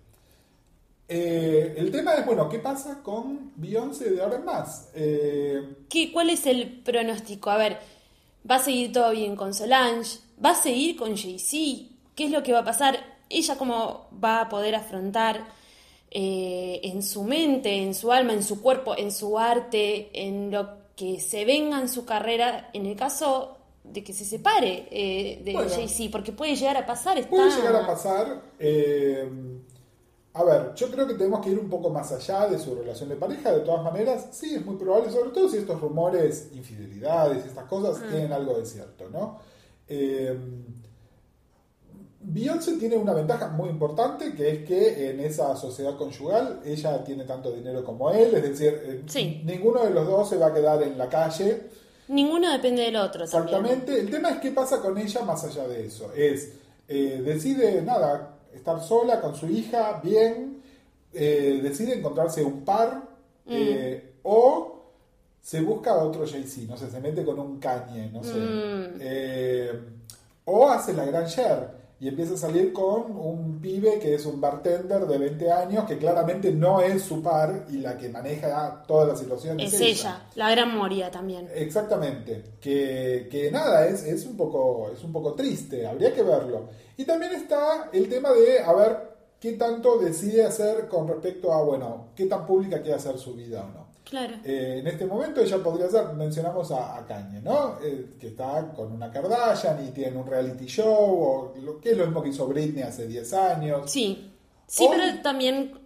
Eh, 1.14 1.76
el 1.78 1.92
tema 1.92 2.14
es, 2.14 2.26
bueno, 2.26 2.48
¿qué 2.48 2.60
pasa 2.60 3.00
con 3.04 3.52
Beyoncé 3.58 4.12
de 4.12 4.22
ahora 4.22 4.38
en 4.38 4.46
más? 4.46 4.90
Eh, 4.94 5.62
¿Qué, 5.90 6.12
¿Cuál 6.12 6.30
es 6.30 6.46
el 6.46 6.82
pronóstico? 6.84 7.50
A 7.50 7.58
ver, 7.58 7.80
¿va 8.50 8.56
a 8.56 8.60
seguir 8.60 8.94
todo 8.94 9.12
bien 9.12 9.36
con 9.36 9.54
Solange? 9.54 10.20
¿Va 10.44 10.52
a 10.52 10.56
seguir 10.56 10.96
con 10.96 11.18
Jay-Z? 11.18 11.90
¿Qué 12.16 12.26
es 12.26 12.32
lo 12.32 12.44
que 12.44 12.54
va 12.54 12.60
a 12.60 12.64
pasar? 12.64 13.11
¿Ella 13.32 13.58
cómo 13.58 14.08
va 14.24 14.42
a 14.42 14.50
poder 14.50 14.76
afrontar 14.76 15.48
eh, 16.10 16.82
en 16.84 17.02
su 17.04 17.24
mente, 17.24 17.74
en 17.74 17.94
su 17.96 18.12
alma, 18.12 18.34
en 18.34 18.44
su 18.44 18.62
cuerpo, 18.62 18.96
en 18.98 19.12
su 19.12 19.40
arte, 19.40 20.10
en 20.14 20.52
lo 20.52 20.82
que 20.96 21.20
se 21.20 21.46
venga 21.46 21.80
en 21.80 21.90
su 21.90 22.06
carrera, 22.06 22.70
en 22.74 22.86
el 22.86 22.96
caso 22.96 23.58
de 23.84 24.04
que 24.04 24.14
se 24.14 24.26
separe 24.26 24.88
eh, 24.92 25.42
de 25.44 25.54
Bueno. 25.54 25.70
Jay-Z? 25.70 26.12
Porque 26.12 26.32
puede 26.32 26.56
llegar 26.56 26.78
a 26.78 26.86
pasar. 26.86 27.18
Está... 27.18 27.30
puede 27.30 27.50
llegar 27.50 27.76
a 27.76 27.88
pasar. 27.88 28.42
eh, 28.60 29.30
a 30.34 30.44
ver, 30.44 30.74
yo 30.76 30.90
creo 30.90 31.06
que 31.06 31.16
tenemos 31.16 31.42
que 31.42 31.50
ir 31.50 31.60
un 31.60 31.70
poco 31.70 31.90
más 31.90 32.10
allá 32.14 32.48
de 32.48 32.58
su 32.58 32.74
relación 32.74 33.10
de 33.10 33.18
pareja. 33.18 33.52
De 33.52 33.62
todas 33.62 33.84
maneras, 33.84 34.30
sí, 34.32 34.56
es 34.56 34.66
muy 34.66 34.78
probable, 34.78 35.12
sobre 35.12 35.32
todo 35.32 35.50
si 35.50 35.58
estos 35.58 35.82
rumores, 35.82 36.50
infidelidades, 36.54 37.46
estas 37.46 37.66
cosas, 37.66 38.02
tienen 38.10 38.32
algo 38.32 38.54
de 38.58 38.66
cierto, 38.66 39.10
¿no? 39.10 39.40
Eh, 39.90 40.38
Beyoncé 42.24 42.74
tiene 42.78 42.98
una 42.98 43.14
ventaja 43.14 43.48
muy 43.48 43.70
importante 43.70 44.34
que 44.36 44.50
es 44.52 44.66
que 44.68 45.10
en 45.10 45.20
esa 45.22 45.56
sociedad 45.56 45.98
conyugal 45.98 46.60
ella 46.64 47.04
tiene 47.04 47.24
tanto 47.24 47.52
dinero 47.52 47.84
como 47.84 48.12
él, 48.12 48.34
es 48.36 48.44
decir, 48.44 48.80
eh, 48.84 49.02
Sí. 49.08 49.42
ninguno 49.44 49.84
de 49.84 49.90
los 49.90 50.06
dos 50.08 50.30
se 50.30 50.38
va 50.38 50.48
a 50.48 50.54
quedar 50.54 50.82
en 50.84 50.98
la 50.98 51.10
calle. 51.10 51.64
Ninguno 52.10 52.52
depende 52.52 52.84
del 52.84 52.96
otro 52.98 53.26
también. 53.28 53.56
Exactamente. 53.66 54.00
El 54.00 54.12
tema 54.12 54.30
es 54.32 54.38
qué 54.40 54.52
pasa 54.52 54.80
con 54.82 54.98
ella 54.98 55.22
más 55.24 55.44
allá 55.44 55.68
de 55.68 55.86
eso. 55.88 56.12
Es, 56.16 56.52
eh, 56.88 57.22
decide, 57.26 57.82
nada, 57.82 58.38
estar 58.54 58.82
sola 58.84 59.20
con 59.22 59.36
su 59.36 59.48
hija, 59.48 60.00
bien, 60.04 60.62
eh, 61.14 61.60
decide 61.64 61.96
encontrarse 61.96 62.44
un 62.44 62.64
par, 62.64 63.02
eh, 63.48 64.14
o 64.24 64.84
se 65.42 65.62
busca 65.62 65.96
otro 65.96 66.26
Jay-Z, 66.28 66.70
no 66.70 66.78
sé, 66.78 66.92
se 66.92 67.00
mete 67.00 67.24
con 67.26 67.40
un 67.40 67.60
Kanye, 67.60 68.10
no 68.12 68.24
sé. 68.24 68.34
Eh, 69.00 69.72
o 70.46 70.70
hace 70.70 70.94
la 70.94 71.06
gran 71.06 71.26
share 71.26 71.81
y 72.02 72.08
empieza 72.08 72.34
a 72.34 72.38
salir 72.38 72.74
con 72.74 73.16
un 73.16 73.62
pibe 73.62 74.00
que 74.00 74.16
es 74.16 74.26
un 74.26 74.42
bartender 74.42 75.06
de 75.06 75.20
20 75.20 75.52
años 75.52 75.86
que 75.86 76.00
claramente 76.00 76.52
no 76.52 76.82
es 76.82 77.04
su 77.04 77.22
par 77.22 77.68
y 77.70 77.78
la 77.78 77.96
que 77.96 78.10
maneja 78.10 78.82
toda 78.88 79.06
la 79.06 79.16
situación 79.16 79.60
Es 79.60 79.80
ella, 79.80 80.26
la 80.34 80.50
gran 80.50 80.76
Moria 80.76 81.12
también. 81.12 81.48
Exactamente, 81.54 82.56
que, 82.60 83.28
que 83.30 83.52
nada, 83.52 83.88
es, 83.88 84.04
es, 84.04 84.26
un 84.26 84.36
poco, 84.36 84.90
es 84.92 85.04
un 85.04 85.14
poco 85.14 85.36
triste, 85.36 85.86
habría 85.86 86.12
que 86.12 86.24
verlo. 86.24 86.70
Y 86.98 87.06
también 87.06 87.34
está 87.34 87.92
el 87.94 88.10
tema 88.10 88.32
de, 88.32 88.62
a 88.62 88.74
ver, 88.74 88.98
qué 89.40 89.54
tanto 89.54 90.00
decide 90.00 90.44
hacer 90.44 90.88
con 90.88 91.08
respecto 91.08 91.54
a, 91.54 91.62
bueno, 91.62 92.08
qué 92.16 92.26
tan 92.26 92.48
pública 92.48 92.82
quiere 92.82 92.96
hacer 92.96 93.20
su 93.20 93.36
vida 93.36 93.64
o 93.64 93.78
no. 93.78 93.81
Claro. 94.04 94.36
Eh, 94.44 94.78
en 94.80 94.88
este 94.88 95.06
momento 95.06 95.42
ella 95.42 95.58
podría 95.64 95.90
ser, 95.90 96.14
mencionamos 96.14 96.72
a, 96.72 96.98
a 96.98 97.06
Kanye, 97.06 97.42
¿no? 97.42 97.78
Eh, 97.82 98.12
que 98.20 98.28
está 98.28 98.72
con 98.76 98.92
una 98.92 99.12
Kardashian 99.12 99.86
y 99.88 99.92
tiene 99.92 100.18
un 100.18 100.28
reality 100.28 100.66
show, 100.66 100.88
o 100.90 101.54
lo, 101.62 101.80
que 101.80 101.92
es 101.92 101.98
lo 101.98 102.06
mismo 102.06 102.22
que 102.22 102.30
hizo 102.30 102.48
Britney 102.48 102.84
hace 102.84 103.08
10 103.08 103.32
años. 103.34 103.90
Sí, 103.92 104.32
sí, 104.68 104.86
O- 104.86 104.92
pero 104.92 105.22
también 105.22 105.80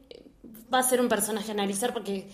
va 0.73 0.79
a 0.79 0.83
ser 0.83 0.99
un 1.01 1.07
personaje 1.09 1.51
a 1.51 1.53
analizar 1.53 1.93
porque 1.93 2.27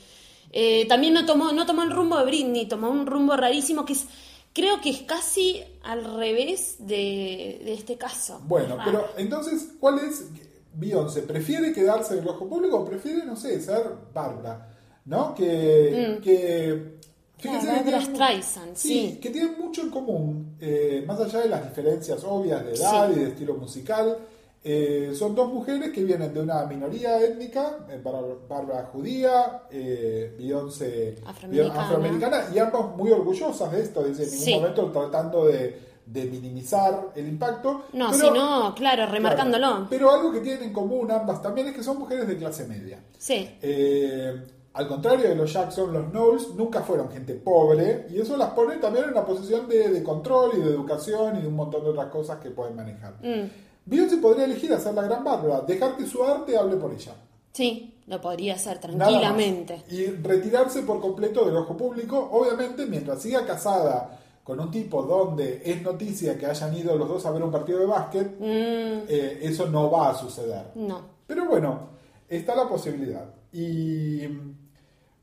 eh, 0.52 0.86
también 0.88 1.14
no 1.14 1.26
tomó, 1.26 1.52
no 1.52 1.66
tomó 1.66 1.84
el 1.84 1.92
rumbo 1.92 2.18
de 2.18 2.26
Britney, 2.26 2.68
tomó 2.68 2.90
un 2.90 3.06
rumbo 3.06 3.36
rarísimo 3.36 3.84
que 3.86 3.94
es, 3.94 4.06
creo 4.54 4.80
que 4.82 4.92
es 4.92 5.02
casi 5.02 5.62
al 5.84 6.04
revés 6.18 6.76
de, 6.80 7.62
de 7.66 7.74
este 7.74 7.98
caso. 7.98 8.40
Bueno, 8.46 8.78
Ah, 8.80 8.84
pero 8.86 9.08
entonces, 9.18 9.70
¿cuál 9.80 10.00
es? 10.00 10.26
Beyoncé, 10.74 11.24
¿prefiere 11.24 11.74
quedarse 11.74 12.14
en 12.14 12.22
el 12.22 12.30
ojo 12.30 12.48
público 12.48 12.78
o 12.80 12.86
prefiere, 12.86 13.26
no 13.26 13.36
sé, 13.36 13.60
ser 13.62 13.84
Bárbara? 14.14 14.70
¿No? 15.06 15.34
Que. 15.36 16.20
que 16.24 16.94
fíjense 17.38 17.68
que 17.74 17.82
tienen- 17.82 18.02
Streisand, 18.02 18.76
sí. 18.76 19.20
que 19.22 19.30
tienen 19.32 19.56
mucho 19.60 19.82
en 19.82 19.90
común, 19.90 20.56
eh, 20.60 21.04
más 21.08 21.20
allá 21.20 21.40
de 21.40 21.50
las 21.50 21.64
diferencias 21.68 22.24
obvias 22.24 22.64
de 22.66 22.74
edad 22.74 23.08
Sí. 23.08 23.14
y 23.16 23.24
de 23.24 23.28
estilo 23.30 23.56
musical. 23.56 24.18
Eh, 24.64 25.14
son 25.18 25.34
dos 25.34 25.52
mujeres 25.52 25.90
que 25.90 26.04
vienen 26.04 26.32
de 26.36 26.40
una 26.40 26.64
minoría 26.68 27.20
étnica, 27.20 27.80
eh, 27.90 28.00
Bárbara 28.04 28.86
judía, 28.94 29.64
eh, 29.72 30.36
Beyoncé 30.38 31.16
Afroamericana. 31.26 31.82
afroamericana, 31.84 32.44
y 32.54 32.60
ambas 32.60 32.96
muy 32.96 33.10
orgullosas 33.12 33.72
de 33.72 33.82
esto, 33.82 34.06
en 34.06 34.12
ningún 34.12 34.28
Sí. 34.30 34.54
momento 34.54 34.92
tratando 34.92 35.46
de, 35.48 35.80
de 36.06 36.26
minimizar 36.26 37.08
el 37.16 37.28
impacto. 37.28 37.86
No, 37.94 38.12
pero- 38.12 38.34
sino, 38.34 38.76
claro, 38.76 39.08
remarcándolo. 39.08 39.68
Claro, 39.68 39.88
pero 39.90 40.12
algo 40.12 40.32
que 40.32 40.42
tienen 40.42 40.62
en 40.66 40.74
común 40.74 41.10
ambas 41.10 41.42
también 41.42 41.66
es 41.70 41.74
que 41.76 41.82
son 41.84 41.98
mujeres 41.98 42.28
de 42.28 42.38
clase 42.38 42.68
media. 42.68 43.00
Sí, 43.18 43.50
Eh, 43.64 44.44
al 44.74 44.88
contrario 44.88 45.28
de 45.30 45.36
los 45.36 45.52
Jackson, 45.52 45.92
los 45.92 46.10
Knowles 46.12 46.50
nunca 46.56 46.82
fueron 46.82 47.10
gente 47.12 47.34
pobre 47.36 48.08
y 48.10 48.20
eso 48.22 48.38
las 48.38 48.52
pone 48.52 48.78
también 48.78 49.06
en 49.06 49.12
una 49.12 49.26
posición 49.26 49.68
de, 49.68 49.90
de 49.90 50.04
control 50.04 50.52
y 50.56 50.60
de 50.62 50.70
educación 50.70 51.38
y 51.38 51.42
de 51.42 51.48
un 51.48 51.56
montón 51.56 51.84
de 51.84 51.90
otras 51.90 52.08
cosas 52.08 52.40
que 52.40 52.52
pueden 52.52 52.76
manejar. 52.76 53.14
Mm. 53.22 53.50
Beyoncé 53.86 54.18
podría 54.18 54.46
elegir 54.46 54.72
hacer 54.74 54.94
la 54.94 55.02
gran 55.02 55.24
Bárbara, 55.24 55.62
dejar 55.62 55.98
que 55.98 56.06
su 56.06 56.24
arte 56.24 56.58
hable 56.58 56.78
por 56.78 56.94
ella. 56.94 57.14
sí, 57.52 57.88
lo 58.08 58.20
podría 58.20 58.56
hacer 58.56 58.78
tranquilamente. 58.80 59.84
Y 59.90 60.06
retirarse 60.08 60.82
por 60.84 61.00
completo 61.00 61.46
del 61.46 61.56
ojo 61.56 61.78
público, 61.78 62.30
obviamente 62.32 62.86
mientras 62.86 63.22
siga 63.22 63.46
casada 63.46 64.20
con 64.44 64.60
un 64.60 64.70
tipo 64.72 65.04
donde 65.04 65.62
es 65.64 65.82
noticia 65.82 66.38
que 66.38 66.46
hayan 66.46 66.76
ido 66.76 66.96
los 66.98 67.08
dos 67.08 67.26
a 67.26 67.32
ver 67.32 67.42
un 67.44 67.52
partido 67.52 67.80
de 67.80 67.86
básquet, 67.86 68.38
Mm, 68.40 69.06
eh, 69.08 69.40
eso 69.44 69.68
no 69.68 69.90
va 69.90 70.10
a 70.10 70.16
suceder. 70.16 70.72
no. 70.76 71.02
Pero 71.28 71.46
bueno, 71.48 71.90
está 72.28 72.54
la 72.56 72.68
posibilidad. 72.68 73.26
Y 73.54 74.24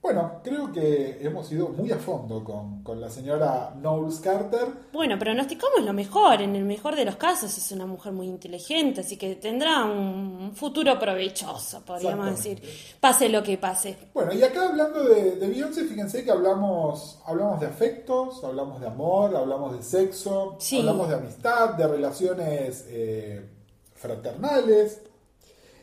bueno, 0.00 0.40
creo 0.44 0.72
que 0.72 1.18
hemos 1.20 1.50
ido 1.52 1.68
muy 1.68 1.90
a 1.92 1.96
fondo 1.98 2.42
con, 2.44 2.82
con 2.82 3.00
la 3.00 3.10
señora 3.10 3.74
Knowles 3.76 4.20
Carter. 4.20 4.68
Bueno, 4.92 5.18
pronosticamos 5.18 5.84
lo 5.84 5.92
mejor. 5.92 6.40
En 6.40 6.54
el 6.56 6.64
mejor 6.64 6.94
de 6.96 7.04
los 7.04 7.16
casos 7.16 7.58
es 7.58 7.72
una 7.72 7.84
mujer 7.84 8.12
muy 8.12 8.26
inteligente, 8.26 9.00
así 9.02 9.16
que 9.16 9.34
tendrá 9.34 9.84
un 9.84 10.52
futuro 10.54 10.98
provechoso, 10.98 11.82
podríamos 11.84 12.30
decir. 12.30 12.62
Pase 13.00 13.28
lo 13.28 13.42
que 13.42 13.58
pase. 13.58 13.96
Bueno, 14.14 14.32
y 14.32 14.42
acá 14.42 14.68
hablando 14.68 15.02
de, 15.04 15.32
de 15.36 15.48
Beyoncé, 15.48 15.84
fíjense 15.84 16.24
que 16.24 16.30
hablamos, 16.30 17.18
hablamos 17.26 17.60
de 17.60 17.66
afectos, 17.66 18.42
hablamos 18.44 18.80
de 18.80 18.86
amor, 18.86 19.36
hablamos 19.36 19.76
de 19.76 19.82
sexo, 19.82 20.56
Sí. 20.60 20.78
hablamos 20.78 21.08
de 21.08 21.14
amistad, 21.16 21.70
de 21.74 21.86
relaciones 21.88 22.86
eh, 22.88 23.46
fraternales. 23.94 25.02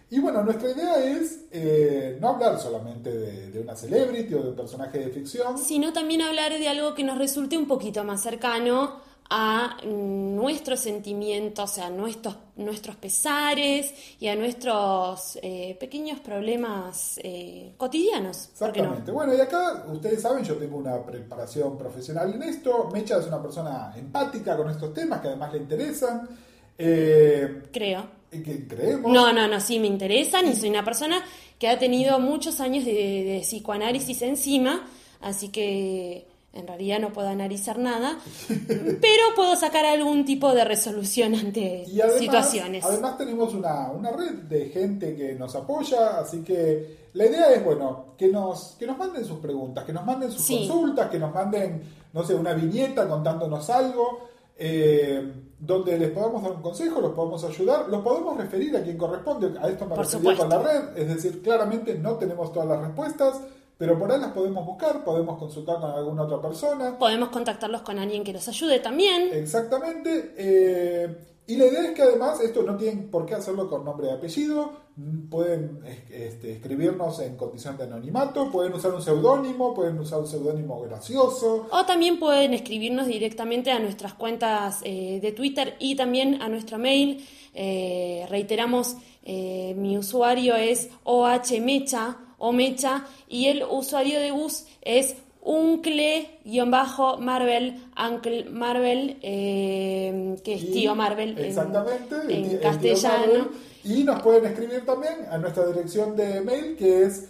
Y 0.10 0.20
bueno, 0.20 0.43
nuestra 0.43 0.70
idea 0.72 1.03
es 1.03 1.45
eh, 1.51 2.18
no 2.22 2.30
hablar 2.30 2.60
solamente 2.60 3.10
de, 3.12 3.51
de 3.51 3.60
una 3.60 3.76
celebrity 3.76 4.34
o 4.36 4.43
de 4.43 4.49
un 4.49 4.56
personaje 4.56 4.99
de 4.99 5.10
ficción, 5.10 5.58
Sino 5.58 5.91
también 5.93 6.22
hablar 6.22 6.51
de 6.53 6.68
algo 6.68 6.93
que 6.93 7.03
nos 7.03 7.18
resulte 7.18 7.58
un 7.58 7.68
poquito 7.68 8.03
más 8.03 8.22
cercano 8.22 9.03
a 9.28 9.78
nuestros 9.84 10.82
sentimientos, 10.82 11.80
a 11.80 11.89
nuestros, 11.89 12.36
nuestros 12.58 12.95
pesares 12.95 13.91
y 14.20 14.28
a 14.28 14.36
nuestros 14.36 15.39
eh, 15.41 15.76
pequeños 15.80 16.20
problemas 16.20 17.20
eh, 17.24 17.74
cotidianos. 17.76 18.49
Exactamente. 18.51 19.12
Bueno, 19.12 19.34
y 19.34 19.41
acá 19.41 19.86
ustedes 19.91 20.22
saben, 20.22 20.43
yo 20.43 20.56
tengo 20.58 20.78
una 20.78 21.03
preparación 21.03 21.76
profesional 21.76 22.32
en 22.36 22.43
esto. 22.43 22.89
Mecha 22.93 23.18
es 23.18 23.26
una 23.26 23.41
persona 23.41 23.93
empática 23.97 24.56
con 24.56 24.70
estos 24.70 24.93
temas 24.93 25.22
que 25.22 25.30
además 25.30 25.51
le 25.53 25.58
interesan. 25.60 26.30
eh, 26.78 27.64
Creo. 27.74 28.06
Y 28.36 28.44
que 28.44 28.68
creemos. 28.68 29.12
No, 29.12 29.32
no, 29.34 29.48
no, 29.48 29.60
sí 29.60 29.80
me 29.80 29.88
interesan 29.88 30.48
y 30.48 30.56
soy 30.56 30.70
una 30.70 30.84
persona 30.86 31.24
que 31.60 31.68
ha 31.68 31.80
tenido 31.80 32.20
muchos 32.20 32.60
años 32.60 32.86
de, 32.86 32.92
de 32.94 33.40
psicoanálisis 33.44 34.22
encima, 34.22 34.88
así 35.22 35.50
que 35.50 36.28
en 36.54 36.68
realidad 36.68 37.00
no 37.00 37.12
puedo 37.12 37.28
analizar 37.28 37.78
nada, 37.78 38.18
pero 38.48 39.24
puedo 39.36 39.56
sacar 39.56 39.86
algún 39.86 40.24
tipo 40.26 40.54
de 40.54 40.64
resolución 40.64 41.36
ante 41.36 41.84
Y 41.88 42.00
además, 42.00 42.20
situaciones. 42.20 42.86
además 42.86 43.18
tenemos 43.18 43.54
una, 43.54 43.92
una 43.92 44.12
red 44.12 44.34
de 44.50 44.70
gente 44.70 45.16
que 45.16 45.34
nos 45.34 45.54
apoya, 45.56 46.20
así 46.20 46.44
que 46.44 47.06
la 47.14 47.26
idea 47.26 47.52
es, 47.54 47.64
bueno, 47.64 48.06
que 48.18 48.28
nos, 48.28 48.76
que 48.80 48.86
nos 48.88 48.98
manden 48.98 49.26
sus 49.26 49.40
preguntas, 49.40 49.84
que 49.86 49.94
nos 49.94 50.06
manden 50.06 50.32
sus 50.32 50.44
Sí. 50.46 50.68
consultas, 50.68 51.10
que 51.10 51.20
nos 51.20 51.34
manden, 51.34 51.82
no 52.14 52.24
sé, 52.24 52.34
una 52.36 52.54
viñeta 52.54 53.08
contándonos 53.08 53.70
algo, 53.70 54.30
eh, 54.58 55.34
donde 55.60 55.97
les 55.97 56.12
podamos 56.12 56.43
dar 56.43 56.53
un 56.53 56.62
consejo, 56.62 57.01
los 57.01 57.14
podemos 57.14 57.43
ayudar, 57.43 57.88
los 57.89 58.01
podemos 58.01 58.38
referir 58.38 58.76
a 58.78 58.84
quien 58.84 58.97
corresponde, 58.97 59.58
a 59.60 59.68
esto 59.68 59.86
me 59.86 59.95
refería 59.95 60.38
con 60.38 60.49
la 60.49 60.60
red, 60.60 60.97
es 60.97 61.08
decir, 61.08 61.41
claramente 61.41 61.95
no 61.95 62.16
tenemos 62.16 62.53
todas 62.53 62.70
las 62.70 62.82
respuestas, 62.82 63.41
pero 63.78 63.99
por 63.99 64.12
ahí 64.12 64.20
las 64.20 64.32
podemos 64.32 64.66
buscar, 64.66 65.03
podemos 65.03 65.38
consultar 65.38 65.80
con 65.80 65.91
alguna 65.91 66.24
otra 66.24 66.41
persona. 66.41 66.97
Podemos 66.97 67.30
contactarlos 67.30 67.82
con 67.82 67.99
alguien 67.99 68.24
que 68.24 68.32
los 68.32 68.47
ayude 68.47 68.80
también. 68.80 69.30
Exactamente. 69.34 70.34
eh, 70.38 71.18
y 71.47 71.58
la 71.58 71.66
idea 71.66 71.84
es 71.84 71.91
que 71.91 72.01
además 72.01 72.39
esto 72.41 72.64
no 72.64 72.76
tienen 72.76 73.10
por 73.12 73.26
qué 73.26 73.36
hacerlo 73.36 73.70
con 73.70 73.86
nombre 73.86 74.08
y 74.08 74.12
apellido. 74.12 74.85
Pueden 75.30 75.80
es- 75.86 76.10
este, 76.10 76.54
escribirnos 76.54 77.20
en 77.20 77.36
condición 77.36 77.78
de 77.78 77.84
anonimato, 77.84 78.50
pueden 78.50 78.74
usar 78.74 78.93
un 78.93 79.02
seudónimo, 79.02 79.74
pueden 79.74 80.00
usar 80.00 80.20
un 80.20 80.28
seudónimo 80.28 80.80
gracioso. 80.82 81.68
O 81.70 81.86
también 81.86 82.18
pueden 82.18 82.54
escribirnos 82.54 83.08
directamente 83.08 83.72
a 83.72 83.80
nuestras 83.80 84.14
cuentas 84.14 84.80
eh, 84.84 85.20
de 85.22 85.32
Twitter 85.34 85.76
y 85.80 85.96
también 85.96 86.41
a 86.41 86.48
nuestro 86.48 86.78
mail. 86.78 87.26
Eh, 87.54 88.26
reiteramos, 88.30 88.96
eh, 89.24 89.76
mi 89.78 89.98
usuario 89.98 90.56
es 90.56 90.89
ohmecha 91.04 92.18
o 92.38 92.54
mecha 92.54 93.06
y 93.28 93.48
el 93.48 93.64
usuario 93.70 94.20
de 94.20 94.32
bus 94.32 94.66
es 94.82 95.18
uncle-marvel, 95.41 97.76
uncle 98.12 98.46
Marvel, 98.50 99.18
que 99.22 100.54
es 100.54 100.64
Y- 100.64 100.72
tío 100.72 100.96
Marvel 100.96 101.38
en- 101.38 101.46
Exactamente. 101.46 102.16
en, 102.30 102.58
castellano. 102.60 103.50
Y 103.86 104.04
nos 104.04 104.22
pueden 104.24 104.46
escribir 104.46 104.84
también 104.84 105.28
a 105.30 105.38
nuestra 105.38 105.68
dirección 105.68 106.16
de 106.16 106.42
mail 106.42 106.76
que 106.76 107.04
es 107.04 107.26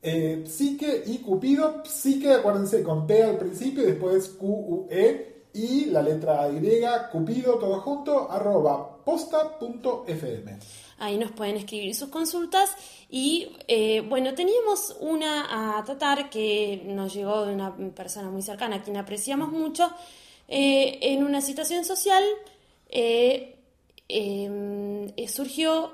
eh, 0.00 0.44
psique 0.46 1.02
y 1.06 1.18
cupido. 1.18 1.82
Psique, 1.84 2.32
acuérdense, 2.32 2.84
con 2.84 3.04
P 3.04 3.20
al 3.24 3.36
principio 3.36 3.82
y 3.82 3.86
después 3.86 4.28
Q-U-E. 4.28 5.34
Y 5.54 5.86
la 5.86 6.02
letra 6.02 6.48
Y, 6.50 7.10
cupido, 7.10 7.58
todo 7.58 7.80
junto, 7.80 8.30
arroba 8.30 9.02
posta.fm. 9.04 10.58
Ahí 10.98 11.18
nos 11.18 11.32
pueden 11.32 11.56
escribir 11.56 11.96
sus 11.96 12.10
consultas. 12.10 12.70
Y 13.10 13.56
eh, 13.66 14.02
bueno, 14.02 14.34
teníamos 14.34 14.96
una 15.00 15.78
a 15.78 15.84
tratar 15.84 16.30
que 16.30 16.82
nos 16.84 17.12
llegó 17.12 17.44
de 17.44 17.54
una 17.54 17.74
persona 17.92 18.30
muy 18.30 18.42
cercana, 18.42 18.76
a 18.76 18.82
quien 18.84 18.98
apreciamos 18.98 19.50
mucho, 19.50 19.90
eh, 20.46 20.98
en 21.02 21.24
una 21.24 21.40
situación 21.40 21.84
social. 21.84 22.22
eh, 22.88 23.57
eh, 24.08 25.26
surgió 25.28 25.92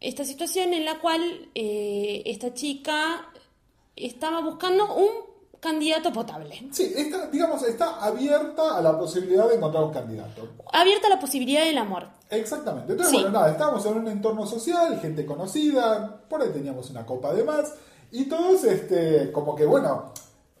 esta 0.00 0.24
situación 0.24 0.74
en 0.74 0.84
la 0.84 0.98
cual 1.00 1.48
eh, 1.54 2.22
esta 2.26 2.52
chica 2.54 3.26
estaba 3.94 4.40
buscando 4.40 4.94
un 4.94 5.08
candidato 5.60 6.12
potable. 6.12 6.68
Sí, 6.70 6.92
está, 6.96 7.28
digamos, 7.28 7.62
está 7.62 8.04
abierta 8.04 8.76
a 8.76 8.82
la 8.82 8.98
posibilidad 8.98 9.48
de 9.48 9.54
encontrar 9.56 9.84
un 9.84 9.92
candidato. 9.92 10.48
Abierta 10.72 11.08
la 11.08 11.18
posibilidad 11.18 11.64
del 11.64 11.78
amor. 11.78 12.08
Exactamente. 12.30 12.92
Entonces, 12.92 13.10
Sí. 13.16 13.22
bueno, 13.22 13.38
nada, 13.38 13.52
estábamos 13.52 13.84
en 13.86 13.94
un 13.96 14.08
entorno 14.08 14.46
social, 14.46 15.00
gente 15.00 15.24
conocida, 15.24 16.20
por 16.28 16.42
ahí 16.42 16.50
teníamos 16.52 16.90
una 16.90 17.06
copa 17.06 17.32
de 17.32 17.42
más, 17.42 17.74
y 18.12 18.26
todos, 18.26 18.64
este, 18.64 19.32
como 19.32 19.54
que, 19.56 19.64
bueno, 19.64 20.12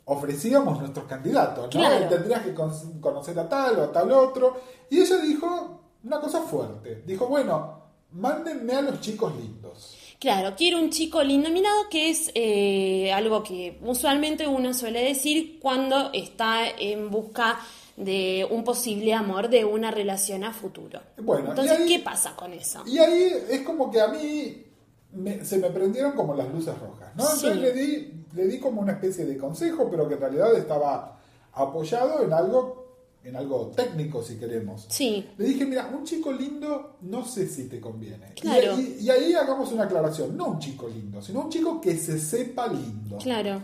ofrecíamos 0.06 0.78
nuestros 0.80 1.04
candidatos, 1.06 1.64
¿no? 1.64 1.70
Claro. 1.70 2.08
Tendrías 2.08 2.42
que 2.42 2.54
con- 2.54 3.00
conocer 3.00 3.38
a 3.38 3.48
tal 3.48 3.78
o 3.78 3.82
a 3.84 3.92
tal 3.92 4.10
otro. 4.12 4.56
Y 4.88 5.00
ella 5.00 5.16
dijo 5.18 5.80
una 6.06 6.20
cosa 6.20 6.42
fuerte. 6.42 7.02
Dijo, 7.06 7.26
bueno, 7.26 7.82
mándenme 8.12 8.74
a 8.74 8.82
los 8.82 9.00
chicos 9.00 9.34
lindos. 9.36 9.96
Claro, 10.18 10.54
quiero 10.56 10.78
un 10.78 10.90
chico 10.90 11.22
lindo 11.22 11.50
mirado, 11.50 11.88
que 11.90 12.08
es 12.10 12.30
eh, 12.34 13.12
algo 13.12 13.42
que 13.42 13.78
usualmente 13.82 14.46
uno 14.46 14.72
suele 14.72 15.02
decir 15.02 15.58
cuando 15.60 16.10
está 16.12 16.68
en 16.78 17.10
busca 17.10 17.58
de 17.96 18.46
un 18.50 18.64
posible 18.64 19.12
amor, 19.14 19.48
de 19.50 19.64
una 19.64 19.90
relación 19.90 20.44
a 20.44 20.52
futuro. 20.52 21.00
Bueno, 21.18 21.50
Entonces, 21.50 21.80
ahí- 21.80 21.86
¿qué 21.88 21.98
pasa 22.00 22.34
con 22.36 22.52
eso? 22.52 22.82
Y 22.86 22.98
ahí 22.98 23.32
es 23.50 23.60
como 23.62 23.90
que 23.90 24.00
a 24.00 24.08
mí 24.08 24.64
me- 25.12 25.44
se 25.44 25.58
me 25.58 25.70
prendieron 25.70 26.12
como 26.12 26.34
las 26.34 26.48
luces 26.52 26.78
rojas, 26.78 27.14
¿no? 27.16 27.24
Sí. 27.26 27.46
Entonces 27.46 27.56
le 27.58 27.72
di, 27.72 28.12
le 28.34 28.46
di 28.46 28.58
como 28.60 28.80
una 28.82 28.92
especie 28.92 29.24
de 29.24 29.36
consejo, 29.38 29.88
pero 29.90 30.06
que 30.08 30.14
en 30.14 30.20
realidad 30.20 30.54
estaba 30.56 31.18
apoyado 31.52 32.22
en 32.22 32.32
algo, 32.32 32.85
en 33.26 33.36
algo 33.36 33.72
técnico, 33.74 34.22
si 34.22 34.36
queremos. 34.36 34.86
Sí, 34.88 35.26
Le 35.36 35.46
dije, 35.46 35.66
mira, 35.66 35.90
un 35.92 36.04
chico 36.04 36.30
lindo 36.32 36.96
no 37.02 37.24
sé 37.24 37.46
si 37.48 37.64
te 37.68 37.80
conviene. 37.80 38.32
Y- 38.36 38.40
Claro. 38.40 38.78
Y, 38.80 38.98
y 39.04 39.10
ahí 39.10 39.34
hagamos 39.34 39.72
una 39.72 39.84
aclaración, 39.84 40.36
no 40.36 40.46
un 40.46 40.58
chico 40.60 40.88
lindo, 40.88 41.20
sino 41.20 41.40
un 41.40 41.50
chico 41.50 41.80
que 41.80 41.96
se 41.96 42.18
sepa 42.18 42.68
lindo. 42.68 43.18
claro. 43.18 43.60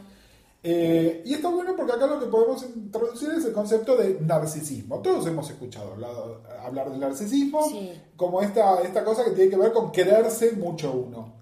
Eh, 0.64 1.22
y 1.26 1.34
está 1.34 1.48
bueno 1.48 1.74
porque 1.76 1.90
acá 1.92 2.06
lo 2.06 2.20
que 2.20 2.26
podemos 2.26 2.62
introducir 2.76 3.30
es 3.36 3.44
el 3.44 3.52
concepto 3.52 3.96
de 3.96 4.18
narcisismo. 4.20 5.00
Todos 5.00 5.26
hemos 5.26 5.50
escuchado 5.50 5.92
hablado- 5.94 6.40
hablar 6.64 6.88
del 6.88 7.00
narcisismo 7.00 7.68
Sí. 7.68 7.90
como 8.16 8.40
esta, 8.42 8.80
esta 8.82 9.04
cosa 9.04 9.24
que 9.24 9.32
tiene 9.32 9.50
que 9.50 9.56
ver 9.56 9.72
con 9.72 9.90
quererse 9.90 10.52
mucho 10.52 10.92
uno. 10.92 11.41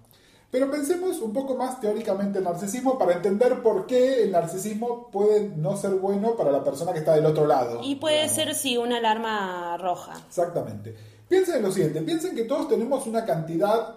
Pero 0.50 0.70
pensemos 0.70 1.20
un 1.20 1.32
poco 1.32 1.54
más 1.54 1.80
teóricamente 1.80 2.38
el 2.38 2.44
narcisismo 2.44 2.98
para 2.98 3.12
entender 3.12 3.62
por 3.62 3.86
qué 3.86 4.24
el 4.24 4.32
narcisismo 4.32 5.08
puede 5.10 5.48
no 5.56 5.76
ser 5.76 5.92
bueno 5.92 6.36
para 6.36 6.50
la 6.50 6.64
persona 6.64 6.92
que 6.92 6.98
está 6.98 7.14
del 7.14 7.26
otro 7.26 7.46
lado. 7.46 7.80
Y 7.84 7.94
puede 7.96 8.16
digamos. 8.16 8.34
ser, 8.34 8.54
sí, 8.56 8.76
una 8.76 8.96
alarma 8.96 9.76
roja. 9.76 10.20
Exactamente. 10.26 10.94
Piensen 11.28 11.56
en 11.56 11.62
lo 11.62 11.70
siguiente, 11.70 12.02
piensen 12.02 12.34
que 12.34 12.42
todos 12.44 12.68
tenemos 12.68 13.06
una 13.06 13.24
cantidad 13.24 13.94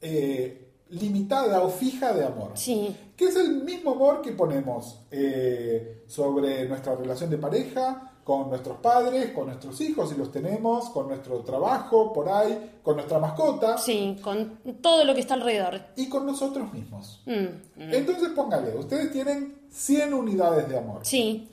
eh, 0.00 0.68
limitada 0.90 1.62
o 1.62 1.70
fija 1.70 2.12
de 2.12 2.24
amor. 2.24 2.52
Sí. 2.54 2.96
Que 3.16 3.26
es 3.26 3.36
el 3.36 3.62
mismo 3.62 3.92
amor 3.92 4.20
que 4.22 4.32
ponemos 4.32 5.02
eh, 5.12 6.02
sobre 6.08 6.68
nuestra 6.68 6.96
relación 6.96 7.30
de 7.30 7.38
pareja, 7.38 8.07
con 8.28 8.50
nuestros 8.50 8.76
padres, 8.80 9.30
con 9.32 9.46
nuestros 9.46 9.80
hijos, 9.80 10.10
si 10.10 10.14
los 10.14 10.30
tenemos, 10.30 10.90
con 10.90 11.08
nuestro 11.08 11.38
trabajo, 11.38 12.12
por 12.12 12.28
ahí, 12.28 12.72
con 12.82 12.96
nuestra 12.96 13.18
mascota 13.18 13.78
Sí, 13.78 14.18
con 14.22 14.58
todo 14.82 15.02
lo 15.06 15.14
que 15.14 15.20
está 15.20 15.32
alrededor. 15.32 15.80
y 15.96 16.10
con 16.10 16.26
nosotros 16.26 16.70
mismos. 16.74 17.22
Mm, 17.24 17.32
mm. 17.32 17.94
Entonces 17.94 18.28
póngale, 18.36 18.76
ustedes 18.76 19.10
tienen 19.12 19.62
100 19.70 20.12
unidades 20.12 20.68
de 20.68 20.76
amor. 20.76 21.00
Sí, 21.04 21.48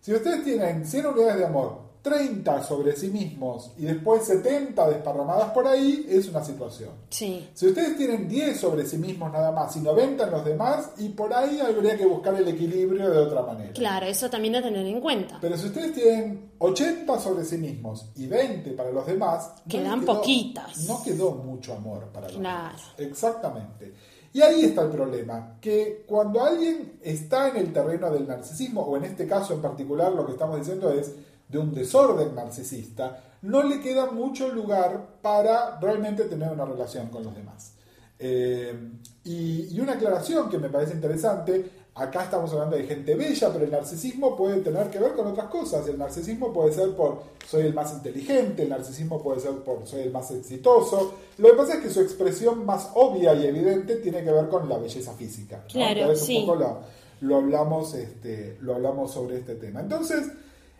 Si 0.00 0.14
ustedes 0.14 0.44
tienen 0.44 0.86
100 0.86 1.06
unidades 1.06 1.38
de 1.38 1.46
amor, 1.46 1.89
30 2.02 2.62
sobre 2.62 2.96
sí 2.96 3.08
mismos 3.08 3.72
y 3.76 3.82
después 3.84 4.24
70 4.24 4.88
desparramadas 4.88 5.50
por 5.50 5.66
ahí, 5.66 6.06
es 6.08 6.28
una 6.28 6.42
situación. 6.44 6.90
sí. 7.10 7.48
Si 7.54 7.66
ustedes 7.66 7.96
tienen 7.96 8.26
10 8.28 8.58
sobre 8.58 8.86
sí 8.86 8.96
mismos 8.96 9.30
nada 9.32 9.52
más 9.52 9.76
y 9.76 9.80
90 9.80 10.24
en 10.24 10.30
los 10.30 10.44
demás, 10.44 10.90
y 10.98 11.10
por 11.10 11.32
ahí 11.34 11.60
habría 11.60 11.96
que 11.98 12.06
buscar 12.06 12.34
el 12.34 12.48
equilibrio 12.48 13.10
de 13.10 13.18
otra 13.18 13.42
manera. 13.42 13.72
Claro, 13.74 14.06
eso 14.06 14.30
también 14.30 14.56
a 14.56 14.62
tener 14.62 14.86
en 14.86 15.00
cuenta. 15.00 15.38
Pero 15.40 15.56
si 15.58 15.66
ustedes 15.66 15.92
tienen 15.92 16.52
80 16.58 17.18
sobre 17.18 17.44
sí 17.44 17.58
mismos 17.58 18.06
y 18.16 18.26
20 18.26 18.70
para 18.72 18.90
los 18.90 19.06
demás, 19.06 19.52
no 19.66 19.70
Quedan 19.70 20.00
les 20.00 20.08
quedó- 20.08 20.16
poquitas. 20.16 20.78
No 20.88 21.02
quedó 21.02 21.30
mucho 21.32 21.74
amor 21.74 22.06
para 22.12 22.28
los 22.28 22.38
Claro. 22.38 22.68
demás. 22.76 22.82
Exactamente. 22.98 23.92
Y 24.32 24.42
ahí 24.42 24.64
está 24.64 24.82
el 24.82 24.90
problema, 24.90 25.56
que 25.60 26.04
cuando 26.06 26.42
alguien 26.44 26.98
está 27.02 27.48
en 27.48 27.56
el 27.56 27.72
terreno 27.72 28.10
del 28.12 28.28
narcisismo, 28.28 28.82
o 28.82 28.96
en 28.96 29.04
este 29.04 29.26
caso 29.26 29.54
en 29.54 29.60
particular 29.60 30.12
lo 30.12 30.24
que 30.24 30.32
estamos 30.32 30.56
diciendo 30.58 30.90
es 30.92 31.12
de 31.50 31.58
un 31.58 31.74
desorden 31.74 32.34
narcisista, 32.34 33.24
no 33.42 33.62
le 33.62 33.80
queda 33.80 34.10
mucho 34.10 34.48
lugar 34.48 35.18
para 35.22 35.78
realmente 35.80 36.24
tener 36.24 36.50
una 36.50 36.64
relación 36.64 37.08
con 37.08 37.24
los 37.24 37.34
demás. 37.34 37.74
Eh, 38.18 38.74
y, 39.24 39.74
y 39.74 39.80
una 39.80 39.92
aclaración 39.92 40.50
que 40.50 40.58
me 40.58 40.68
parece 40.68 40.94
interesante, 40.94 41.70
acá 41.94 42.24
estamos 42.24 42.52
hablando 42.52 42.76
de 42.76 42.84
gente 42.84 43.14
bella, 43.14 43.50
pero 43.52 43.64
el 43.64 43.70
narcisismo 43.70 44.36
puede 44.36 44.60
tener 44.60 44.90
que 44.90 44.98
ver 44.98 45.12
con 45.12 45.26
otras 45.26 45.48
cosas. 45.48 45.86
El 45.88 45.98
narcisismo 45.98 46.52
puede 46.52 46.72
ser 46.72 46.94
por 46.94 47.22
soy 47.46 47.66
el 47.66 47.74
más 47.74 47.92
inteligente, 47.92 48.62
el 48.62 48.68
narcisismo 48.68 49.22
puede 49.22 49.40
ser 49.40 49.52
por 49.56 49.86
soy 49.86 50.02
el 50.02 50.12
más 50.12 50.30
exitoso. 50.30 51.14
Lo 51.38 51.50
que 51.50 51.56
pasa 51.56 51.74
es 51.74 51.80
que 51.80 51.90
su 51.90 52.00
expresión 52.00 52.64
más 52.64 52.90
obvia 52.94 53.34
y 53.34 53.46
evidente 53.46 53.96
tiene 53.96 54.22
que 54.22 54.30
ver 54.30 54.48
con 54.48 54.68
la 54.68 54.78
belleza 54.78 55.12
física. 55.14 55.58
¿no? 55.58 55.66
Claro, 55.66 56.00
Entonces, 56.00 56.26
sí. 56.26 56.38
un 56.38 56.46
poco 56.46 56.58
lo, 56.58 56.78
lo 57.20 57.36
hablamos, 57.36 57.94
este, 57.94 58.56
lo 58.60 58.74
hablamos 58.74 59.12
sobre 59.12 59.38
este 59.38 59.56
tema. 59.56 59.80
Entonces, 59.80 60.26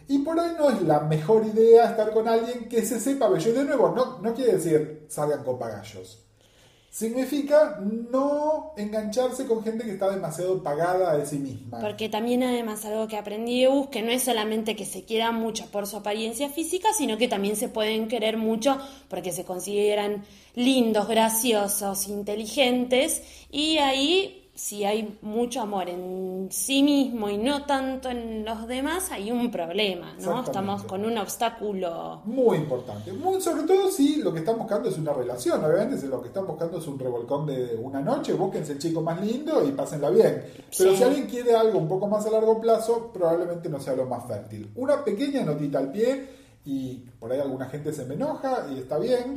y 0.08 0.18
por 0.18 0.38
ahí 0.38 0.52
no 0.58 0.70
es 0.70 0.82
la 0.82 1.00
mejor 1.00 1.46
idea 1.46 1.90
estar 1.90 2.12
con 2.12 2.26
alguien 2.28 2.68
que 2.68 2.84
se 2.84 2.98
sepa 2.98 3.28
bello. 3.28 3.50
Y 3.50 3.54
de 3.54 3.64
nuevo, 3.64 3.92
no, 3.94 4.18
no 4.18 4.34
quiere 4.34 4.54
decir 4.54 5.06
salgan 5.08 5.44
con 5.44 5.58
pagallos. 5.58 6.24
Significa 6.90 7.78
no 7.80 8.72
engancharse 8.76 9.46
con 9.46 9.62
gente 9.62 9.84
que 9.84 9.92
está 9.92 10.10
demasiado 10.10 10.60
pagada 10.60 11.16
de 11.16 11.24
sí 11.24 11.38
misma. 11.38 11.78
Porque 11.78 12.08
también 12.08 12.42
además 12.42 12.84
algo 12.84 13.06
que 13.06 13.16
aprendí 13.16 13.60
de 13.60 13.68
Bus, 13.68 13.90
que 13.90 14.02
no 14.02 14.10
es 14.10 14.24
solamente 14.24 14.74
que 14.74 14.84
se 14.84 15.04
quieran 15.04 15.36
mucho 15.36 15.66
por 15.70 15.86
su 15.86 15.98
apariencia 15.98 16.48
física, 16.48 16.88
sino 16.92 17.16
que 17.16 17.28
también 17.28 17.54
se 17.54 17.68
pueden 17.68 18.08
querer 18.08 18.36
mucho 18.36 18.76
porque 19.08 19.30
se 19.30 19.44
consideran 19.44 20.24
lindos, 20.56 21.06
graciosos, 21.06 22.08
inteligentes 22.08 23.22
y 23.52 23.78
ahí 23.78 24.39
si 24.60 24.84
hay 24.84 25.18
mucho 25.22 25.62
amor 25.62 25.88
en 25.88 26.48
sí 26.50 26.82
mismo 26.82 27.30
y 27.30 27.38
no 27.38 27.64
tanto 27.64 28.10
en 28.10 28.44
los 28.44 28.66
demás, 28.68 29.10
hay 29.10 29.32
un 29.32 29.50
problema, 29.50 30.14
¿no? 30.20 30.42
Estamos 30.42 30.84
con 30.84 31.02
un 31.06 31.16
obstáculo. 31.16 32.20
Muy 32.26 32.58
importante. 32.58 33.10
Muy, 33.12 33.40
sobre 33.40 33.62
todo 33.62 33.90
si 33.90 34.16
lo 34.16 34.32
que 34.34 34.40
están 34.40 34.58
buscando 34.58 34.90
es 34.90 34.98
una 34.98 35.14
relación. 35.14 35.64
Obviamente, 35.64 35.96
si 35.96 36.08
lo 36.08 36.20
que 36.20 36.28
están 36.28 36.46
buscando 36.46 36.76
es 36.78 36.86
un 36.86 36.98
revolcón 36.98 37.46
de 37.46 37.74
una 37.82 38.00
noche, 38.02 38.34
búsquense 38.34 38.72
el 38.72 38.78
chico 38.78 39.00
más 39.00 39.24
lindo 39.24 39.66
y 39.66 39.72
pásenla 39.72 40.10
bien. 40.10 40.44
Pero 40.76 40.90
Sí. 40.90 40.96
si 40.96 41.02
alguien 41.04 41.26
quiere 41.26 41.56
algo 41.56 41.78
un 41.78 41.88
poco 41.88 42.06
más 42.06 42.26
a 42.26 42.30
largo 42.30 42.60
plazo, 42.60 43.10
probablemente 43.14 43.70
no 43.70 43.80
sea 43.80 43.94
lo 43.96 44.04
más 44.04 44.26
fértil. 44.26 44.70
Una 44.76 45.02
pequeña 45.02 45.42
notita 45.42 45.78
al 45.78 45.90
pie, 45.90 46.28
y 46.66 46.96
por 47.18 47.32
ahí 47.32 47.40
alguna 47.40 47.64
gente 47.66 47.90
se 47.94 48.04
me 48.04 48.14
enoja 48.14 48.66
y 48.70 48.80
está 48.80 48.98
bien. 48.98 49.34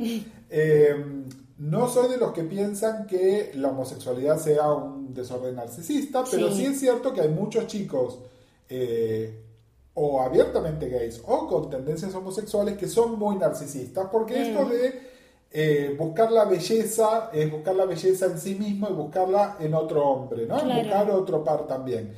Eh, 0.50 1.24
no 1.58 1.88
soy 1.88 2.08
de 2.10 2.16
los 2.16 2.32
que 2.32 2.42
piensan 2.42 3.06
que 3.06 3.52
la 3.54 3.68
homosexualidad 3.68 4.38
sea 4.38 4.72
un 4.72 5.14
desorden 5.14 5.54
narcisista, 5.56 6.24
pero 6.30 6.48
Sí. 6.50 6.56
sí 6.56 6.66
es 6.66 6.80
cierto 6.80 7.12
que 7.12 7.20
hay 7.20 7.28
muchos 7.28 7.66
chicos 7.66 8.18
eh, 8.68 9.40
o 9.94 10.20
abiertamente 10.20 10.88
gays 10.88 11.22
o 11.26 11.46
con 11.46 11.70
tendencias 11.70 12.12
homosexuales 12.14 12.76
que 12.76 12.88
son 12.88 13.18
muy 13.18 13.36
narcisistas, 13.36 14.08
porque 14.10 14.50
esto 14.50 14.64
de 14.68 15.14
eh, 15.52 15.94
buscar 15.96 16.32
la 16.32 16.44
belleza 16.46 17.30
es 17.32 17.48
buscar 17.50 17.76
la 17.76 17.84
belleza 17.84 18.26
en 18.26 18.38
sí 18.40 18.56
mismo 18.56 18.88
y 18.90 18.92
buscarla 18.92 19.56
en 19.60 19.72
otro 19.74 20.04
hombre, 20.04 20.46
¿no? 20.46 20.58
Claro. 20.58 20.82
Buscar 20.82 21.10
otro 21.12 21.44
par 21.44 21.66
también. 21.68 22.12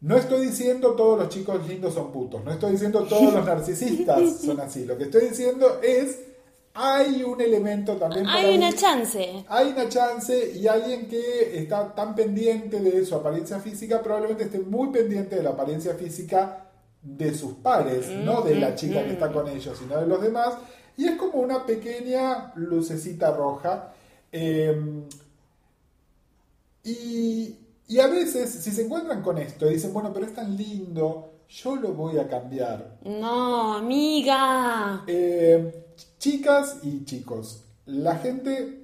No 0.00 0.16
estoy 0.16 0.46
diciendo 0.46 0.90
todos 0.96 1.18
los 1.18 1.28
chicos 1.28 1.66
lindos 1.68 1.94
son 1.94 2.10
putos, 2.10 2.44
no 2.44 2.50
estoy 2.50 2.72
diciendo 2.72 3.04
todos 3.04 3.32
los 3.32 3.44
narcisistas 3.46 4.40
son 4.40 4.58
así. 4.58 4.84
Lo 4.84 4.98
que 4.98 5.04
estoy 5.04 5.28
diciendo 5.28 5.78
es 5.80 6.18
hay 6.76 7.22
un 7.22 7.40
elemento 7.40 7.96
también 7.96 8.26
Hay 8.28 8.56
una 8.56 8.72
chance. 8.72 9.44
hay 9.48 9.68
una 9.70 9.88
chance 9.88 10.52
y 10.54 10.66
alguien 10.66 11.08
que 11.08 11.58
está 11.58 11.94
tan 11.94 12.14
pendiente 12.14 12.80
de 12.80 13.04
su 13.06 13.14
apariencia 13.14 13.58
física 13.60 14.02
probablemente 14.02 14.44
esté 14.44 14.58
muy 14.60 14.88
pendiente 14.90 15.36
de 15.36 15.42
la 15.42 15.50
apariencia 15.50 15.94
física 15.94 16.66
de 17.02 17.32
sus 17.34 17.54
pares, 17.54 18.08
no 18.08 18.42
de 18.42 18.56
la 18.56 18.74
chica 18.74 19.04
que 19.04 19.12
está 19.12 19.32
con 19.32 19.48
ellos, 19.48 19.78
sino 19.78 19.98
de 20.00 20.06
los 20.06 20.20
demás. 20.20 20.54
Y 20.96 21.06
es 21.06 21.16
como 21.16 21.40
una 21.40 21.64
pequeña 21.64 22.52
lucecita 22.56 23.30
roja. 23.34 23.92
Eh, 24.32 25.04
y, 26.84 27.56
y 27.88 28.00
a 28.00 28.06
veces, 28.08 28.50
si 28.50 28.70
se 28.70 28.82
encuentran 28.84 29.22
con 29.22 29.38
esto 29.38 29.70
y 29.70 29.74
dicen, 29.74 29.92
bueno, 29.92 30.12
pero 30.12 30.26
es 30.26 30.34
tan 30.34 30.56
lindo, 30.56 31.32
yo 31.48 31.76
lo 31.76 31.92
voy 31.92 32.18
a 32.18 32.28
cambiar. 32.28 32.98
No, 33.04 33.74
amiga. 33.74 35.04
Eh, 35.06 35.85
chicas 36.18 36.78
y 36.82 37.04
chicos, 37.04 37.64
la 37.86 38.16
gente 38.16 38.80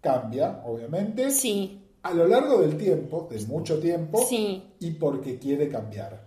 cambia, 0.00 0.62
obviamente, 0.64 1.30
Sí, 1.30 1.80
a 2.02 2.12
lo 2.12 2.26
largo 2.28 2.60
del 2.60 2.76
tiempo, 2.76 3.28
de 3.30 3.40
mucho 3.46 3.78
tiempo, 3.80 4.24
Sí. 4.28 4.62
y 4.80 4.90
porque 4.92 5.38
quiere 5.38 5.68
cambiar. 5.68 6.22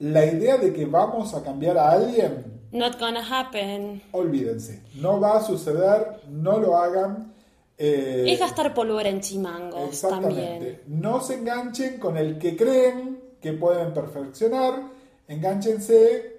La 0.00 0.24
idea 0.26 0.56
de 0.56 0.72
que 0.72 0.84
vamos 0.86 1.32
a 1.34 1.42
cambiar 1.42 1.78
a 1.78 1.92
alguien, 1.92 2.44
not 2.72 2.98
gonna 2.98 3.22
happen. 3.24 4.02
olvídense, 4.12 4.82
no 4.96 5.20
va 5.20 5.36
a 5.36 5.42
suceder, 5.44 6.20
no 6.28 6.58
lo 6.58 6.76
hagan. 6.76 7.32
eh, 7.78 8.26
Es 8.28 8.38
gastar 8.38 8.74
pólvora 8.74 9.08
en 9.08 9.20
chimangos 9.20 9.88
Exactamente. 9.88 10.44
también. 10.44 10.80
No 10.86 11.20
se 11.20 11.34
enganchen 11.34 11.98
con 11.98 12.16
el 12.16 12.38
que 12.38 12.56
creen 12.56 13.18
que 13.40 13.52
pueden 13.54 13.92
perfeccionar, 13.92 14.82
enganchense 15.26 16.31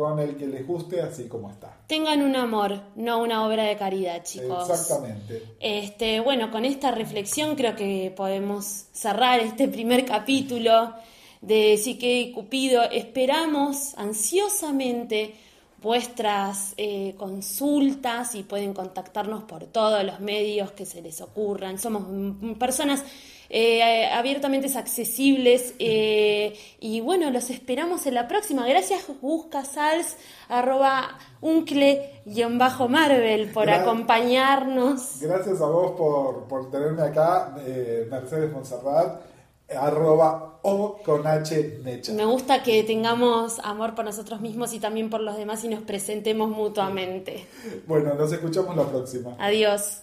con 0.00 0.18
el 0.18 0.36
que 0.36 0.46
les 0.46 0.66
guste 0.66 1.02
así 1.02 1.28
como 1.28 1.50
está. 1.50 1.76
Tengan 1.86 2.22
un 2.22 2.34
amor, 2.34 2.80
no 2.96 3.22
una 3.22 3.46
obra 3.46 3.64
de 3.64 3.76
caridad, 3.76 4.24
chicos. 4.24 4.70
Exactamente. 4.70 5.42
Este, 5.60 6.20
bueno, 6.20 6.50
con 6.50 6.64
esta 6.64 6.90
reflexión 6.90 7.54
creo 7.54 7.76
que 7.76 8.10
podemos 8.16 8.86
cerrar 8.92 9.40
este 9.40 9.68
primer 9.68 10.06
capítulo 10.06 10.94
de 11.42 11.76
Psique 11.76 12.18
y 12.18 12.32
Cupido. 12.32 12.82
Esperamos 12.84 13.94
ansiosamente 13.98 15.34
vuestras 15.82 16.72
eh, 16.78 17.14
consultas 17.18 18.34
y 18.34 18.42
pueden 18.42 18.72
contactarnos 18.72 19.44
por 19.44 19.66
todos 19.66 20.02
los 20.02 20.20
medios 20.20 20.72
que 20.72 20.86
se 20.86 21.02
les 21.02 21.20
ocurran. 21.20 21.78
Somos 21.78 22.04
personas 22.58 23.04
eh, 23.50 24.06
abiertamente 24.06 24.68
accesibles 24.78 25.74
eh, 25.80 26.56
y 26.78 27.00
bueno, 27.00 27.30
los 27.30 27.50
esperamos 27.50 28.06
en 28.06 28.14
la 28.14 28.28
próxima. 28.28 28.66
Gracias 28.66 29.02
Gus 29.20 29.46
Casals, 29.46 30.16
arroba 30.48 31.18
uncle-marvel 31.40 33.50
por 33.52 33.66
Gra- 33.66 33.80
acompañarnos. 33.82 35.20
Gracias 35.20 35.60
a 35.60 35.66
vos 35.66 35.92
por, 35.92 36.44
por 36.44 36.70
tenerme 36.70 37.02
acá, 37.02 37.54
eh, 37.66 38.06
Mercedes 38.10 38.52
Monserrat, 38.52 39.20
arroba 39.76 40.58
o 40.62 40.98
con 41.04 41.26
H 41.26 41.78
Necha. 41.84 42.12
Me 42.12 42.24
gusta 42.24 42.62
que 42.62 42.82
tengamos 42.84 43.58
amor 43.60 43.94
por 43.94 44.04
nosotros 44.04 44.40
mismos 44.40 44.72
y 44.74 44.80
también 44.80 45.10
por 45.10 45.20
los 45.20 45.36
demás 45.36 45.64
y 45.64 45.68
nos 45.68 45.82
presentemos 45.82 46.50
mutuamente. 46.50 47.46
Bueno, 47.86 48.14
nos 48.14 48.32
escuchamos 48.32 48.76
la 48.76 48.84
próxima. 48.84 49.36
Adiós. 49.38 50.02